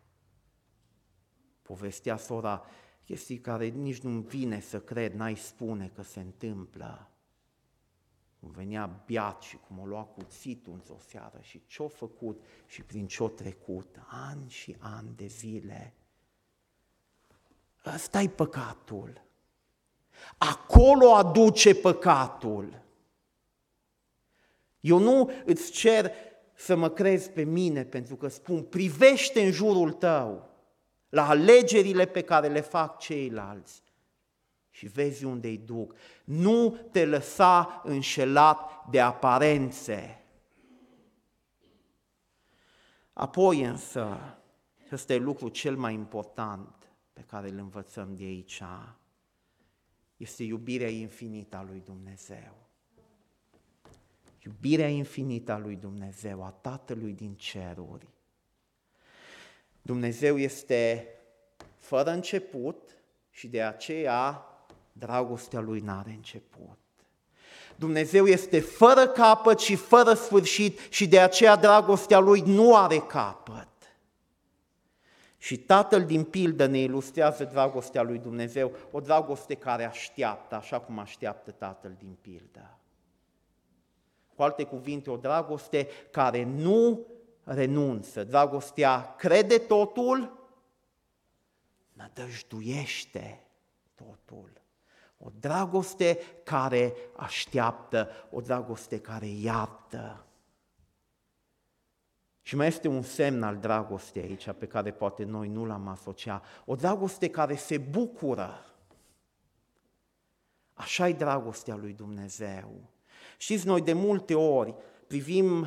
Povestea 1.63 2.17
sora 2.17 2.65
chestii 3.05 3.39
care 3.39 3.67
nici 3.67 4.01
nu 4.01 4.21
vine 4.21 4.61
să 4.61 4.81
cred, 4.81 5.15
n-ai 5.15 5.37
spune 5.37 5.91
că 5.95 6.03
se 6.03 6.21
întâmplă. 6.21 7.11
Cum 8.41 8.51
venea 8.51 9.03
biat 9.07 9.43
și 9.43 9.57
cum 9.57 9.79
o 9.79 9.87
lua 9.87 10.03
cuțitul 10.03 10.73
într-o 10.73 10.97
seară 11.09 11.39
și 11.41 11.63
ce-o 11.67 11.89
făcut 11.89 12.43
și 12.67 12.83
prin 12.83 13.07
ce-o 13.07 13.29
trecut, 13.29 13.97
ani 14.07 14.51
și 14.51 14.77
ani 14.79 15.09
de 15.17 15.27
zile. 15.27 15.95
ăsta 17.95 18.21
e 18.21 18.29
păcatul. 18.29 19.23
Acolo 20.39 21.15
aduce 21.15 21.75
păcatul. 21.75 22.83
Eu 24.81 24.99
nu 24.99 25.31
îți 25.45 25.71
cer 25.71 26.13
să 26.55 26.77
mă 26.77 26.89
crezi 26.89 27.31
pe 27.31 27.43
mine 27.43 27.85
pentru 27.85 28.17
că 28.17 28.29
spun, 28.29 28.63
privește 28.63 29.45
în 29.45 29.51
jurul 29.51 29.93
tău 29.93 30.49
la 31.09 31.29
alegerile 31.29 32.07
pe 32.07 32.23
care 32.23 32.49
le 32.49 32.61
fac 32.61 32.99
ceilalți 32.99 33.83
și 34.81 34.87
vezi 34.87 35.25
unde 35.25 35.49
îi 35.49 35.59
duc. 35.59 35.95
Nu 36.25 36.71
te 36.93 37.07
lăsa 37.07 37.81
înșelat 37.85 38.87
de 38.91 39.01
aparențe. 39.01 40.25
Apoi 43.13 43.63
însă, 43.63 44.19
ăsta 44.93 45.13
e 45.13 45.17
lucrul 45.17 45.49
cel 45.49 45.77
mai 45.77 45.95
important 45.95 46.93
pe 47.13 47.21
care 47.21 47.49
îl 47.49 47.59
învățăm 47.59 48.15
de 48.15 48.25
aici, 48.25 48.63
este 50.17 50.43
iubirea 50.43 50.91
infinită 50.91 51.57
a 51.57 51.63
lui 51.63 51.83
Dumnezeu. 51.85 52.69
Iubirea 54.45 54.89
infinită 54.89 55.53
a 55.53 55.59
lui 55.59 55.77
Dumnezeu, 55.77 56.45
a 56.45 56.51
Tatălui 56.51 57.13
din 57.13 57.35
ceruri. 57.35 58.09
Dumnezeu 59.83 60.39
este 60.39 61.09
fără 61.77 62.11
început 62.11 62.97
și 63.31 63.49
de 63.49 63.63
aceea 63.63 64.45
dragostea 65.01 65.61
lui 65.61 65.81
n-are 65.81 66.11
început. 66.11 66.79
Dumnezeu 67.77 68.27
este 68.27 68.61
fără 68.61 69.07
capăt 69.07 69.59
și 69.59 69.77
fără 69.77 70.15
sfârșit 70.15 70.79
și 70.89 71.09
de 71.09 71.21
aceea 71.21 71.57
dragostea 71.57 72.19
lui 72.19 72.41
nu 72.41 72.77
are 72.77 72.99
capăt. 72.99 73.69
Și 75.39 75.59
tatăl 75.59 76.05
din 76.05 76.25
pildă 76.25 76.67
ne 76.67 76.79
ilustrează 76.79 77.45
dragostea 77.45 78.03
lui 78.03 78.19
Dumnezeu, 78.19 78.73
o 78.91 79.01
dragoste 79.01 79.55
care 79.55 79.85
așteaptă, 79.85 80.55
așa 80.55 80.81
cum 80.81 80.99
așteaptă 80.99 81.51
tatăl 81.51 81.95
din 81.99 82.17
pildă. 82.21 82.79
Cu 84.35 84.43
alte 84.43 84.65
cuvinte, 84.65 85.11
o 85.11 85.17
dragoste 85.17 85.89
care 86.11 86.45
nu 86.45 87.07
renunță. 87.45 88.25
Dragostea 88.25 89.15
crede 89.19 89.59
totul, 89.59 90.39
nădăjduiește 91.93 93.45
totul. 93.95 94.60
O 95.23 95.31
dragoste 95.41 96.19
care 96.45 96.95
așteaptă, 97.17 98.09
o 98.31 98.41
dragoste 98.41 99.01
care 99.01 99.27
iartă. 99.27 100.25
Și 102.43 102.57
mai 102.57 102.67
este 102.67 102.89
un 102.89 103.03
semn 103.03 103.43
al 103.43 103.57
dragostei 103.57 104.23
aici 104.23 104.51
pe 104.51 104.67
care 104.67 104.93
poate 104.93 105.25
noi 105.25 105.49
nu 105.49 105.65
l-am 105.65 105.89
asociat. 105.89 106.45
O 106.65 106.75
dragoste 106.75 107.31
care 107.31 107.55
se 107.55 107.79
bucură. 107.79 108.65
Așa 110.73 111.09
e 111.09 111.13
dragostea 111.13 111.77
lui 111.77 111.93
Dumnezeu. 111.93 112.71
Știți, 113.37 113.67
noi 113.67 113.81
de 113.81 113.93
multe 113.93 114.35
ori 114.35 114.75
privim 115.07 115.67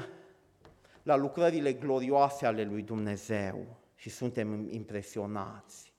la 1.03 1.15
lucrările 1.15 1.73
glorioase 1.73 2.45
ale 2.45 2.63
lui 2.63 2.81
Dumnezeu 2.81 3.77
și 3.95 4.09
suntem 4.09 4.69
impresionați. 4.69 5.92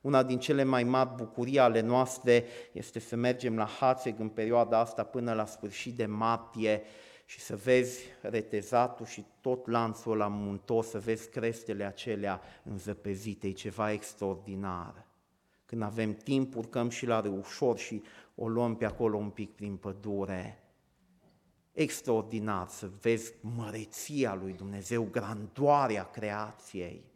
Una 0.00 0.22
din 0.22 0.38
cele 0.38 0.62
mai 0.62 0.84
mari 0.84 1.14
bucurii 1.16 1.58
ale 1.58 1.80
noastre 1.80 2.44
este 2.72 2.98
să 2.98 3.16
mergem 3.16 3.56
la 3.56 3.66
Hațeg 3.66 4.20
în 4.20 4.28
perioada 4.28 4.78
asta 4.78 5.04
până 5.04 5.32
la 5.32 5.46
sfârșit 5.46 5.96
de 5.96 6.06
martie 6.06 6.82
și 7.24 7.40
să 7.40 7.56
vezi 7.56 8.00
retezatul 8.20 9.06
și 9.06 9.24
tot 9.40 9.66
lanțul 9.66 10.16
la 10.16 10.28
muntos, 10.28 10.88
să 10.88 10.98
vezi 10.98 11.28
crestele 11.28 11.84
acelea 11.84 12.40
înzăpezite, 12.62 13.46
e 13.46 13.52
ceva 13.52 13.92
extraordinar. 13.92 15.06
Când 15.66 15.82
avem 15.82 16.14
timp, 16.14 16.56
urcăm 16.56 16.88
și 16.88 17.06
la 17.06 17.20
reușor 17.20 17.78
și 17.78 18.02
o 18.34 18.48
luăm 18.48 18.76
pe 18.76 18.84
acolo 18.84 19.16
un 19.16 19.30
pic 19.30 19.54
prin 19.54 19.76
pădure. 19.76 20.64
Extraordinar 21.72 22.68
să 22.68 22.90
vezi 23.00 23.34
măreția 23.40 24.34
lui 24.34 24.52
Dumnezeu, 24.52 25.08
grandoarea 25.10 26.10
creației. 26.10 27.09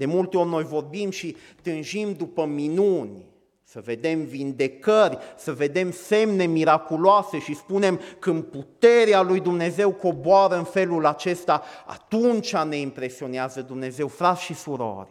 De 0.00 0.06
multe 0.06 0.36
ori 0.36 0.48
noi 0.48 0.64
vorbim 0.64 1.10
și 1.10 1.36
tânjim 1.62 2.12
după 2.12 2.44
minuni, 2.44 3.24
să 3.62 3.80
vedem 3.84 4.24
vindecări, 4.24 5.18
să 5.36 5.52
vedem 5.52 5.92
semne 5.92 6.44
miraculoase 6.46 7.38
și 7.38 7.54
spunem 7.54 8.00
când 8.18 8.44
puterea 8.44 9.22
lui 9.22 9.40
Dumnezeu 9.40 9.92
coboară 9.92 10.56
în 10.56 10.64
felul 10.64 11.06
acesta, 11.06 11.62
atunci 11.86 12.56
ne 12.56 12.76
impresionează 12.76 13.60
Dumnezeu, 13.60 14.08
frați 14.08 14.42
și 14.42 14.54
surori. 14.54 15.08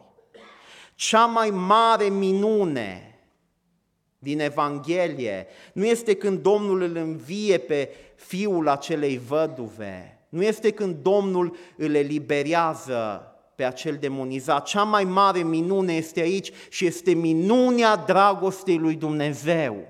Cea 0.96 1.26
mai 1.26 1.50
mare 1.50 2.06
minune 2.06 3.20
din 4.20 4.40
Evanghelie 4.40 5.48
nu 5.74 5.86
este 5.86 6.14
când 6.14 6.42
Domnul 6.42 6.82
îl 6.82 6.96
învie 6.96 7.58
pe 7.58 7.90
fiul 8.16 8.68
acelei 8.68 9.18
văduve, 9.28 10.20
nu 10.30 10.44
este 10.44 10.72
când 10.72 10.96
Domnul 10.96 11.56
îl 11.78 11.96
eliberează 11.96 13.29
pe 13.60 13.66
acel 13.66 13.98
demonizat. 14.00 14.66
Cea 14.66 14.84
mai 14.84 15.04
mare 15.04 15.44
minune 15.44 15.94
este 15.94 16.20
aici 16.20 16.52
și 16.70 16.86
este 16.86 17.12
minunea 17.14 17.96
dragostei 17.96 18.78
lui 18.78 18.96
Dumnezeu. 18.96 19.88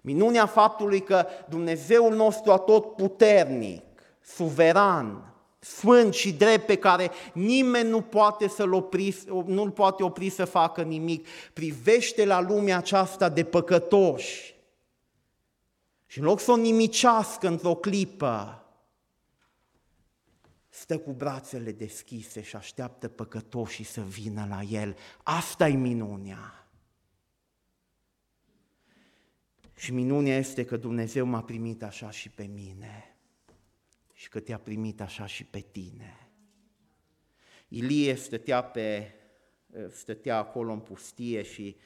Minunea 0.00 0.46
faptului 0.46 1.00
că 1.00 1.26
Dumnezeul 1.48 2.14
nostru 2.14 2.52
atot 2.52 2.96
puternic, 2.96 3.82
suveran, 4.20 5.34
sfânt 5.58 6.14
și 6.14 6.32
drept 6.32 6.66
pe 6.66 6.76
care 6.76 7.10
nimeni 7.32 7.88
nu 7.88 8.00
poate 8.00 8.48
să-l 8.48 8.72
opri, 8.72 9.22
nu 9.46 9.70
poate 9.70 10.02
opri 10.02 10.28
să 10.28 10.44
facă 10.44 10.82
nimic, 10.82 11.26
privește 11.52 12.24
la 12.24 12.40
lumea 12.40 12.76
aceasta 12.76 13.28
de 13.28 13.44
păcătoși. 13.44 14.54
Și 16.06 16.18
în 16.18 16.24
loc 16.24 16.40
să 16.40 16.50
o 16.50 16.56
nimicească 16.56 17.46
într-o 17.46 17.74
clipă, 17.74 18.63
stă 20.74 20.98
cu 20.98 21.12
brațele 21.12 21.72
deschise 21.72 22.42
și 22.42 22.56
așteaptă 22.56 23.08
păcătoșii 23.08 23.84
să 23.84 24.00
vină 24.00 24.46
la 24.48 24.62
el. 24.62 24.96
Asta 25.22 25.68
e 25.68 25.74
minunea. 25.74 26.68
Și 29.76 29.92
minunea 29.92 30.36
este 30.36 30.64
că 30.64 30.76
Dumnezeu 30.76 31.26
m-a 31.26 31.42
primit 31.42 31.82
așa 31.82 32.10
și 32.10 32.30
pe 32.30 32.44
mine 32.44 33.16
și 34.12 34.28
că 34.28 34.40
te-a 34.40 34.58
primit 34.58 35.00
așa 35.00 35.26
și 35.26 35.44
pe 35.44 35.60
tine. 35.60 36.28
Ilie 37.68 38.14
stătea, 38.14 38.64
pe, 38.64 39.14
stătea 39.90 40.38
acolo 40.38 40.72
în 40.72 40.80
pustie 40.80 41.42
și 41.42 41.76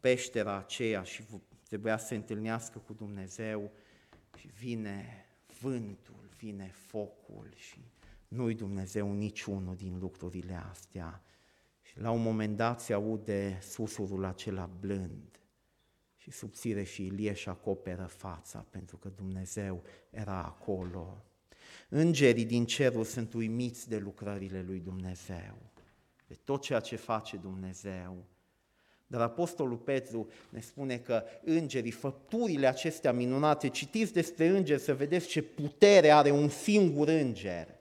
peștera 0.00 0.56
aceea 0.56 1.02
și 1.02 1.24
trebuia 1.68 1.98
să 1.98 2.06
se 2.06 2.14
întâlnească 2.14 2.78
cu 2.78 2.92
Dumnezeu 2.92 3.72
și 4.38 4.46
vine 4.46 5.26
vântul, 5.60 6.28
vine 6.36 6.70
focul 6.72 7.52
și 7.56 7.80
nu-i 8.28 8.54
Dumnezeu 8.54 9.12
niciunul 9.12 9.76
din 9.76 9.98
lucrurile 9.98 10.62
astea. 10.70 11.22
Și 11.82 12.00
la 12.00 12.10
un 12.10 12.22
moment 12.22 12.56
dat 12.56 12.80
se 12.80 12.92
aude 12.92 13.58
susurul 13.62 14.24
acela 14.24 14.70
blând 14.80 15.40
și 16.16 16.30
subțire 16.30 16.82
și 16.82 17.06
Ilie 17.06 17.32
și 17.32 17.48
acoperă 17.48 18.02
fața 18.02 18.66
pentru 18.70 18.96
că 18.96 19.08
Dumnezeu 19.08 19.82
era 20.10 20.44
acolo. 20.44 21.24
Îngerii 21.88 22.44
din 22.44 22.66
cerul 22.66 23.04
sunt 23.04 23.32
uimiți 23.32 23.88
de 23.88 23.98
lucrările 23.98 24.62
lui 24.62 24.78
Dumnezeu, 24.78 25.56
de 26.26 26.34
tot 26.44 26.62
ceea 26.62 26.80
ce 26.80 26.96
face 26.96 27.36
Dumnezeu. 27.36 28.24
Dar 29.06 29.20
Apostolul 29.20 29.76
Petru 29.76 30.28
ne 30.48 30.60
spune 30.60 30.98
că 30.98 31.24
îngerii, 31.44 31.90
făpturile 31.90 32.66
acestea 32.66 33.12
minunate, 33.12 33.68
citiți 33.68 34.12
despre 34.12 34.48
îngeri 34.48 34.80
să 34.80 34.94
vedeți 34.94 35.26
ce 35.26 35.42
putere 35.42 36.10
are 36.10 36.30
un 36.30 36.48
singur 36.48 37.08
înger 37.08 37.77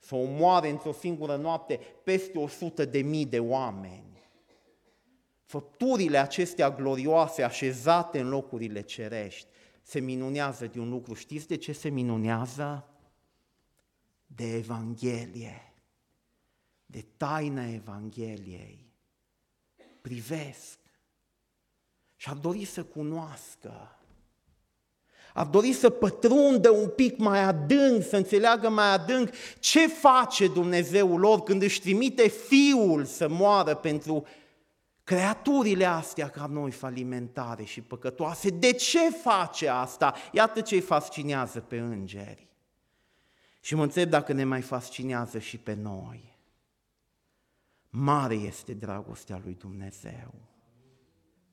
să 0.00 0.14
omoare 0.14 0.68
într-o 0.68 0.92
singură 0.92 1.36
noapte 1.36 1.80
peste 2.04 2.38
o 2.38 2.48
sută 2.48 2.84
de 2.84 3.00
mii 3.00 3.26
de 3.26 3.40
oameni. 3.40 4.08
Făpturile 5.44 6.18
acestea 6.18 6.70
glorioase, 6.70 7.42
așezate 7.42 8.20
în 8.20 8.28
locurile 8.28 8.80
cerești, 8.80 9.48
se 9.82 10.00
minunează 10.00 10.66
de 10.66 10.80
un 10.80 10.88
lucru. 10.88 11.14
Știți 11.14 11.46
de 11.46 11.56
ce 11.56 11.72
se 11.72 11.88
minunează? 11.88 12.88
De 14.26 14.56
Evanghelie, 14.56 15.72
de 16.86 17.06
taina 17.16 17.68
Evangheliei. 17.68 18.92
Privesc 20.00 20.78
și 22.16 22.28
ar 22.28 22.36
dori 22.36 22.64
să 22.64 22.84
cunoască 22.84 23.99
ar 25.40 25.46
dori 25.46 25.72
să 25.72 25.90
pătrundă 25.90 26.70
un 26.70 26.88
pic 26.88 27.18
mai 27.18 27.42
adânc, 27.42 28.02
să 28.02 28.16
înțeleagă 28.16 28.68
mai 28.68 28.92
adânc 28.92 29.30
ce 29.58 29.86
face 29.86 30.48
Dumnezeul 30.48 31.20
lor 31.20 31.42
când 31.42 31.62
își 31.62 31.80
trimite 31.80 32.28
Fiul 32.28 33.04
să 33.04 33.28
moară 33.28 33.74
pentru 33.74 34.26
creaturile 35.04 35.84
astea 35.84 36.28
ca 36.28 36.46
noi 36.46 36.70
falimentare 36.70 37.64
și 37.64 37.80
păcătoase. 37.80 38.50
De 38.50 38.72
ce 38.72 39.10
face 39.10 39.68
asta? 39.68 40.14
Iată 40.32 40.60
ce 40.60 40.74
îi 40.74 40.80
fascinează 40.80 41.60
pe 41.60 41.78
îngeri. 41.78 42.48
Și 43.60 43.74
mă 43.74 43.82
întreb 43.82 44.08
dacă 44.08 44.32
ne 44.32 44.44
mai 44.44 44.60
fascinează 44.60 45.38
și 45.38 45.58
pe 45.58 45.74
noi. 45.74 46.38
Mare 47.88 48.34
este 48.34 48.72
dragostea 48.72 49.40
lui 49.44 49.56
Dumnezeu. 49.60 50.34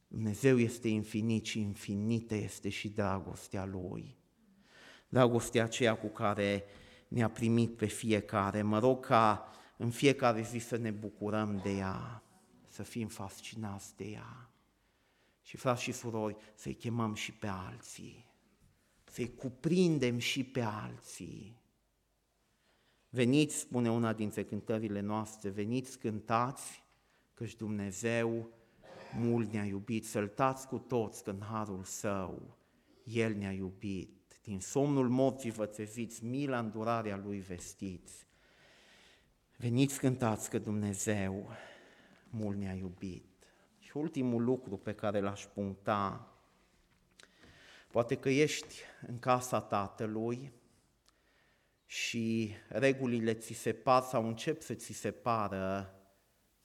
Dumnezeu 0.07 0.57
este 0.57 0.87
infinit 0.87 1.45
și 1.45 1.59
infinită 1.59 2.35
este 2.35 2.69
și 2.69 2.89
dragostea 2.89 3.65
Lui. 3.65 4.17
Dragostea 5.09 5.63
aceea 5.63 5.97
cu 5.97 6.07
care 6.07 6.63
ne-a 7.07 7.29
primit 7.29 7.75
pe 7.75 7.85
fiecare. 7.85 8.61
Mă 8.61 8.79
rog 8.79 9.05
ca 9.05 9.51
în 9.77 9.89
fiecare 9.89 10.41
zi 10.41 10.57
să 10.57 10.77
ne 10.77 10.91
bucurăm 10.91 11.59
de 11.63 11.71
ea, 11.71 12.23
să 12.67 12.83
fim 12.83 13.07
fascinați 13.07 13.95
de 13.95 14.05
ea. 14.05 14.49
Și 15.41 15.57
frați 15.57 15.81
și 15.81 15.91
surori, 15.91 16.35
să-i 16.55 16.73
chemăm 16.73 17.13
și 17.13 17.31
pe 17.31 17.47
alții, 17.47 18.25
să-i 19.03 19.35
cuprindem 19.35 20.17
și 20.17 20.43
pe 20.43 20.61
alții. 20.61 21.61
Veniți, 23.09 23.55
spune 23.55 23.91
una 23.91 24.13
dintre 24.13 24.43
cântările 24.43 24.99
noastre, 24.99 25.49
veniți 25.49 25.99
cântați, 25.99 26.83
căci 27.33 27.55
Dumnezeu 27.55 28.49
mult 29.15 29.51
ne-a 29.51 29.65
iubit, 29.65 30.05
săltați 30.05 30.67
cu 30.67 30.77
toți 30.77 31.23
că 31.23 31.29
în 31.29 31.41
harul 31.41 31.83
său 31.83 32.57
El 33.03 33.35
ne-a 33.35 33.51
iubit. 33.51 34.39
Din 34.43 34.59
somnul 34.59 35.09
morții 35.09 35.51
vă 35.51 35.65
treziți, 35.65 36.25
mila 36.25 36.59
îndurarea 36.59 37.17
Lui 37.17 37.39
vestiți. 37.39 38.27
Veniți 39.57 39.99
cântați 39.99 40.49
că 40.49 40.57
Dumnezeu 40.57 41.49
mult 42.29 42.57
ne-a 42.57 42.73
iubit. 42.73 43.25
Și 43.79 43.97
ultimul 43.97 44.43
lucru 44.43 44.77
pe 44.77 44.93
care 44.93 45.19
l-aș 45.19 45.45
puncta, 45.45 46.31
poate 47.91 48.15
că 48.15 48.29
ești 48.29 48.75
în 49.07 49.19
casa 49.19 49.61
Tatălui 49.61 50.51
și 51.85 52.53
regulile 52.67 53.33
ți 53.33 53.53
se 53.53 53.73
par 53.73 54.01
sau 54.01 54.27
încep 54.27 54.61
să 54.61 54.73
ți 54.73 54.93
se 54.93 55.11
pară 55.11 55.93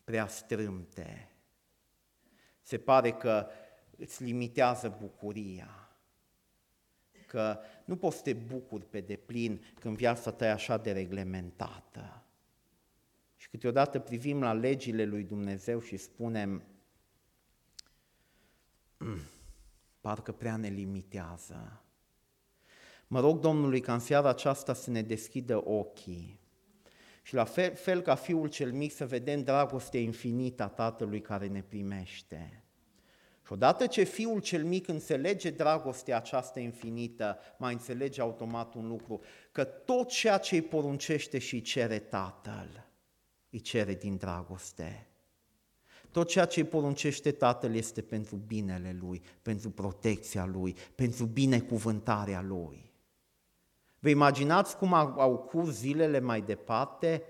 prea 0.04 0.26
strâmte 0.26 1.31
se 2.62 2.78
pare 2.78 3.12
că 3.12 3.46
îți 3.96 4.22
limitează 4.22 4.96
bucuria, 5.00 5.90
că 7.26 7.58
nu 7.84 7.96
poți 7.96 8.16
să 8.16 8.22
te 8.22 8.32
bucuri 8.32 8.84
pe 8.84 9.00
deplin 9.00 9.64
când 9.80 9.96
viața 9.96 10.32
ta 10.32 10.46
e 10.46 10.50
așa 10.50 10.76
de 10.78 10.92
reglementată. 10.92 12.22
Și 13.36 13.48
câteodată 13.48 13.98
privim 13.98 14.40
la 14.40 14.52
legile 14.52 15.04
lui 15.04 15.22
Dumnezeu 15.22 15.80
și 15.80 15.96
spunem, 15.96 16.62
mm, 18.98 19.20
parcă 20.00 20.32
prea 20.32 20.56
ne 20.56 20.68
limitează. 20.68 21.82
Mă 23.06 23.20
rog 23.20 23.38
Domnului 23.38 23.80
ca 23.80 23.92
în 23.92 23.98
seara 23.98 24.28
aceasta 24.28 24.74
să 24.74 24.90
ne 24.90 25.02
deschidă 25.02 25.68
ochii 25.68 26.41
și 27.22 27.34
la 27.34 27.44
fel, 27.44 27.74
fel 27.74 28.00
ca 28.00 28.14
fiul 28.14 28.48
cel 28.48 28.72
mic 28.72 28.92
să 28.92 29.06
vedem 29.06 29.42
dragostea 29.42 30.00
infinită 30.00 30.62
a 30.62 30.68
Tatălui 30.68 31.20
care 31.20 31.46
ne 31.46 31.62
primește. 31.62 32.64
Și 33.46 33.52
odată 33.52 33.86
ce 33.86 34.02
fiul 34.02 34.40
cel 34.40 34.64
mic 34.64 34.88
înțelege 34.88 35.50
dragostea 35.50 36.16
aceasta 36.16 36.60
infinită, 36.60 37.38
mai 37.58 37.72
înțelege 37.72 38.20
automat 38.20 38.74
un 38.74 38.88
lucru, 38.88 39.20
că 39.52 39.64
tot 39.64 40.08
ceea 40.08 40.38
ce 40.38 40.54
îi 40.54 40.62
poruncește 40.62 41.38
și 41.38 41.54
îi 41.54 41.60
cere 41.60 41.98
Tatăl, 41.98 42.86
îi 43.50 43.60
cere 43.60 43.94
din 43.94 44.16
dragoste. 44.16 45.06
Tot 46.10 46.28
ceea 46.28 46.44
ce 46.44 46.60
îi 46.60 46.66
poruncește 46.66 47.32
Tatăl 47.32 47.74
este 47.74 48.02
pentru 48.02 48.36
binele 48.36 48.96
Lui, 49.00 49.22
pentru 49.42 49.70
protecția 49.70 50.44
Lui, 50.44 50.76
pentru 50.94 51.24
binecuvântarea 51.24 52.42
Lui. 52.42 52.91
Vă 54.02 54.08
imaginați 54.08 54.76
cum 54.76 54.94
au, 54.94 55.14
au 55.18 55.36
curs 55.36 55.74
zilele 55.74 56.20
mai 56.20 56.40
departe? 56.40 57.22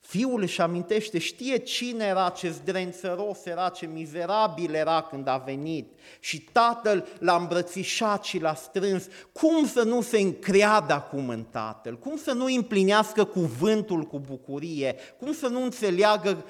Fiul 0.00 0.40
își 0.40 0.60
amintește, 0.60 1.18
știe 1.18 1.56
cine 1.56 2.04
era 2.04 2.28
ce 2.28 2.50
zdrențăros 2.50 3.44
era, 3.44 3.68
ce 3.68 3.86
mizerabil 3.86 4.74
era 4.74 5.02
când 5.02 5.26
a 5.26 5.36
venit 5.36 5.92
și 6.18 6.40
tatăl 6.40 7.06
l-a 7.18 7.36
îmbrățișat 7.36 8.24
și 8.24 8.38
l-a 8.38 8.54
strâns. 8.54 9.06
Cum 9.32 9.66
să 9.66 9.82
nu 9.82 10.00
se 10.00 10.18
încreadă 10.18 10.92
acum 10.92 11.28
în 11.28 11.44
tatăl? 11.44 11.98
Cum 11.98 12.16
să 12.16 12.32
nu 12.32 12.44
împlinească 12.44 13.24
cuvântul 13.24 14.02
cu 14.02 14.18
bucurie? 14.18 14.96
Cum 15.18 15.32
să 15.32 15.48
nu 15.48 15.62
înțeleagă 15.62 16.44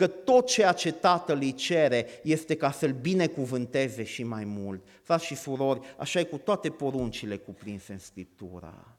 că 0.00 0.06
tot 0.06 0.46
ceea 0.46 0.72
ce 0.72 0.92
Tatăl 0.92 1.38
îi 1.40 1.54
cere 1.54 2.06
este 2.22 2.56
ca 2.56 2.70
să-L 2.70 2.92
binecuvânteze 2.92 4.02
și 4.04 4.22
mai 4.22 4.44
mult. 4.44 4.86
Frați 5.02 5.24
și 5.24 5.34
surori, 5.34 5.80
așa 5.98 6.20
e 6.20 6.24
cu 6.24 6.38
toate 6.38 6.70
poruncile 6.70 7.36
cuprinse 7.36 7.92
în 7.92 7.98
Scriptura. 7.98 8.98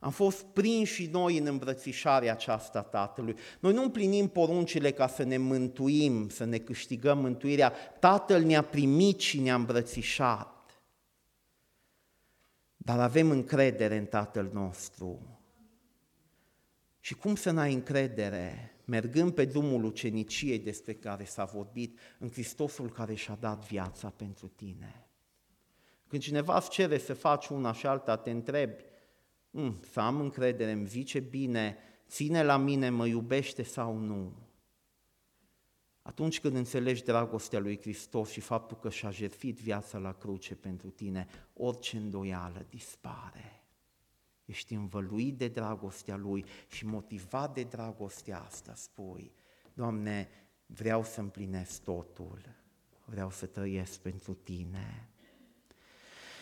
Am 0.00 0.10
fost 0.10 0.42
prinși 0.42 0.94
și 0.94 1.08
noi 1.12 1.38
în 1.38 1.46
îmbrățișarea 1.46 2.32
aceasta 2.32 2.82
Tatălui. 2.82 3.36
Noi 3.60 3.72
nu 3.72 3.82
împlinim 3.82 4.28
poruncile 4.28 4.90
ca 4.90 5.06
să 5.08 5.22
ne 5.22 5.36
mântuim, 5.36 6.28
să 6.28 6.44
ne 6.44 6.58
câștigăm 6.58 7.18
mântuirea. 7.18 7.72
Tatăl 8.00 8.42
ne-a 8.42 8.62
primit 8.62 9.20
și 9.20 9.40
ne-a 9.40 9.54
îmbrățișat. 9.54 10.82
Dar 12.76 13.00
avem 13.00 13.30
încredere 13.30 13.96
în 13.96 14.06
Tatăl 14.06 14.50
nostru. 14.52 15.40
Și 17.00 17.14
cum 17.14 17.34
să 17.34 17.50
n-ai 17.50 17.72
încredere 17.72 18.71
mergând 18.84 19.34
pe 19.34 19.44
drumul 19.44 19.84
uceniciei 19.84 20.58
despre 20.58 20.94
care 20.94 21.24
s-a 21.24 21.44
vorbit, 21.44 21.98
în 22.18 22.30
Hristosul 22.30 22.90
care 22.90 23.14
și-a 23.14 23.36
dat 23.40 23.66
viața 23.66 24.10
pentru 24.10 24.48
tine. 24.48 25.06
Când 26.06 26.22
cineva 26.22 26.56
îți 26.56 26.70
cere 26.70 26.98
să 26.98 27.14
faci 27.14 27.48
una 27.48 27.72
și 27.72 27.86
alta, 27.86 28.16
te 28.16 28.30
întrebi, 28.30 28.84
mm, 29.50 29.80
să 29.90 30.00
am 30.00 30.20
încredere, 30.20 30.70
îmi 30.70 30.86
zice 30.86 31.20
bine, 31.20 31.76
ține 32.08 32.42
la 32.42 32.56
mine, 32.56 32.90
mă 32.90 33.06
iubește 33.06 33.62
sau 33.62 33.96
nu? 33.96 34.32
Atunci 36.02 36.40
când 36.40 36.56
înțelegi 36.56 37.02
dragostea 37.02 37.58
lui 37.58 37.80
Hristos 37.80 38.30
și 38.30 38.40
faptul 38.40 38.76
că 38.76 38.90
și-a 38.90 39.10
jertfit 39.10 39.58
viața 39.58 39.98
la 39.98 40.12
cruce 40.12 40.54
pentru 40.54 40.90
tine, 40.90 41.26
orice 41.52 41.96
îndoială 41.96 42.66
dispare. 42.68 43.61
Ești 44.44 44.74
învăluit 44.74 45.38
de 45.38 45.48
dragostea 45.48 46.16
Lui 46.16 46.44
și 46.66 46.86
motivat 46.86 47.54
de 47.54 47.62
dragostea 47.62 48.40
asta, 48.40 48.74
spui, 48.74 49.32
Doamne, 49.74 50.28
vreau 50.66 51.04
să 51.04 51.20
împlinesc 51.20 51.82
totul, 51.82 52.40
vreau 53.04 53.30
să 53.30 53.46
trăiesc 53.46 54.00
pentru 54.00 54.34
Tine. 54.34 55.11